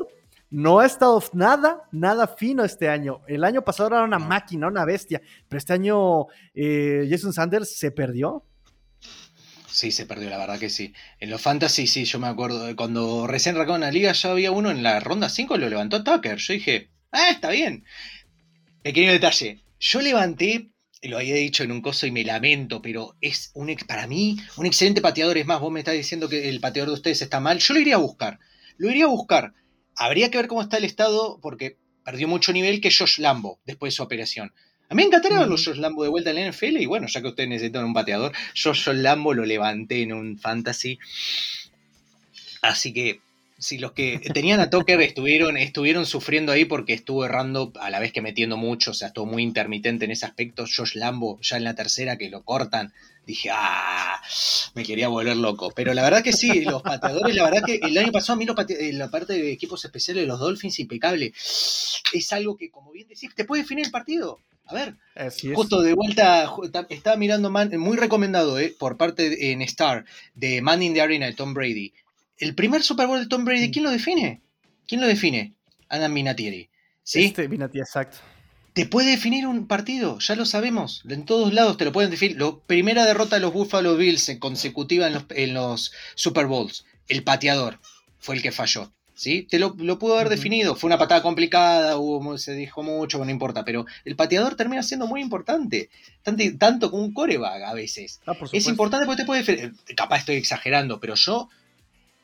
no 0.52 0.80
ha 0.80 0.86
estado 0.86 1.22
nada, 1.32 1.88
nada 1.92 2.28
fino 2.28 2.62
este 2.62 2.90
año. 2.90 3.22
El 3.26 3.42
año 3.42 3.64
pasado 3.64 3.88
era 3.88 4.04
una 4.04 4.18
máquina, 4.18 4.68
una 4.68 4.84
bestia, 4.84 5.22
pero 5.48 5.58
este 5.58 5.72
año 5.72 6.26
eh, 6.54 7.08
Jason 7.10 7.32
Sanders 7.32 7.74
se 7.74 7.90
perdió. 7.90 8.44
Sí, 9.66 9.90
se 9.90 10.04
perdió, 10.04 10.28
la 10.28 10.36
verdad 10.36 10.58
que 10.58 10.68
sí. 10.68 10.92
En 11.18 11.30
los 11.30 11.40
fantasy, 11.40 11.86
sí, 11.86 12.04
yo 12.04 12.18
me 12.18 12.26
acuerdo 12.26 12.66
de 12.66 12.76
cuando 12.76 13.26
recién 13.26 13.54
arrancaron 13.56 13.80
la 13.80 13.90
liga, 13.90 14.12
ya 14.12 14.30
había 14.30 14.50
uno 14.50 14.70
en 14.70 14.82
la 14.82 15.00
ronda 15.00 15.30
5, 15.30 15.56
lo 15.56 15.70
levantó 15.70 16.04
Tucker. 16.04 16.36
Yo 16.36 16.52
dije, 16.52 16.90
ah, 17.12 17.30
está 17.30 17.48
bien. 17.48 17.86
Pequeño 18.82 19.10
detalle. 19.10 19.62
Yo 19.80 20.02
levanté, 20.02 20.68
lo 21.00 21.16
había 21.16 21.36
dicho 21.36 21.64
en 21.64 21.72
un 21.72 21.80
coso 21.80 22.06
y 22.06 22.10
me 22.10 22.24
lamento, 22.24 22.82
pero 22.82 23.16
es 23.22 23.52
un, 23.54 23.74
para 23.86 24.06
mí 24.06 24.36
un 24.58 24.66
excelente 24.66 25.00
pateador. 25.00 25.38
Es 25.38 25.46
más, 25.46 25.60
vos 25.60 25.72
me 25.72 25.80
estás 25.80 25.94
diciendo 25.94 26.28
que 26.28 26.50
el 26.50 26.60
pateador 26.60 26.90
de 26.90 26.96
ustedes 26.96 27.22
está 27.22 27.40
mal. 27.40 27.58
Yo 27.58 27.72
lo 27.72 27.80
iría 27.80 27.94
a 27.94 27.98
buscar. 27.98 28.38
Lo 28.76 28.90
iría 28.90 29.04
a 29.04 29.08
buscar 29.08 29.54
Habría 30.02 30.32
que 30.32 30.38
ver 30.38 30.48
cómo 30.48 30.62
está 30.62 30.78
el 30.78 30.84
estado, 30.84 31.38
porque 31.40 31.76
perdió 32.04 32.26
mucho 32.26 32.52
nivel 32.52 32.80
que 32.80 32.90
Josh 32.90 33.20
Lambo 33.20 33.60
después 33.64 33.92
de 33.92 33.96
su 33.98 34.02
operación. 34.02 34.52
A 34.88 34.96
mí 34.96 35.02
me 35.04 35.06
encantaría 35.06 35.38
verlo 35.38 35.54
Josh 35.56 35.78
Lambo 35.78 36.02
de 36.02 36.08
vuelta 36.08 36.30
en 36.30 36.36
la 36.36 36.50
NFL 36.50 36.78
y 36.78 36.86
bueno, 36.86 37.06
ya 37.06 37.22
que 37.22 37.28
ustedes 37.28 37.48
necesitan 37.48 37.84
un 37.84 37.92
bateador, 37.92 38.32
Josh 38.60 38.88
Lambo 38.88 39.32
lo 39.32 39.44
levanté 39.44 40.02
en 40.02 40.12
un 40.12 40.40
fantasy. 40.40 40.98
Así 42.62 42.92
que 42.92 43.20
si 43.58 43.78
los 43.78 43.92
que 43.92 44.18
tenían 44.34 44.58
a 44.58 44.70
Tucker 44.70 45.00
estuvieron, 45.02 45.56
estuvieron 45.56 46.04
sufriendo 46.04 46.50
ahí 46.50 46.64
porque 46.64 46.94
estuvo 46.94 47.24
errando 47.24 47.72
a 47.80 47.88
la 47.88 48.00
vez 48.00 48.12
que 48.12 48.22
metiendo 48.22 48.56
mucho, 48.56 48.90
o 48.90 48.94
sea, 48.94 49.06
estuvo 49.06 49.26
muy 49.26 49.44
intermitente 49.44 50.06
en 50.06 50.10
ese 50.10 50.26
aspecto. 50.26 50.64
Josh 50.64 50.96
Lambo, 50.96 51.38
ya 51.42 51.58
en 51.58 51.62
la 51.62 51.76
tercera 51.76 52.18
que 52.18 52.28
lo 52.28 52.42
cortan, 52.42 52.92
dije, 53.26 53.50
ah, 53.52 54.20
me 54.74 54.84
quería 54.84 55.08
volver 55.08 55.36
loco. 55.36 55.72
Pero 55.74 55.94
la 55.94 56.02
verdad 56.02 56.22
que 56.22 56.32
sí, 56.32 56.64
los 56.64 56.82
pateadores, 56.82 57.34
la 57.34 57.44
verdad 57.44 57.62
que 57.64 57.76
el 57.82 57.96
año 57.98 58.12
pasado 58.12 58.34
a 58.34 58.36
mí 58.36 58.46
eh, 58.68 58.92
la 58.92 59.10
parte 59.10 59.34
de 59.34 59.52
equipos 59.52 59.84
especiales 59.84 60.22
de 60.22 60.26
los 60.26 60.40
Dolphins, 60.40 60.78
impecable. 60.80 61.32
Es 62.12 62.32
algo 62.32 62.56
que, 62.56 62.70
como 62.70 62.92
bien 62.92 63.08
decís, 63.08 63.34
te 63.34 63.44
puede 63.44 63.62
definir 63.62 63.86
el 63.86 63.90
partido. 63.90 64.38
A 64.66 64.74
ver, 64.74 64.96
justo 65.54 65.82
de 65.82 65.92
vuelta, 65.92 66.48
estaba 66.88 67.16
mirando 67.16 67.50
muy 67.50 67.96
recomendado 67.96 68.58
eh, 68.58 68.74
por 68.78 68.96
parte 68.96 69.50
en 69.50 69.60
Star 69.62 70.04
de 70.34 70.62
Man 70.62 70.82
in 70.82 70.94
the 70.94 71.02
Arena 71.02 71.26
de 71.26 71.34
Tom 71.34 71.52
Brady. 71.52 71.92
El 72.38 72.54
primer 72.54 72.82
Super 72.82 73.06
Bowl 73.06 73.20
de 73.20 73.26
Tom 73.26 73.44
Brady, 73.44 73.70
¿quién 73.70 73.84
lo 73.84 73.90
define? 73.90 74.40
¿Quién 74.86 75.00
lo 75.00 75.06
define? 75.06 75.54
Adam 75.88 76.12
Minatieri. 76.12 76.70
¿Sí? 77.02 77.24
Este 77.24 77.48
Minatieri, 77.48 77.82
exacto 77.82 78.18
te 78.72 78.86
puede 78.86 79.10
definir 79.10 79.46
un 79.46 79.66
partido, 79.66 80.18
ya 80.18 80.34
lo 80.34 80.46
sabemos. 80.46 81.02
En 81.08 81.24
todos 81.24 81.52
lados 81.52 81.76
te 81.76 81.84
lo 81.84 81.92
pueden 81.92 82.10
definir. 82.10 82.40
La 82.40 82.54
primera 82.66 83.04
derrota 83.04 83.36
de 83.36 83.42
los 83.42 83.52
Buffalo 83.52 83.96
Bills 83.96 84.28
en 84.30 84.38
consecutiva 84.38 85.08
en 85.08 85.54
los, 85.54 85.92
Super 86.14 86.46
Bowls. 86.46 86.86
El 87.08 87.22
pateador 87.22 87.80
fue 88.18 88.36
el 88.36 88.42
que 88.42 88.50
falló. 88.50 88.90
¿sí? 89.14 89.46
Te 89.50 89.58
lo, 89.58 89.76
pudo 89.76 90.14
haber 90.14 90.30
definido. 90.30 90.74
Fue 90.74 90.88
una 90.88 90.96
patada 90.96 91.20
complicada, 91.20 91.98
hubo, 91.98 92.38
se 92.38 92.54
dijo 92.54 92.82
mucho, 92.82 93.22
no 93.22 93.30
importa. 93.30 93.62
Pero 93.62 93.84
el 94.06 94.16
pateador 94.16 94.54
termina 94.54 94.82
siendo 94.82 95.06
muy 95.06 95.20
importante. 95.20 95.90
Tanto, 96.22 96.42
tanto 96.58 96.90
como 96.90 97.02
un 97.02 97.12
coreback 97.12 97.62
a 97.64 97.74
veces. 97.74 98.20
Ah, 98.26 98.34
es 98.52 98.66
importante 98.68 99.04
porque 99.04 99.22
te 99.22 99.26
puede 99.26 99.42
definir. 99.42 99.74
Capaz 99.94 100.20
estoy 100.20 100.36
exagerando, 100.36 100.98
pero 100.98 101.14
yo 101.14 101.50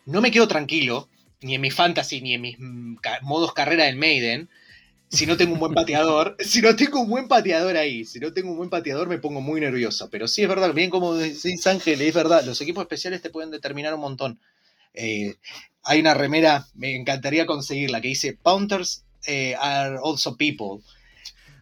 no 0.07 0.23
me 0.23 0.31
quedo 0.31 0.49
tranquilo, 0.49 1.11
ni 1.43 1.57
en 1.57 1.61
mi 1.61 1.71
fantasy, 1.71 2.23
ni 2.23 2.33
en 2.33 2.41
mis 2.41 2.59
mm, 2.59 2.97
modos 3.21 3.53
carrera 3.53 3.85
del 3.85 3.97
Maiden 3.97 4.49
si 5.11 5.27
no 5.27 5.37
tengo 5.37 5.55
un 5.55 5.61
buen 5.61 5.75
pateador, 5.75 6.37
si 6.40 6.61
no 6.61 6.77
tengo 6.77 7.01
un 7.01 7.09
buen 7.09 7.29
pateador 7.29 7.77
ahí, 7.77 8.05
si 8.05 8.21
no 8.21 8.33
tengo 8.33 8.51
un 8.51 8.59
buen 8.59 8.71
pateador 8.71 9.09
me 9.09 9.18
pongo 9.18 9.40
muy 9.40 9.61
nervioso. 9.61 10.09
Pero 10.11 10.29
sí 10.29 10.42
es 10.42 10.49
verdad, 10.49 10.73
bien 10.75 10.90
como 10.90 11.14
decís 11.14 11.66
Ángel, 11.66 12.01
es 12.03 12.14
verdad, 12.14 12.44
los 12.44 12.61
equipos 12.61 12.83
especiales 12.83 13.23
te 13.23 13.31
pueden 13.31 13.51
determinar 13.51 13.94
un 13.94 14.01
montón. 14.01 14.40
Eh, 14.94 15.37
hay 15.85 16.01
una 16.01 16.14
remera, 16.14 16.66
me 16.75 16.94
encantaría 16.94 17.47
conseguirla, 17.47 18.01
que 18.01 18.09
dice 18.09 18.38
Pounters 18.40 19.05
eh, 19.27 19.55
are 19.59 19.99
also 20.05 20.37
people. 20.37 20.83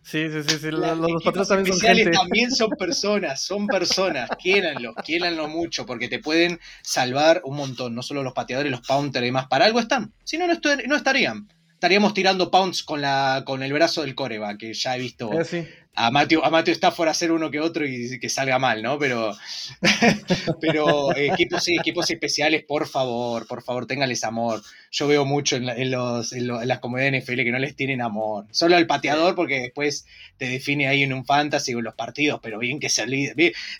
Sí, 0.02 0.28
sí, 0.30 0.58
sí, 0.60 0.70
los, 0.70 1.24
patriotas 1.24 1.48
también 1.48 1.76
son 1.76 1.80
gente. 1.80 2.10
también 2.12 2.50
son 2.52 2.70
personas, 2.70 3.42
son 3.42 3.66
personas, 3.66 4.30
quiéranlo, 4.40 4.94
quiéranlo 4.94 5.48
mucho, 5.48 5.84
porque 5.84 6.08
te 6.08 6.20
pueden 6.20 6.60
salvar 6.82 7.40
un 7.44 7.56
montón, 7.56 7.92
no 7.92 8.02
solo 8.04 8.22
los 8.22 8.32
pateadores, 8.32 8.70
los 8.70 8.86
pounters 8.86 9.24
y 9.24 9.26
demás, 9.26 9.48
para 9.48 9.64
algo 9.64 9.80
están, 9.80 10.12
si 10.22 10.38
no, 10.38 10.46
no 10.46 10.96
estarían 10.96 11.48
estaríamos 11.86 12.14
tirando 12.14 12.50
pounds 12.50 12.82
con, 12.82 13.00
la, 13.00 13.44
con 13.46 13.62
el 13.62 13.72
brazo 13.72 14.02
del 14.02 14.16
coreba, 14.16 14.58
que 14.58 14.74
ya 14.74 14.96
he 14.96 14.98
visto 14.98 15.30
eh, 15.32 15.72
a 15.94 16.10
Matthew, 16.10 16.42
a 16.42 16.50
Matthew 16.50 16.72
Stafford 16.74 17.08
hacer 17.08 17.30
uno 17.30 17.48
que 17.48 17.60
otro 17.60 17.86
y 17.86 18.18
que 18.18 18.28
salga 18.28 18.58
mal, 18.58 18.82
¿no? 18.82 18.98
Pero, 18.98 19.32
pero 20.60 21.16
equipos, 21.16 21.68
equipos 21.68 22.10
especiales, 22.10 22.64
por 22.64 22.88
favor, 22.88 23.46
por 23.46 23.62
favor, 23.62 23.86
ténganles 23.86 24.24
amor. 24.24 24.62
Yo 24.90 25.06
veo 25.06 25.24
mucho 25.24 25.54
en, 25.54 25.90
los, 25.92 26.32
en, 26.32 26.48
las 26.48 26.80
comunidades 26.80 27.22
NFL 27.22 27.36
que 27.36 27.52
no 27.52 27.60
les 27.60 27.76
tienen 27.76 28.02
amor. 28.02 28.46
Solo 28.50 28.76
el 28.76 28.88
pateador, 28.88 29.36
porque 29.36 29.60
después 29.60 30.06
te 30.38 30.48
define 30.48 30.88
ahí 30.88 31.04
en 31.04 31.12
un 31.12 31.24
fantasy 31.24 31.72
o 31.72 31.78
en 31.78 31.84
los 31.84 31.94
partidos, 31.94 32.40
pero 32.42 32.58
bien 32.58 32.80
que 32.80 32.88
se 32.88 33.06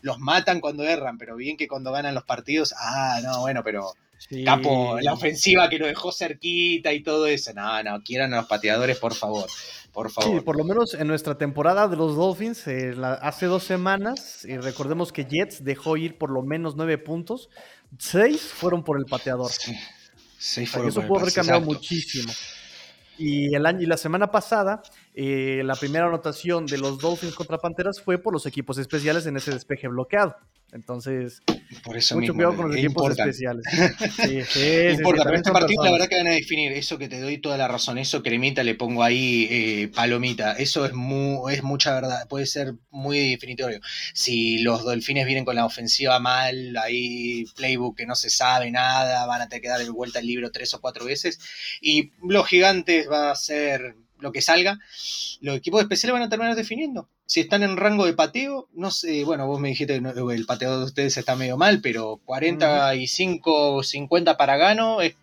los 0.03 0.19
matan 0.21 0.61
cuando 0.61 0.85
erran, 0.85 1.19
pero 1.19 1.35
bien 1.35 1.57
que 1.57 1.67
cuando 1.67 1.91
ganan 1.91 2.15
los 2.15 2.25
partidos, 2.25 2.73
ah, 2.79 3.19
no, 3.25 3.41
bueno, 3.41 3.65
pero 3.65 3.95
Capo, 4.45 4.99
la 5.01 5.13
ofensiva 5.13 5.69
que 5.69 5.79
lo 5.79 5.87
dejó 5.87 6.11
cerquita 6.11 6.93
y 6.93 7.03
todo 7.03 7.27
eso. 7.27 7.53
No, 7.55 7.83
no, 7.83 8.03
quieran 8.03 8.35
a 8.35 8.39
los 8.39 8.47
pateadores, 8.47 8.99
por 8.99 9.15
favor. 9.15 9.49
Por 9.93 10.11
favor. 10.11 10.39
Sí, 10.39 10.45
por 10.45 10.57
lo 10.57 10.65
menos 10.65 10.95
en 10.95 11.07
nuestra 11.07 11.39
temporada 11.39 11.89
de 11.89 11.97
los 11.97 12.17
Dolphins, 12.17 12.67
eh, 12.67 12.95
hace 13.23 13.47
dos 13.47 13.63
semanas, 13.63 14.45
y 14.45 14.57
recordemos 14.59 15.13
que 15.13 15.25
Jets 15.25 15.65
dejó 15.65 15.97
ir 15.97 16.19
por 16.19 16.31
lo 16.31 16.43
menos 16.43 16.77
nueve 16.77 16.99
puntos. 16.99 17.49
Seis 17.99 18.43
fueron 18.43 18.85
por 18.85 18.99
el 18.99 19.07
pateador. 19.07 19.51
Sí, 20.39 20.67
fueron 20.67 20.91
eso 20.91 21.03
pudo 21.03 21.21
haber 21.21 21.33
cambiado 21.33 21.61
muchísimo. 21.61 22.33
Y, 23.19 23.55
el 23.55 23.65
año, 23.65 23.81
y 23.81 23.87
la 23.87 23.97
semana 23.97 24.31
pasada, 24.31 24.83
eh, 25.19 25.63
la 25.65 25.75
primera 25.77 26.09
anotación 26.09 26.67
de 26.67 26.77
los 26.77 26.99
Dolphins 26.99 27.35
contra 27.35 27.57
Panteras 27.57 28.03
fue 28.03 28.19
por 28.19 28.35
los 28.35 28.45
equipos 28.45 28.77
especiales 28.77 29.25
en 29.25 29.39
ese 29.39 29.51
despeje 29.51 29.89
bloqueado. 29.89 30.37
Entonces, 30.73 31.41
por 31.85 31.97
eso 31.97 32.17
mucho 32.17 32.35
mismo, 32.35 32.35
cuidado 32.35 32.57
con 32.57 32.69
los 32.69 32.77
equipos 32.77 33.11
especiales. 33.13 33.65
Sí, 34.17 34.43
sí, 34.43 34.89
importa, 34.91 35.25
pero 35.25 35.37
este 35.37 35.53
partido 35.53 35.85
la 35.85 35.93
verdad 35.93 36.09
que 36.09 36.17
van 36.17 36.27
a 36.27 36.33
definir, 36.33 36.73
eso 36.73 36.99
que 36.99 37.09
te 37.09 37.19
doy 37.19 37.39
toda 37.39 37.57
la 37.57 37.67
razón, 37.67 37.97
eso 37.97 38.23
cremita 38.23 38.63
le 38.63 38.75
pongo 38.75 39.03
ahí 39.03 39.49
eh, 39.51 39.91
palomita, 39.95 40.53
eso 40.53 40.85
es, 40.85 40.93
muy, 40.93 41.55
es 41.55 41.63
mucha 41.63 41.95
verdad, 41.95 42.29
puede 42.29 42.45
ser 42.45 42.75
muy 42.91 43.31
definitorio. 43.31 43.81
Si 44.13 44.59
los 44.59 44.85
delfines 44.85 45.25
vienen 45.25 45.47
con 45.47 45.57
la 45.57 45.65
ofensiva 45.65 46.21
mal, 46.21 46.77
ahí 46.77 47.45
playbook 47.57 47.97
que 47.97 48.07
no 48.07 48.17
se 48.17 48.29
sabe 48.29 48.71
nada, 48.71 49.25
van 49.25 49.41
a 49.41 49.49
tener 49.49 49.63
que 49.63 49.69
dar 49.69 49.91
vuelta 49.93 50.19
el 50.19 50.27
libro 50.27 50.51
tres 50.51 50.75
o 50.75 50.81
cuatro 50.83 51.07
veces, 51.07 51.41
y 51.81 52.13
los 52.23 52.47
gigantes 52.47 53.09
va 53.11 53.31
a 53.31 53.35
ser 53.35 53.97
lo 54.21 54.33
que 54.33 54.43
salga, 54.43 54.79
los 55.41 55.57
equipos 55.57 55.83
especiales 55.83 56.15
van 56.15 56.23
a 56.23 56.29
terminar 56.29 56.55
definiendo. 56.55 57.09
Si 57.27 57.41
están 57.41 57.63
en 57.63 57.77
rango 57.77 58.07
de 58.07 58.13
pateo, 58.13 58.69
no 58.73 58.91
sé, 58.91 59.25
bueno, 59.25 59.47
vos 59.47 59.61
me 59.61 59.69
dijiste 59.69 60.01
que 60.01 60.35
el 60.35 60.47
pateo 60.47 60.79
de 60.79 60.85
ustedes 60.85 61.17
está 61.17 61.37
medio 61.37 61.57
mal, 61.57 61.81
pero 61.81 62.21
45, 62.25 63.83
50 63.83 64.37
para 64.37 64.57
gano 64.57 65.01
es 65.01 65.15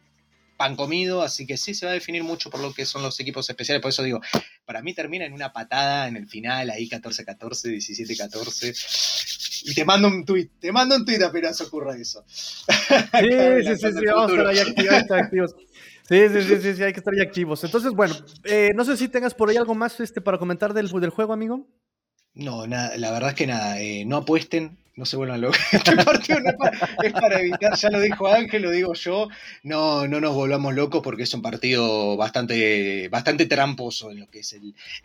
pan 0.57 0.75
comido, 0.75 1.21
así 1.21 1.45
que 1.45 1.57
sí 1.57 1.73
se 1.73 1.85
va 1.85 1.91
a 1.91 1.95
definir 1.95 2.23
mucho 2.23 2.49
por 2.49 2.59
lo 2.59 2.73
que 2.73 2.85
son 2.85 3.01
los 3.01 3.19
equipos 3.19 3.49
especiales. 3.49 3.81
Por 3.81 3.89
eso 3.89 4.03
digo, 4.03 4.21
para 4.65 4.81
mí 4.81 4.93
termina 4.93 5.25
en 5.25 5.33
una 5.33 5.51
patada 5.51 6.07
en 6.07 6.15
el 6.15 6.27
final, 6.27 6.69
ahí 6.69 6.87
14-14, 6.87 7.37
17-14. 7.75 9.63
Y 9.65 9.73
te 9.73 9.85
mando 9.85 10.07
un 10.07 10.25
tweet, 10.25 10.49
te 10.59 10.71
mando 10.71 10.95
un 10.95 11.05
tweet 11.05 11.23
apenas 11.23 11.59
ocurra 11.61 11.95
eso. 11.97 12.23
Sí, 13.19 13.29
sí, 13.63 13.75
sí, 13.75 13.91
sí, 13.91 14.05
vamos 14.05 14.31
a 14.31 14.35
estar 14.35 14.47
ahí 14.47 14.59
activos. 14.59 15.55
Sí, 16.13 16.43
sí, 16.43 16.61
sí, 16.61 16.75
sí, 16.75 16.83
hay 16.83 16.93
que 16.93 16.99
estar 16.99 17.13
ahí 17.13 17.21
activos. 17.21 17.63
Entonces, 17.63 17.91
bueno, 17.93 18.15
eh, 18.43 18.71
no 18.75 18.85
sé 18.85 18.97
si 18.97 19.07
tengas 19.07 19.33
por 19.33 19.49
ahí 19.49 19.57
algo 19.57 19.73
más 19.73 19.99
este, 19.99 20.21
para 20.21 20.37
comentar 20.37 20.73
del, 20.73 20.87
del 20.87 21.09
juego, 21.09 21.33
amigo. 21.33 21.67
No, 22.35 22.67
nada, 22.67 22.95
la 22.97 23.11
verdad 23.11 23.29
es 23.29 23.35
que 23.35 23.47
nada, 23.47 23.79
eh, 23.79 24.05
no 24.05 24.17
apuesten, 24.17 24.77
no 24.95 25.05
se 25.05 25.17
vuelvan 25.17 25.41
locos. 25.41 25.57
Este 25.71 25.95
partido 26.03 26.39
es, 27.03 27.13
para, 27.13 27.39
evitar, 27.39 27.75
ya 27.75 27.89
lo 27.89 27.99
dijo 27.99 28.27
Ángel, 28.27 28.61
lo 28.61 28.71
digo 28.71 28.93
yo, 28.93 29.27
no, 29.63 30.07
no 30.07 30.19
nos 30.19 30.35
volvamos 30.35 30.75
locos 30.75 31.01
porque 31.03 31.23
es 31.23 31.33
un 31.33 31.41
partido 31.41 32.15
bastante, 32.15 33.09
bastante 33.09 33.45
tramposo 33.47 34.11
en 34.11 34.19
lo 34.19 34.27
que 34.29 34.39
es 34.39 34.53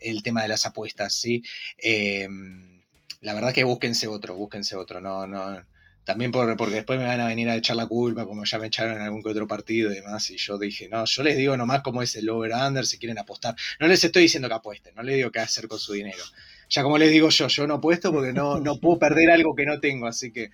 el, 0.01 0.23
tema 0.23 0.43
de 0.43 0.49
las 0.49 0.67
apuestas, 0.67 1.15
¿sí? 1.15 1.43
Em, 1.79 2.83
la 3.21 3.35
verdad 3.35 3.53
que 3.55 3.65
búsquense 3.65 4.09
otro, 4.09 4.35
búsquense 4.35 4.77
otro, 4.77 5.01
no, 5.01 5.27
no. 5.27 5.63
También 6.09 6.33
por, 6.33 6.57
porque 6.57 6.77
después 6.77 6.99
me 6.99 7.05
van 7.05 7.21
a 7.21 7.27
venir 7.27 7.51
a 7.51 7.57
echar 7.57 7.77
la 7.77 7.87
culpa, 7.87 8.25
como 8.25 8.43
ya 8.47 8.59
me 8.59 8.69
echaron 8.69 8.97
en 8.97 9.03
algún 9.03 9.23
que 9.23 9.29
otro 9.29 9.47
partido 9.47 9.93
y 9.93 9.97
demás. 9.97 10.31
Y 10.31 10.39
yo 10.39 10.57
dije, 10.57 10.89
no, 10.89 11.05
yo 11.05 11.23
les 11.23 11.37
digo 11.37 11.55
nomás 11.55 11.83
cómo 11.83 12.01
es 12.01 12.17
el 12.17 12.31
over-under 12.31 12.87
si 12.87 12.97
quieren 12.97 13.19
apostar. 13.19 13.55
No 13.79 13.87
les 13.87 14.03
estoy 14.03 14.23
diciendo 14.23 14.49
que 14.49 14.55
apuesten, 14.55 14.95
no 14.95 15.03
les 15.03 15.17
digo 15.17 15.31
qué 15.31 15.41
hacer 15.41 15.69
con 15.69 15.79
su 15.79 15.93
dinero 15.93 16.25
ya 16.71 16.83
como 16.83 16.99
les 16.99 17.11
digo 17.11 17.31
yo, 17.31 17.49
yo 17.49 17.67
no 17.67 17.75
apuesto 17.75 18.13
porque 18.13 18.33
no, 18.33 18.61
no 18.61 18.79
puedo 18.79 18.99
perder 18.99 19.31
algo 19.31 19.55
que 19.55 19.65
no 19.65 19.81
tengo, 19.81 20.07
así 20.07 20.33
que. 20.33 20.51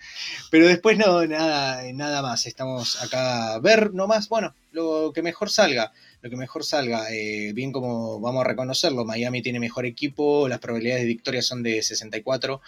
Pero 0.50 0.66
después 0.66 0.96
no, 0.96 1.26
nada, 1.26 1.82
nada 1.92 2.22
más. 2.22 2.46
Estamos 2.46 3.02
acá 3.02 3.55
a 3.55 3.59
ver 3.59 3.92
nomás, 3.94 4.28
bueno, 4.28 4.55
lo 4.72 5.12
que 5.12 5.22
mejor 5.22 5.50
salga. 5.50 5.92
Lo 6.22 6.30
que 6.30 6.36
mejor 6.36 6.64
salga. 6.64 7.12
Eh, 7.12 7.52
bien 7.52 7.72
como 7.72 8.20
vamos 8.20 8.44
a 8.44 8.48
reconocerlo, 8.48 9.05
Miami 9.05 9.42
tiene 9.42 9.61
mejor 9.61 9.86
equipo, 9.86 10.48
las 10.48 10.61
probabilidades 10.61 11.02
de 11.02 11.09
victoria 11.09 11.42
son 11.42 11.62
de 11.62 11.82
64. 11.82 12.61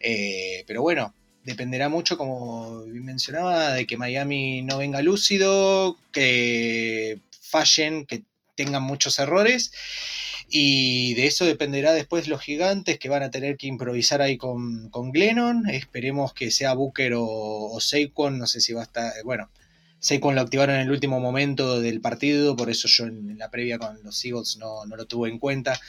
Eh, 0.00 0.64
pero 0.66 0.82
bueno, 0.82 1.14
dependerá 1.44 1.88
mucho, 1.88 2.16
como 2.18 2.84
mencionaba, 2.86 3.74
de 3.74 3.86
que 3.86 3.96
Miami 3.96 4.62
no 4.62 4.78
venga 4.78 5.02
lúcido, 5.02 5.98
que 6.12 7.18
fallen, 7.40 8.06
que 8.06 8.22
tengan 8.56 8.82
muchos 8.82 9.18
errores 9.18 9.72
y 10.48 11.14
de 11.14 11.26
eso 11.26 11.44
dependerá 11.44 11.92
después 11.92 12.28
los 12.28 12.40
gigantes 12.40 12.98
que 12.98 13.08
van 13.08 13.22
a 13.22 13.30
tener 13.30 13.56
que 13.56 13.66
improvisar 13.66 14.22
ahí 14.22 14.36
con, 14.36 14.88
con 14.90 15.10
Glennon. 15.10 15.68
Esperemos 15.68 16.32
que 16.32 16.50
sea 16.50 16.74
Booker 16.74 17.14
o, 17.14 17.24
o 17.24 17.80
Saquon, 17.80 18.38
no 18.38 18.46
sé 18.46 18.60
si 18.60 18.72
va 18.72 18.82
a 18.82 18.84
estar, 18.84 19.12
bueno, 19.24 19.50
Saquon 19.98 20.34
lo 20.34 20.42
activaron 20.42 20.76
en 20.76 20.82
el 20.82 20.90
último 20.90 21.18
momento 21.18 21.80
del 21.80 22.00
partido, 22.00 22.56
por 22.56 22.70
eso 22.70 22.88
yo 22.88 23.06
en, 23.06 23.38
la 23.38 23.50
previa 23.50 23.78
con 23.78 24.02
los 24.02 24.24
Eagles 24.24 24.56
no, 24.58 24.84
no 24.86 24.96
lo 24.96 25.06
tuve 25.06 25.28
en 25.28 25.38
cuenta 25.38 25.80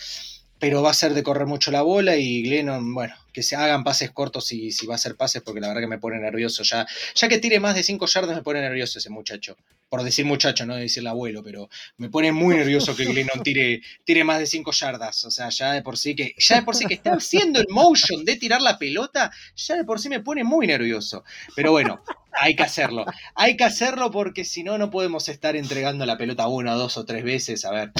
pero 0.65 0.81
va 0.81 0.89
a 0.89 0.95
ser 0.95 1.13
de 1.13 1.21
correr 1.21 1.45
mucho 1.45 1.69
la 1.69 1.83
bola 1.83 2.15
y 2.15 2.41
Glennon, 2.41 2.91
bueno, 2.91 3.13
que 3.31 3.43
se 3.43 3.55
hagan 3.55 3.83
pases 3.83 4.09
cortos 4.09 4.47
si, 4.47 4.71
si 4.71 4.87
va 4.87 4.95
a 4.95 4.97
ser 4.97 5.15
pases, 5.15 5.43
porque 5.43 5.61
la 5.61 5.67
verdad 5.67 5.81
que 5.81 5.87
me 5.87 5.99
pone 5.99 6.17
nervioso 6.17 6.63
ya. 6.63 6.87
Ya 7.13 7.27
que 7.27 7.37
tire 7.37 7.59
más 7.59 7.75
de 7.75 7.83
5 7.83 8.03
yardas 8.07 8.35
me 8.35 8.41
pone 8.41 8.61
nervioso 8.61 8.97
ese 8.97 9.11
muchacho. 9.11 9.55
Por 9.89 10.01
decir 10.01 10.25
muchacho, 10.25 10.65
no 10.65 10.75
decir 10.75 11.07
abuelo, 11.07 11.43
pero 11.43 11.69
me 11.97 12.09
pone 12.09 12.31
muy 12.31 12.55
nervioso 12.55 12.95
que 12.95 13.05
Glennon 13.05 13.43
tire, 13.43 13.83
tire 14.05 14.23
más 14.23 14.39
de 14.39 14.47
5 14.47 14.71
yardas. 14.71 15.23
O 15.25 15.29
sea, 15.29 15.49
ya 15.49 15.71
de 15.73 15.83
por 15.83 15.99
sí 15.99 16.15
que, 16.15 16.33
ya 16.35 16.55
de 16.55 16.63
por 16.63 16.75
sí 16.75 16.87
que 16.87 16.95
está 16.95 17.13
haciendo 17.13 17.59
el 17.59 17.67
motion 17.69 18.25
de 18.25 18.35
tirar 18.35 18.63
la 18.63 18.79
pelota, 18.79 19.31
ya 19.55 19.75
de 19.75 19.83
por 19.83 19.99
sí 19.99 20.09
me 20.09 20.21
pone 20.21 20.43
muy 20.43 20.65
nervioso. 20.65 21.23
Pero 21.55 21.73
bueno, 21.73 22.01
hay 22.31 22.55
que 22.55 22.63
hacerlo. 22.63 23.05
Hay 23.35 23.55
que 23.55 23.65
hacerlo 23.65 24.09
porque 24.09 24.45
si 24.45 24.63
no, 24.63 24.79
no 24.79 24.89
podemos 24.89 25.29
estar 25.29 25.55
entregando 25.55 26.07
la 26.07 26.17
pelota 26.17 26.47
una, 26.47 26.73
dos 26.73 26.97
o 26.97 27.05
tres 27.05 27.23
veces. 27.23 27.65
A 27.65 27.71
ver, 27.71 27.91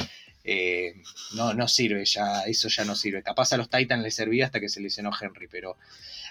eh, 0.48 0.94
no, 1.34 1.56
no 1.56 1.68
sirve, 1.68 2.06
ya, 2.06 2.44
eso 2.44 2.70
ya 2.70 2.86
no 2.86 2.96
sirve. 2.96 3.24
Capaz 3.24 3.52
a 3.52 3.58
los 3.58 3.70
Titans 3.70 4.04
les 4.04 4.16
servía 4.16 4.46
hasta 4.46 4.60
que 4.60 4.70
se 4.70 4.80
lesionó 4.80 5.12
Henry, 5.20 5.48
pero 5.48 5.76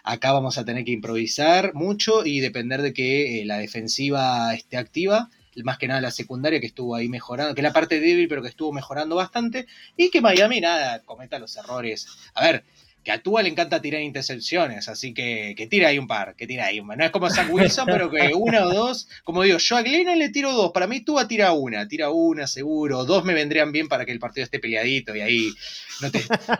acá 0.04 0.32
vamos 0.32 0.56
a 0.56 0.64
tener 0.64 0.84
que 0.84 0.92
improvisar 0.92 1.74
mucho 1.74 2.24
y 2.24 2.38
depender 2.38 2.80
de 2.80 2.92
que 2.92 3.40
eh, 3.40 3.44
la 3.44 3.58
defensiva 3.58 4.54
esté 4.54 4.76
activa, 4.76 5.30
más 5.64 5.78
que 5.78 5.88
nada 5.88 6.00
la 6.00 6.10
secundaria 6.10 6.60
que 6.60 6.66
estuvo 6.66 6.94
ahí 6.94 7.08
mejorando, 7.08 7.54
que 7.54 7.62
la 7.62 7.72
parte 7.72 8.00
débil, 8.00 8.28
pero 8.28 8.42
que 8.42 8.48
estuvo 8.48 8.72
mejorando 8.72 9.16
bastante, 9.16 9.66
y 9.96 10.10
que 10.10 10.20
Miami 10.20 10.60
nada, 10.60 11.02
cometa 11.02 11.38
los 11.38 11.56
errores. 11.56 12.06
A 12.34 12.44
ver, 12.44 12.64
que 13.04 13.12
a 13.12 13.22
Tua 13.22 13.42
le 13.42 13.50
encanta 13.50 13.82
tirar 13.82 14.00
intercepciones, 14.00 14.88
así 14.88 15.12
que 15.12 15.54
que 15.56 15.66
tira 15.66 15.88
ahí 15.88 15.98
un 15.98 16.06
par, 16.06 16.34
que 16.36 16.46
tira 16.46 16.64
ahí 16.64 16.80
un 16.80 16.88
par. 16.88 16.96
No 16.96 17.04
es 17.04 17.10
como 17.10 17.28
Zach 17.28 17.52
Wilson, 17.52 17.86
pero 17.86 18.10
que 18.10 18.32
una 18.34 18.66
o 18.66 18.72
dos, 18.72 19.08
como 19.24 19.42
digo, 19.42 19.58
yo 19.58 19.76
a 19.76 19.82
Glennon 19.82 20.18
le 20.18 20.30
tiro 20.30 20.52
dos, 20.52 20.72
para 20.72 20.86
mí 20.86 21.02
Tua 21.02 21.28
tira 21.28 21.52
una, 21.52 21.86
tira 21.86 22.10
una 22.10 22.46
seguro, 22.46 23.04
dos 23.04 23.24
me 23.24 23.34
vendrían 23.34 23.72
bien 23.72 23.88
para 23.88 24.06
que 24.06 24.12
el 24.12 24.18
partido 24.18 24.44
esté 24.44 24.58
peleadito 24.58 25.14
y 25.14 25.20
ahí, 25.20 25.50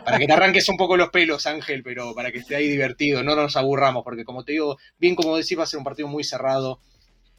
para 0.05 0.19
que 0.19 0.27
te 0.27 0.33
arranques 0.33 0.69
un 0.69 0.77
poco 0.77 0.95
los 0.95 1.09
pelos, 1.09 1.47
Ángel, 1.47 1.81
pero 1.81 2.13
para 2.13 2.31
que 2.31 2.37
esté 2.37 2.55
ahí 2.55 2.69
divertido, 2.69 3.23
no 3.23 3.35
nos 3.35 3.57
aburramos, 3.57 4.03
porque 4.03 4.23
como 4.23 4.43
te 4.43 4.51
digo, 4.51 4.77
bien 4.99 5.15
como 5.15 5.35
decís, 5.35 5.57
va 5.57 5.63
a 5.63 5.67
ser 5.67 5.79
un 5.79 5.83
partido 5.83 6.07
muy 6.07 6.23
cerrado, 6.23 6.79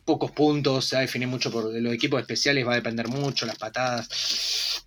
pocos 0.05 0.33
puntos, 0.33 0.85
se 0.85 0.97
va 0.97 1.01
a 1.01 1.03
definir 1.03 1.29
mucho 1.29 1.53
por 1.53 1.73
los 1.73 1.95
equipos 1.95 2.21
especiales, 2.21 2.67
va 2.67 2.73
a 2.73 2.77
depender 2.77 3.07
mucho, 3.07 3.47
las 3.47 3.57
patadas. 3.57 4.85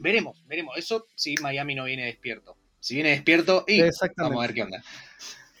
Veremos, 0.00 0.44
veremos, 0.46 0.76
eso 0.76 1.06
si 1.14 1.36
Miami 1.36 1.76
no 1.76 1.84
viene 1.84 2.06
despierto 2.06 2.56
si 2.80 2.94
viene 2.94 3.10
despierto, 3.10 3.64
y 3.68 3.82
vamos 4.16 4.38
a 4.38 4.46
ver 4.46 4.54
qué 4.54 4.62
onda. 4.62 4.82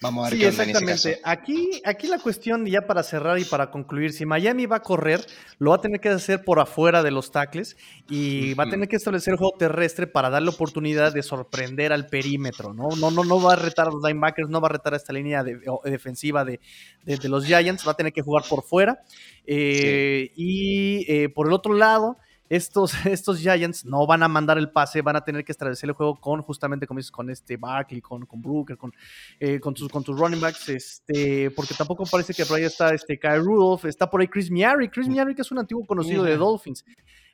Vamos 0.02 0.26
a 0.26 0.30
ver 0.30 0.38
qué 0.38 0.48
onda 0.48 0.64
exactamente. 0.64 1.20
Aquí, 1.22 1.82
aquí 1.84 2.06
la 2.06 2.18
cuestión, 2.18 2.64
ya 2.64 2.86
para 2.86 3.02
cerrar 3.02 3.38
y 3.38 3.44
para 3.44 3.70
concluir, 3.70 4.14
si 4.14 4.24
Miami 4.24 4.64
va 4.64 4.76
a 4.76 4.82
correr, 4.82 5.20
lo 5.58 5.70
va 5.70 5.76
a 5.76 5.80
tener 5.82 6.00
que 6.00 6.08
hacer 6.08 6.42
por 6.42 6.58
afuera 6.58 7.02
de 7.02 7.10
los 7.10 7.30
tackles 7.30 7.76
y 8.08 8.54
va 8.54 8.64
a 8.64 8.70
tener 8.70 8.88
que 8.88 8.96
establecer 8.96 9.36
juego 9.36 9.58
terrestre 9.58 10.06
para 10.06 10.30
darle 10.30 10.48
oportunidad 10.48 11.12
de 11.12 11.22
sorprender 11.22 11.92
al 11.92 12.06
perímetro, 12.06 12.72
¿no? 12.72 12.88
No, 12.96 13.10
no, 13.10 13.24
no 13.24 13.42
va 13.42 13.52
a 13.52 13.56
retar 13.56 13.88
a 13.88 13.90
los 13.90 14.02
linebackers, 14.02 14.48
no 14.48 14.62
va 14.62 14.68
a 14.68 14.72
retar 14.72 14.94
a 14.94 14.96
esta 14.96 15.12
línea 15.12 15.44
defensiva 15.84 16.46
de, 16.46 16.60
los 17.24 17.44
Giants, 17.44 17.86
va 17.86 17.92
a 17.92 17.96
tener 17.96 18.14
que 18.14 18.22
jugar 18.22 18.44
por 18.48 18.62
fuera. 18.62 19.02
Eh, 19.44 20.32
y 20.34 21.04
eh, 21.12 21.28
por 21.28 21.48
el 21.48 21.52
otro 21.52 21.74
lado, 21.74 22.16
estos, 22.50 22.92
estos 23.06 23.38
Giants 23.38 23.86
no 23.86 24.06
van 24.06 24.22
a 24.22 24.28
mandar 24.28 24.58
el 24.58 24.70
pase, 24.70 25.00
van 25.00 25.16
a 25.16 25.24
tener 25.24 25.44
que 25.44 25.52
establecer 25.52 25.88
el 25.88 25.94
juego 25.94 26.20
con 26.20 26.42
justamente 26.42 26.86
como 26.86 26.98
dices, 26.98 27.12
con 27.12 27.30
este 27.30 27.56
Barkley, 27.56 28.02
con, 28.02 28.26
con 28.26 28.42
Brooker, 28.42 28.76
con, 28.76 28.92
eh, 29.38 29.58
con, 29.58 29.72
tus, 29.72 29.88
con 29.88 30.04
tus 30.04 30.18
running 30.18 30.40
backs, 30.40 30.68
este, 30.68 31.50
porque 31.52 31.74
tampoco 31.74 32.04
parece 32.04 32.34
que 32.34 32.44
por 32.44 32.58
ahí 32.58 32.64
está 32.64 32.92
este 32.92 33.18
Kyle 33.18 33.38
Rudolph, 33.38 33.86
está 33.86 34.10
por 34.10 34.20
ahí 34.20 34.28
Chris 34.28 34.50
Miari, 34.50 34.88
Chris 34.88 35.08
Miari 35.08 35.34
que 35.34 35.42
es 35.42 35.50
un 35.50 35.58
antiguo 35.58 35.86
conocido 35.86 36.24
de 36.24 36.36
Dolphins. 36.36 36.84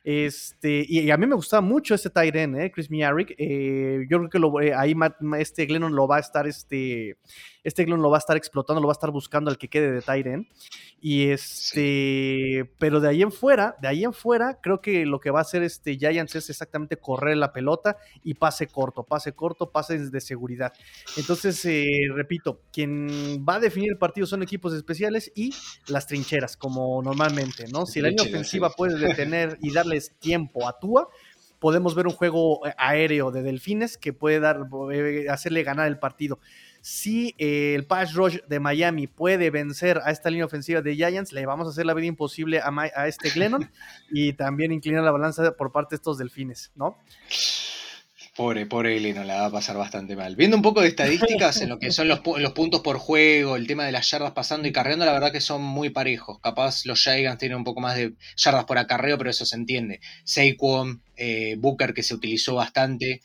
Este, 0.09 0.85
y, 0.87 1.11
a 1.11 1.17
mí 1.17 1.27
me 1.27 1.35
gustaba 1.35 1.59
mucho 1.59 1.93
este 1.93 2.09
tight 2.09 2.33
end, 2.33 2.55
¿eh? 2.57 2.71
Chris 2.71 2.89
Miarick. 2.89 3.35
Eh, 3.37 4.05
yo 4.09 4.19
creo 4.19 4.29
que 4.29 4.39
lo, 4.39 4.61
eh, 4.61 4.73
ahí 4.73 4.95
este 5.37 5.65
Glennon 5.65 5.93
lo 5.93 6.07
va 6.07 6.15
a 6.15 6.19
estar, 6.21 6.47
este, 6.47 7.17
este 7.67 7.83
Glennon 7.83 8.01
lo 8.01 8.09
va 8.09 8.15
a 8.15 8.19
estar 8.19 8.37
explotando, 8.37 8.81
lo 8.81 8.87
va 8.87 8.93
a 8.93 8.99
estar 8.99 9.11
buscando 9.11 9.51
al 9.51 9.57
que 9.57 9.67
quede 9.67 9.91
de 9.91 10.01
end. 10.07 10.47
Y 11.01 11.31
este, 11.31 12.71
pero 12.79 13.01
de 13.01 13.09
ahí 13.09 13.21
en 13.21 13.31
fuera, 13.31 13.75
de 13.81 13.89
ahí 13.89 14.05
en 14.05 14.13
fuera, 14.13 14.59
creo 14.61 14.79
que 14.79 15.05
lo 15.05 15.19
que 15.19 15.31
va 15.31 15.39
a 15.39 15.41
hacer 15.41 15.63
este 15.63 15.97
Giants 15.97 16.33
es 16.35 16.49
exactamente 16.49 16.95
correr 16.95 17.35
la 17.35 17.51
pelota 17.51 17.97
y 18.23 18.35
pase 18.35 18.67
corto, 18.67 19.03
pase 19.03 19.33
corto, 19.33 19.69
pases 19.69 20.13
de 20.13 20.21
seguridad. 20.21 20.71
Entonces, 21.17 21.67
repito, 22.15 22.61
quien 22.71 23.45
va 23.47 23.55
a 23.55 23.59
definir 23.59 23.91
el 23.91 23.97
partido 23.97 24.25
son 24.25 24.43
equipos 24.43 24.73
especiales 24.73 25.29
y 25.35 25.53
las 25.87 26.07
trincheras, 26.07 26.55
como 26.55 27.01
normalmente, 27.03 27.67
¿no? 27.67 27.85
Si 27.85 27.99
la 27.99 28.07
línea 28.07 28.25
ofensiva 28.25 28.69
puede 28.69 28.97
detener 28.97 29.57
y 29.61 29.73
darle 29.73 30.01
tiempo 30.19 30.69
a 30.69 30.79
Tua, 30.79 31.09
podemos 31.59 31.95
ver 31.95 32.07
un 32.07 32.13
juego 32.13 32.65
eh, 32.65 32.73
aéreo 32.77 33.31
de 33.31 33.41
Delfines 33.41 33.97
que 33.97 34.13
puede 34.13 34.39
dar, 34.39 34.67
eh, 34.93 35.25
hacerle 35.29 35.63
ganar 35.63 35.87
el 35.87 35.99
partido. 35.99 36.39
Si 36.89 37.35
eh, 37.37 37.73
el 37.75 37.85
pass 37.85 38.13
rush 38.13 38.37
de 38.47 38.61
Miami 38.61 39.07
puede 39.07 39.49
vencer 39.49 39.99
a 40.05 40.11
esta 40.11 40.29
línea 40.29 40.45
ofensiva 40.45 40.81
de 40.81 40.95
Giants, 40.95 41.33
le 41.33 41.45
vamos 41.45 41.67
a 41.67 41.71
hacer 41.71 41.85
la 41.85 41.93
vida 41.93 42.07
imposible 42.07 42.61
a, 42.61 42.71
a 42.95 43.09
este 43.09 43.29
Glennon 43.29 43.69
y 44.09 44.31
también 44.31 44.71
inclinar 44.71 45.03
la 45.03 45.11
balanza 45.11 45.51
por 45.51 45.73
parte 45.73 45.95
de 45.95 45.97
estos 45.97 46.17
Delfines, 46.17 46.71
¿no? 46.75 46.97
Pobre, 48.37 48.67
pobre 48.67 49.13
no 49.13 49.25
la 49.25 49.41
va 49.41 49.45
a 49.47 49.51
pasar 49.51 49.75
bastante 49.75 50.15
mal. 50.15 50.37
Viendo 50.37 50.55
un 50.55 50.61
poco 50.61 50.79
de 50.79 50.87
estadísticas 50.87 51.59
en 51.59 51.67
lo 51.67 51.77
que 51.77 51.91
son 51.91 52.07
los, 52.07 52.21
los, 52.23 52.53
puntos 52.53 52.79
por 52.79 52.99
juego, 52.99 53.57
el 53.57 53.67
tema 53.67 53.85
de 53.85 53.91
las 53.91 54.09
yardas 54.09 54.31
pasando 54.31 54.69
y 54.69 54.71
carreando, 54.71 55.03
la 55.03 55.11
verdad 55.11 55.33
que 55.33 55.41
son 55.41 55.61
muy 55.61 55.89
parejos. 55.89 56.39
Capaz 56.39 56.85
los 56.85 57.01
Giants 57.01 57.39
tienen 57.39 57.57
un 57.57 57.63
poco 57.65 57.81
más 57.81 57.97
de 57.97 58.13
yardas 58.37 58.63
por 58.63 58.77
acarreo, 58.77 59.17
pero 59.17 59.29
eso 59.29 59.45
se 59.45 59.57
entiende. 59.57 59.99
Saquon, 60.23 61.01
eh, 61.17 61.55
Booker 61.57 61.93
que 61.93 62.03
se 62.03 62.13
utilizó 62.13 62.55
bastante, 62.55 63.21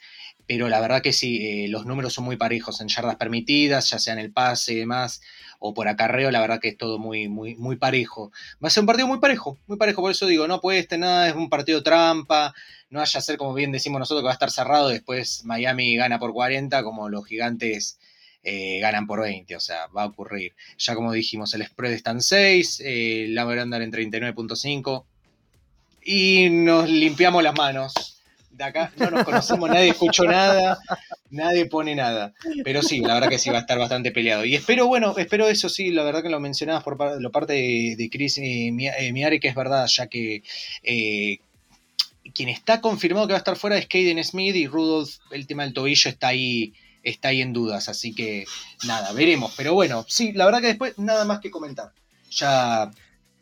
pero 0.47 0.69
la 0.69 0.81
verdad 0.81 1.03
que 1.03 1.13
sí, 1.13 1.65
eh, 1.65 1.69
los 1.69 1.87
números 1.87 2.13
son 2.13 2.25
muy 2.25 2.37
parejos 2.37 2.81
en 2.81 2.89
yardas 2.89 3.17
permitidas, 3.17 3.91
ya 3.91 3.99
sea 3.99 4.13
en 4.13 4.19
el 4.19 4.33
pase 4.33 4.75
y 4.75 4.77
demás, 4.77 5.21
o 5.59 5.75
por 5.75 5.89
acarreo, 5.89 6.31
la 6.31 6.41
verdad 6.41 6.61
que 6.61 6.69
es 6.69 6.77
todo 6.77 6.99
muy, 6.99 7.29
muy, 7.29 7.55
muy 7.57 7.77
parejo. 7.77 8.33
Va 8.63 8.69
a 8.69 8.71
ser 8.71 8.83
un 8.83 8.87
partido 8.87 9.07
muy 9.07 9.19
parejo, 9.19 9.59
muy 9.67 9.77
parejo, 9.77 10.03
por 10.03 10.11
eso 10.11 10.27
digo, 10.27 10.47
no 10.49 10.61
estar 10.79 10.99
nada, 10.99 11.29
es 11.29 11.35
un 11.35 11.49
partido 11.49 11.83
trampa 11.83 12.55
no 12.93 13.01
haya 13.01 13.21
ser 13.23 13.39
como 13.39 13.55
bien 13.55 13.73
decimos 13.73 13.99
nosotros 13.99 14.21
que 14.21 14.27
va 14.27 14.33
a 14.33 14.35
estar 14.35 14.51
cerrado, 14.51 14.89
después 14.89 15.45
Miami 15.47 15.97
gana 15.97 16.19
por 16.19 16.33
40 16.35 16.85
como 16.85 17.09
los 17.09 17.27
gigantes 17.27 17.99
eh, 18.45 18.81
ganan 18.81 19.07
por 19.07 19.23
20, 19.23 19.57
o 19.57 19.61
sea, 19.61 19.87
va 19.87 20.03
a 20.03 20.07
ocurrir. 20.07 20.55
Ya 20.77 20.95
como 20.95 21.11
dijimos, 21.13 21.55
el 21.55 21.65
spread 21.65 21.95
está 21.95 22.11
en 22.11 22.21
6, 22.21 22.83
eh, 22.85 23.27
la 23.31 23.45
en 23.83 23.93
39.5 23.93 25.05
y 26.05 26.51
nos 26.51 26.89
limpiamos 26.89 27.43
las 27.43 27.57
manos. 27.57 28.12
De 28.53 28.65
acá 28.65 28.93
no 28.97 29.11
nos 29.11 29.25
conocemos, 29.25 29.69
nadie 29.69 29.89
escuchó 29.89 30.25
nada, 30.25 30.79
nadie 31.31 31.67
pone 31.67 31.95
nada. 31.95 32.35
Pero 32.65 32.83
sí, 32.83 33.01
la 33.01 33.15
verdad 33.15 33.29
que 33.29 33.39
sí 33.39 33.51
va 33.51 33.59
a 33.59 33.61
estar 33.63 33.79
bastante 33.79 34.13
peleado. 34.13 34.45
Y 34.45 34.55
espero, 34.55 34.87
bueno, 34.87 35.17
espero 35.17 35.49
eso 35.49 35.69
sí, 35.69 35.91
la 35.91 36.05
verdad 36.05 36.23
que 36.23 36.29
lo 36.29 36.39
mencionabas 36.39 36.85
por 36.85 36.97
parte 36.97 37.53
de, 37.53 38.09
Chris 38.11 38.39
y 38.39 38.69
eh, 38.69 39.13
Miari, 39.13 39.41
que 39.41 39.49
es 39.49 39.55
verdad, 39.55 39.87
ya 39.87 40.07
que 40.07 40.43
quien 42.35 42.49
está 42.49 42.81
confirmado 42.81 43.27
que 43.27 43.33
va 43.33 43.39
a 43.39 43.45
estar 43.45 43.57
fuera 43.57 43.77
es 43.77 43.87
Caden 43.87 44.23
Smith 44.23 44.57
y 44.57 44.67
Rudolph, 44.67 45.11
el 45.31 45.47
tema 45.47 45.65
del 45.65 45.75
tobillo 45.75 46.11
está 46.11 46.29
ahí 46.29 46.73
está 47.03 47.29
ahí 47.29 47.43
en 47.43 47.53
dudas, 47.53 47.89
así 47.89 48.15
que 48.15 48.45
nada, 48.87 49.13
veremos. 49.13 49.53
Pero 49.57 49.75
bueno, 49.75 50.05
sí, 50.09 50.33
la 50.33 50.45
verdad 50.45 50.61
que 50.61 50.69
después 50.69 50.99
nada 50.99 51.25
más 51.25 51.41
que 51.41 51.51
comentar. 51.51 51.93
Ya 52.31 52.91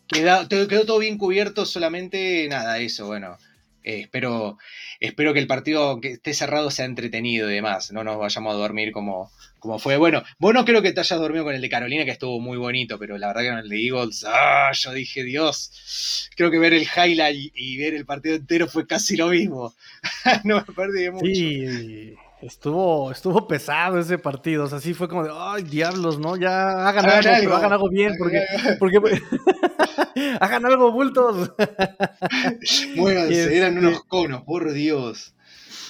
quedó, 0.09 0.49
quedó 0.49 0.87
todo 0.87 0.99
bien 0.99 1.19
cubierto, 1.19 1.67
solamente 1.67 2.49
nada, 2.49 2.79
eso, 2.79 3.07
bueno. 3.07 3.37
Espero, 3.83 4.59
espero 5.01 5.33
que 5.33 5.41
el 5.41 5.47
partido 5.47 6.01
que 6.01 6.13
esté 6.13 6.35
cerrado 6.35 6.71
sea 6.71 6.85
entretenido 6.85 7.51
y 7.51 7.55
demás. 7.55 7.93
No 7.93 8.05
nos 8.05 8.19
vayamos 8.19 8.55
a 8.55 8.59
dormir 8.59 8.93
como, 8.93 9.31
como 9.59 9.79
fue. 9.79 9.97
Bueno, 9.97 10.23
vos 10.39 10.55
no 10.55 10.65
creo 10.65 10.83
que 10.83 10.93
te 10.93 11.01
hayas 11.01 11.19
dormido 11.19 11.45
con 11.45 11.55
el 11.55 11.61
de 11.61 11.69
Carolina, 11.69 12.05
que 12.05 12.11
estuvo 12.11 12.41
muy 12.41 12.59
bonito, 12.59 12.99
pero 12.99 13.19
la 13.19 13.29
verdad 13.29 13.43
que 13.43 13.49
con 13.49 13.59
el 13.59 13.69
de 13.69 13.87
Eagles, 13.87 14.25
ah, 14.27 14.71
yo 14.73 14.93
dije, 14.93 15.25
Dios, 15.25 16.29
creo 16.37 16.51
que 16.51 16.59
ver 16.59 16.75
el 16.75 16.83
highlight 16.83 17.53
y, 17.55 17.77
ver 17.79 17.95
el 17.95 18.07
partido 18.07 18.37
entero 18.37 18.69
fue 18.69 18.87
casi 18.87 19.17
lo 19.17 19.29
mismo. 19.29 19.75
no 20.45 20.65
me 20.67 20.75
perdí 20.75 21.11
mucho. 21.11 21.27
Sí. 21.27 22.15
Estuvo, 22.43 23.13
estuvo 23.13 23.47
pesado 23.47 23.99
ese 23.99 24.17
partido, 24.17 24.65
o 24.65 24.67
sea, 24.67 24.81
sí 24.81 24.95
fue 24.95 25.09
como 25.09 25.25
de, 25.25 25.31
ay, 25.33 25.63
diablos, 25.63 26.19
¿no? 26.19 26.37
Ya 26.37 26.89
hagan, 26.89 27.05
algo, 27.07 27.55
hagan 27.55 27.73
algo 27.73 27.91
bien, 27.91 28.15
porque, 28.19 28.41
porque 28.79 28.99
hagan 30.41 30.65
algo, 30.65 30.91
bultos. 30.91 31.53
Muévanse, 32.97 33.57
eran 33.57 33.77
unos 33.77 33.93
este 33.93 34.09
conos, 34.09 34.43
por 34.43 34.73
Dios. 34.73 35.35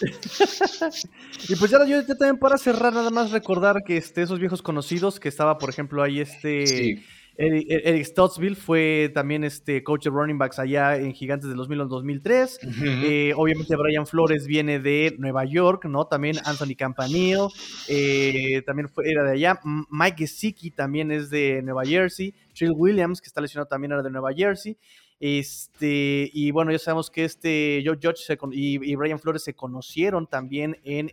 y 1.49 1.55
pues 1.55 1.71
ya, 1.71 1.85
yo 1.85 2.05
también 2.05 2.39
para 2.39 2.59
cerrar, 2.59 2.93
nada 2.93 3.11
más 3.11 3.31
recordar 3.31 3.85
que 3.85 3.97
este, 3.97 4.23
esos 4.23 4.41
viejos 4.41 4.61
conocidos, 4.61 5.21
que 5.21 5.29
estaba, 5.29 5.59
por 5.59 5.71
ejemplo, 5.71 6.03
ahí 6.03 6.21
este... 6.21 7.05
Eric, 7.43 8.05
Stottsville 8.05 8.55
fue 8.55 9.11
también 9.15 9.45
este 9.45 9.83
coach 9.83 10.05
de 10.05 10.11
running 10.11 10.37
backs 10.37 10.59
allá 10.59 10.97
en 10.97 11.15
Gigantes 11.15 11.49
del 11.49 11.57
2000 11.57 11.89
2003. 11.89 12.61
Eh, 13.03 13.33
obviamente 13.35 13.77
Brian 13.77 14.07
Flores 14.07 14.47
viene 14.47 14.79
de 14.79 15.15
Nueva 15.19 15.45
York, 15.45 15.87
¿no? 15.87 16.07
También 16.07 16.37
Anthony 16.45 16.75
Campanile, 16.77 17.49
eh, 17.89 18.63
también 18.67 18.89
fue, 18.89 19.11
era 19.11 19.25
de 19.25 19.33
allá. 19.33 19.59
Mike 19.91 20.19
Gesicki 20.19 20.71
también 20.71 21.11
es 21.11 21.31
de 21.31 21.63
Nueva 21.63 21.85
Jersey. 21.85 22.35
Trill 22.55 22.73
Williams, 22.73 23.21
que 23.21 23.29
está 23.29 23.41
lesionado, 23.41 23.69
también 23.69 23.93
era 23.93 24.03
de 24.03 24.11
Nueva 24.11 24.33
Jersey. 24.35 24.77
Este, 25.19 26.31
y 26.33 26.51
bueno, 26.51 26.73
ya 26.73 26.79
sabemos 26.79 27.11
que 27.11 27.25
este 27.25 27.83
Joe 27.85 27.99
Judge 28.03 28.39
y, 28.53 28.95
Brian 28.97 29.19
Flores 29.19 29.45
se 29.45 29.55
conocieron 29.55 30.27
también 30.27 30.77
em, 30.83 31.09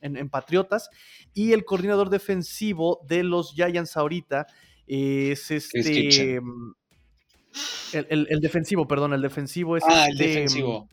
en, 0.00 0.16
en, 0.16 0.28
Patriotas. 0.28 0.90
Y 1.34 1.52
el 1.52 1.64
coordinador 1.64 2.08
defensivo 2.08 3.00
de 3.06 3.24
los 3.24 3.52
Giants 3.52 3.96
ahorita 3.96 4.46
es 4.88 5.50
este. 5.50 6.40
Mm, 6.40 6.74
el, 7.92 8.26
el, 8.30 8.40
defensivo, 8.40 8.86
perdón, 8.86 9.12
el 9.12 9.22
defensivo 9.22 9.76
es. 9.76 9.84
Ah, 9.86 10.06
el 10.06 10.12
este, 10.12 10.26
defensivo. 10.26 10.88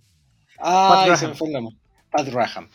Ah, 0.59 1.05
Pat 1.07 1.21
Graham. 1.21 1.69
Pat 2.09 2.27
Graham. 2.27 2.69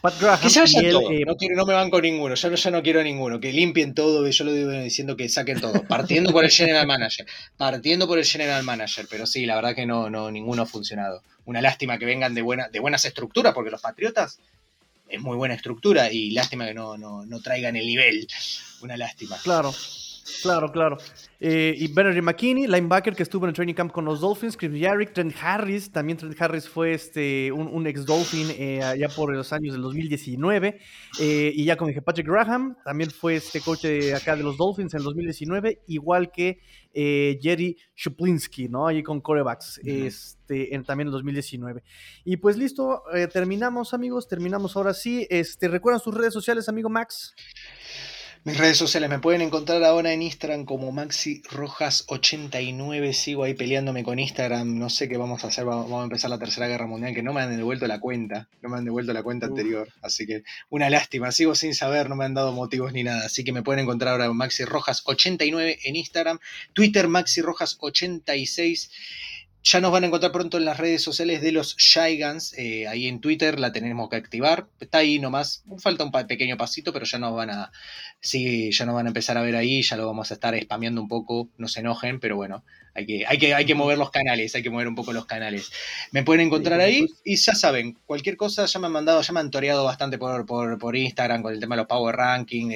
Pat 0.00 0.20
Graham. 0.20 0.40
Que 0.40 0.50
se 0.50 0.60
eh, 0.60 0.92
no, 1.26 1.36
quiero, 1.36 1.56
no, 1.56 1.66
me 1.66 1.74
van 1.74 1.90
con 1.90 2.02
ninguno. 2.02 2.34
Yo 2.34 2.50
no, 2.50 2.56
yo 2.56 2.70
no 2.70 2.82
quiero 2.82 3.02
ninguno. 3.02 3.40
Que 3.40 3.52
limpien 3.52 3.94
todo. 3.94 4.26
Yo 4.28 4.44
lo 4.44 4.52
digo 4.52 4.70
diciendo 4.70 5.16
que 5.16 5.28
saquen 5.28 5.60
todo. 5.60 5.82
Partiendo 5.88 6.32
por 6.32 6.44
el 6.44 6.50
General 6.50 6.86
Manager. 6.86 7.26
Partiendo 7.56 8.06
por 8.06 8.18
el 8.18 8.24
General 8.24 8.62
Manager. 8.62 9.06
Pero 9.10 9.26
sí, 9.26 9.44
la 9.44 9.56
verdad 9.56 9.74
que 9.74 9.86
no, 9.86 10.08
no 10.08 10.30
ninguno 10.30 10.62
ha 10.62 10.66
funcionado. 10.66 11.22
Una 11.44 11.60
lástima 11.60 11.98
que 11.98 12.06
vengan 12.06 12.34
de, 12.34 12.42
buena, 12.42 12.68
de 12.68 12.80
buenas 12.80 13.04
estructuras, 13.04 13.52
porque 13.52 13.70
los 13.70 13.80
Patriotas 13.80 14.38
es 15.08 15.20
muy 15.20 15.36
buena 15.36 15.54
estructura 15.54 16.10
y 16.10 16.30
lástima 16.30 16.66
que 16.66 16.74
no, 16.74 16.96
no, 16.96 17.26
no 17.26 17.40
traigan 17.40 17.76
el 17.76 17.86
nivel. 17.86 18.26
Una 18.80 18.96
lástima. 18.96 19.36
Claro. 19.42 19.74
Claro, 20.42 20.70
claro. 20.72 20.96
Eh, 21.38 21.74
y 21.76 21.88
Benny 21.92 22.20
McKinney, 22.20 22.66
linebacker 22.66 23.14
que 23.14 23.22
estuvo 23.22 23.44
en 23.44 23.50
el 23.50 23.54
training 23.54 23.74
camp 23.74 23.92
con 23.92 24.04
los 24.04 24.20
Dolphins, 24.20 24.56
Chris 24.56 24.72
Yarrick, 24.78 25.12
Trent 25.12 25.34
Harris, 25.40 25.90
también 25.90 26.18
Trent 26.18 26.40
Harris 26.40 26.68
fue 26.68 26.92
este, 26.92 27.50
un, 27.52 27.86
ex 27.86 28.04
Dolphin 28.04 28.48
eh, 28.50 28.82
allá 28.82 29.08
por 29.08 29.34
los 29.34 29.52
años 29.52 29.72
del 29.72 29.82
2019. 29.82 30.78
Eh, 31.20 31.52
y 31.54 31.64
ya 31.64 31.76
como 31.76 31.88
dije, 31.88 32.02
Patrick 32.02 32.26
Graham, 32.26 32.76
también 32.84 33.10
fue 33.10 33.36
este 33.36 33.60
coach 33.60 33.82
de 33.82 34.14
acá 34.14 34.36
de 34.36 34.42
los 34.42 34.56
Dolphins 34.56 34.94
en 34.94 34.98
el 34.98 35.04
2019, 35.04 35.82
igual 35.86 36.30
que 36.30 36.60
Jerry 36.92 37.76
Shuplinski, 37.94 38.68
¿no? 38.68 38.86
Allí 38.86 39.02
con 39.02 39.20
corebacks, 39.20 39.80
este, 39.84 40.74
en, 40.74 40.84
también 40.84 41.06
en 41.06 41.08
el 41.08 41.12
2019. 41.12 41.82
Y 42.24 42.36
pues 42.36 42.56
listo, 42.56 43.04
terminamos 43.32 43.94
amigos, 43.94 44.28
terminamos 44.28 44.76
ahora 44.76 44.92
sí. 44.92 45.26
Este, 45.30 45.68
¿Recuerdan 45.68 46.00
sus 46.00 46.14
redes 46.14 46.34
sociales, 46.34 46.68
amigo 46.68 46.88
Max? 46.88 47.34
Mis 48.42 48.56
redes 48.56 48.78
sociales 48.78 49.10
me 49.10 49.18
pueden 49.18 49.42
encontrar 49.42 49.84
ahora 49.84 50.14
en 50.14 50.22
Instagram 50.22 50.64
como 50.64 50.92
Maxi 50.92 51.42
Rojas89. 51.42 53.12
Sigo 53.12 53.44
ahí 53.44 53.52
peleándome 53.52 54.02
con 54.02 54.18
Instagram. 54.18 54.78
No 54.78 54.88
sé 54.88 55.10
qué 55.10 55.18
vamos 55.18 55.44
a 55.44 55.48
hacer. 55.48 55.66
Vamos 55.66 56.00
a 56.00 56.04
empezar 56.04 56.30
la 56.30 56.38
tercera 56.38 56.66
guerra 56.66 56.86
mundial. 56.86 57.14
Que 57.14 57.22
no 57.22 57.34
me 57.34 57.42
han 57.42 57.54
devuelto 57.54 57.86
la 57.86 58.00
cuenta. 58.00 58.48
No 58.62 58.70
me 58.70 58.78
han 58.78 58.86
devuelto 58.86 59.12
la 59.12 59.22
cuenta 59.22 59.44
anterior. 59.44 59.88
Así 60.00 60.26
que 60.26 60.42
una 60.70 60.88
lástima. 60.88 61.32
Sigo 61.32 61.54
sin 61.54 61.74
saber. 61.74 62.08
No 62.08 62.16
me 62.16 62.24
han 62.24 62.32
dado 62.32 62.52
motivos 62.52 62.94
ni 62.94 63.02
nada. 63.02 63.26
Así 63.26 63.44
que 63.44 63.52
me 63.52 63.62
pueden 63.62 63.82
encontrar 63.82 64.12
ahora 64.12 64.32
Maxi 64.32 64.64
Rojas89 64.64 65.80
en 65.84 65.96
Instagram. 65.96 66.38
Twitter 66.72 67.08
Maxi 67.08 67.42
Rojas86. 67.42 68.88
Ya 69.62 69.80
nos 69.80 69.92
van 69.92 70.04
a 70.04 70.06
encontrar 70.06 70.32
pronto 70.32 70.56
en 70.56 70.64
las 70.64 70.78
redes 70.78 71.02
sociales 71.02 71.42
de 71.42 71.52
los 71.52 71.76
Gigants. 71.76 72.54
Eh, 72.56 72.88
ahí 72.88 73.06
en 73.06 73.20
Twitter 73.20 73.60
la 73.60 73.72
tenemos 73.72 74.08
que 74.08 74.16
activar. 74.16 74.68
Está 74.80 74.98
ahí 74.98 75.18
nomás. 75.18 75.64
Falta 75.78 76.02
un 76.02 76.12
pequeño 76.12 76.56
pasito, 76.56 76.94
pero 76.94 77.04
ya 77.04 77.18
nos 77.18 77.34
van 77.34 77.50
a. 77.50 77.72
Sí, 78.20 78.72
ya 78.72 78.86
nos 78.86 78.94
van 78.94 79.06
a 79.06 79.10
empezar 79.10 79.36
a 79.36 79.42
ver 79.42 79.56
ahí. 79.56 79.82
Ya 79.82 79.98
lo 79.98 80.06
vamos 80.06 80.30
a 80.30 80.34
estar 80.34 80.58
spameando 80.58 81.02
un 81.02 81.08
poco. 81.08 81.50
No 81.58 81.68
se 81.68 81.80
enojen, 81.80 82.20
pero 82.20 82.36
bueno. 82.36 82.64
Hay 82.94 83.06
que, 83.06 83.26
hay 83.26 83.38
que, 83.38 83.54
hay 83.54 83.66
que 83.66 83.74
mover 83.74 83.98
los 83.98 84.10
canales. 84.10 84.54
Hay 84.54 84.62
que 84.62 84.70
mover 84.70 84.88
un 84.88 84.94
poco 84.94 85.12
los 85.12 85.26
canales. 85.26 85.70
Me 86.10 86.22
pueden 86.22 86.46
encontrar 86.46 86.80
ahí. 86.80 87.06
Y 87.22 87.36
ya 87.36 87.54
saben, 87.54 87.98
cualquier 88.06 88.38
cosa 88.38 88.64
ya 88.64 88.80
me 88.80 88.86
han 88.86 88.92
mandado, 88.92 89.20
ya 89.20 89.32
me 89.34 89.40
han 89.40 89.50
toreado 89.50 89.84
bastante 89.84 90.16
por, 90.16 90.46
por, 90.46 90.96
Instagram 90.96 91.42
con 91.42 91.52
el 91.52 91.60
tema 91.60 91.76
de 91.76 91.82
los 91.82 91.86
Power 91.86 92.16
Ranking. 92.16 92.70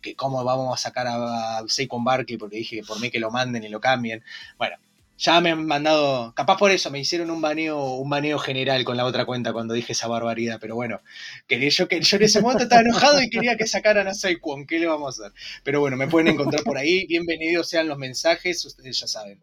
que 0.00 0.16
cómo 0.16 0.42
vamos 0.42 0.74
a 0.74 0.82
sacar 0.82 1.06
a, 1.06 1.58
a 1.58 1.64
Barkley, 2.04 2.38
porque 2.38 2.56
dije 2.56 2.76
que 2.76 2.82
por 2.82 3.00
mí 3.00 3.10
que 3.10 3.20
lo 3.20 3.30
manden 3.30 3.62
y 3.62 3.68
lo 3.68 3.80
cambien. 3.80 4.24
Bueno 4.58 4.76
ya 5.16 5.40
me 5.40 5.50
han 5.50 5.66
mandado, 5.66 6.32
capaz 6.34 6.58
por 6.58 6.70
eso 6.70 6.90
me 6.90 6.98
hicieron 6.98 7.30
un 7.30 7.40
baneo, 7.40 7.94
un 7.94 8.10
baneo 8.10 8.38
general 8.38 8.84
con 8.84 8.96
la 8.96 9.04
otra 9.04 9.24
cuenta 9.24 9.52
cuando 9.52 9.74
dije 9.74 9.92
esa 9.92 10.08
barbaridad, 10.08 10.58
pero 10.60 10.74
bueno, 10.74 11.00
que 11.46 11.70
yo, 11.70 11.88
que 11.88 12.00
yo 12.00 12.16
en 12.16 12.22
ese 12.24 12.40
momento 12.40 12.64
estaba 12.64 12.82
enojado 12.82 13.22
y 13.22 13.30
quería 13.30 13.56
que 13.56 13.66
sacaran 13.66 14.08
a 14.08 14.14
Saquon, 14.14 14.66
¿qué 14.66 14.78
le 14.78 14.86
vamos 14.86 15.20
a 15.20 15.26
hacer? 15.26 15.38
Pero 15.62 15.80
bueno, 15.80 15.96
me 15.96 16.08
pueden 16.08 16.28
encontrar 16.28 16.64
por 16.64 16.78
ahí, 16.78 17.06
bienvenidos 17.06 17.68
sean 17.68 17.88
los 17.88 17.98
mensajes, 17.98 18.64
ustedes 18.64 18.98
ya 18.98 19.06
saben. 19.06 19.38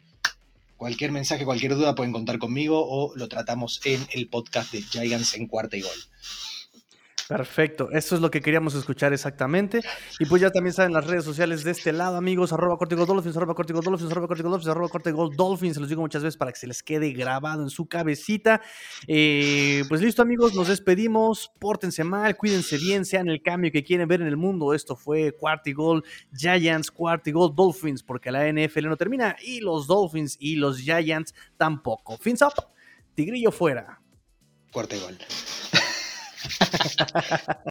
Cualquier 0.77 1.11
mensaje, 1.11 1.45
cualquier 1.45 1.75
duda 1.75 1.95
pueden 1.95 2.11
contar 2.11 2.39
conmigo 2.39 2.83
o 2.83 3.15
lo 3.15 3.29
tratamos 3.29 3.81
en 3.85 4.05
el 4.13 4.27
podcast 4.27 4.71
de 4.71 4.81
Giants 4.81 5.35
en 5.35 5.47
cuarta 5.47 5.77
y 5.77 5.81
gol. 5.81 5.91
Perfecto, 7.37 7.89
eso 7.91 8.15
es 8.15 8.21
lo 8.21 8.29
que 8.29 8.41
queríamos 8.41 8.75
escuchar 8.75 9.13
exactamente. 9.13 9.79
Y 10.19 10.25
pues 10.25 10.41
ya 10.41 10.51
también 10.51 10.73
saben 10.73 10.91
las 10.91 11.07
redes 11.07 11.23
sociales 11.23 11.63
de 11.63 11.71
este 11.71 11.93
lado, 11.93 12.17
amigos, 12.17 12.51
arroba 12.51 12.77
Dolphins, 12.77 13.37
arroba 13.37 13.53
Dolphins, 13.53 14.11
arroba 14.11 14.27
Dolphins, 14.27 14.67
arroba 14.67 15.29
Dolphins, 15.35 15.75
se 15.75 15.79
los 15.79 15.87
digo 15.87 16.01
muchas 16.01 16.23
veces 16.23 16.35
para 16.35 16.51
que 16.51 16.59
se 16.59 16.67
les 16.67 16.83
quede 16.83 17.11
grabado 17.11 17.63
en 17.63 17.69
su 17.69 17.87
cabecita. 17.87 18.61
Eh, 19.07 19.83
pues 19.87 20.01
listo, 20.01 20.21
amigos, 20.21 20.53
nos 20.55 20.67
despedimos, 20.67 21.51
pórtense 21.57 22.03
mal, 22.03 22.35
cuídense 22.35 22.77
bien, 22.77 23.05
sean 23.05 23.29
el 23.29 23.41
cambio 23.41 23.71
que 23.71 23.83
quieren 23.83 24.07
ver 24.07 24.21
en 24.21 24.27
el 24.27 24.37
mundo. 24.37 24.73
Esto 24.73 24.95
fue 24.95 25.33
Gol 25.73 26.03
Giants, 26.35 26.91
Gol 26.91 27.55
Dolphins, 27.55 28.03
porque 28.03 28.29
la 28.29 28.51
NFL 28.51 28.89
no 28.89 28.97
termina 28.97 29.37
y 29.41 29.61
los 29.61 29.87
Dolphins 29.87 30.35
y 30.39 30.55
los 30.55 30.79
Giants 30.79 31.33
tampoco. 31.55 32.17
Fins 32.17 32.41
up, 32.41 32.53
Tigrillo 33.15 33.51
fuera. 33.51 34.01
Cuarta 34.71 34.95
Gol. 36.59 37.70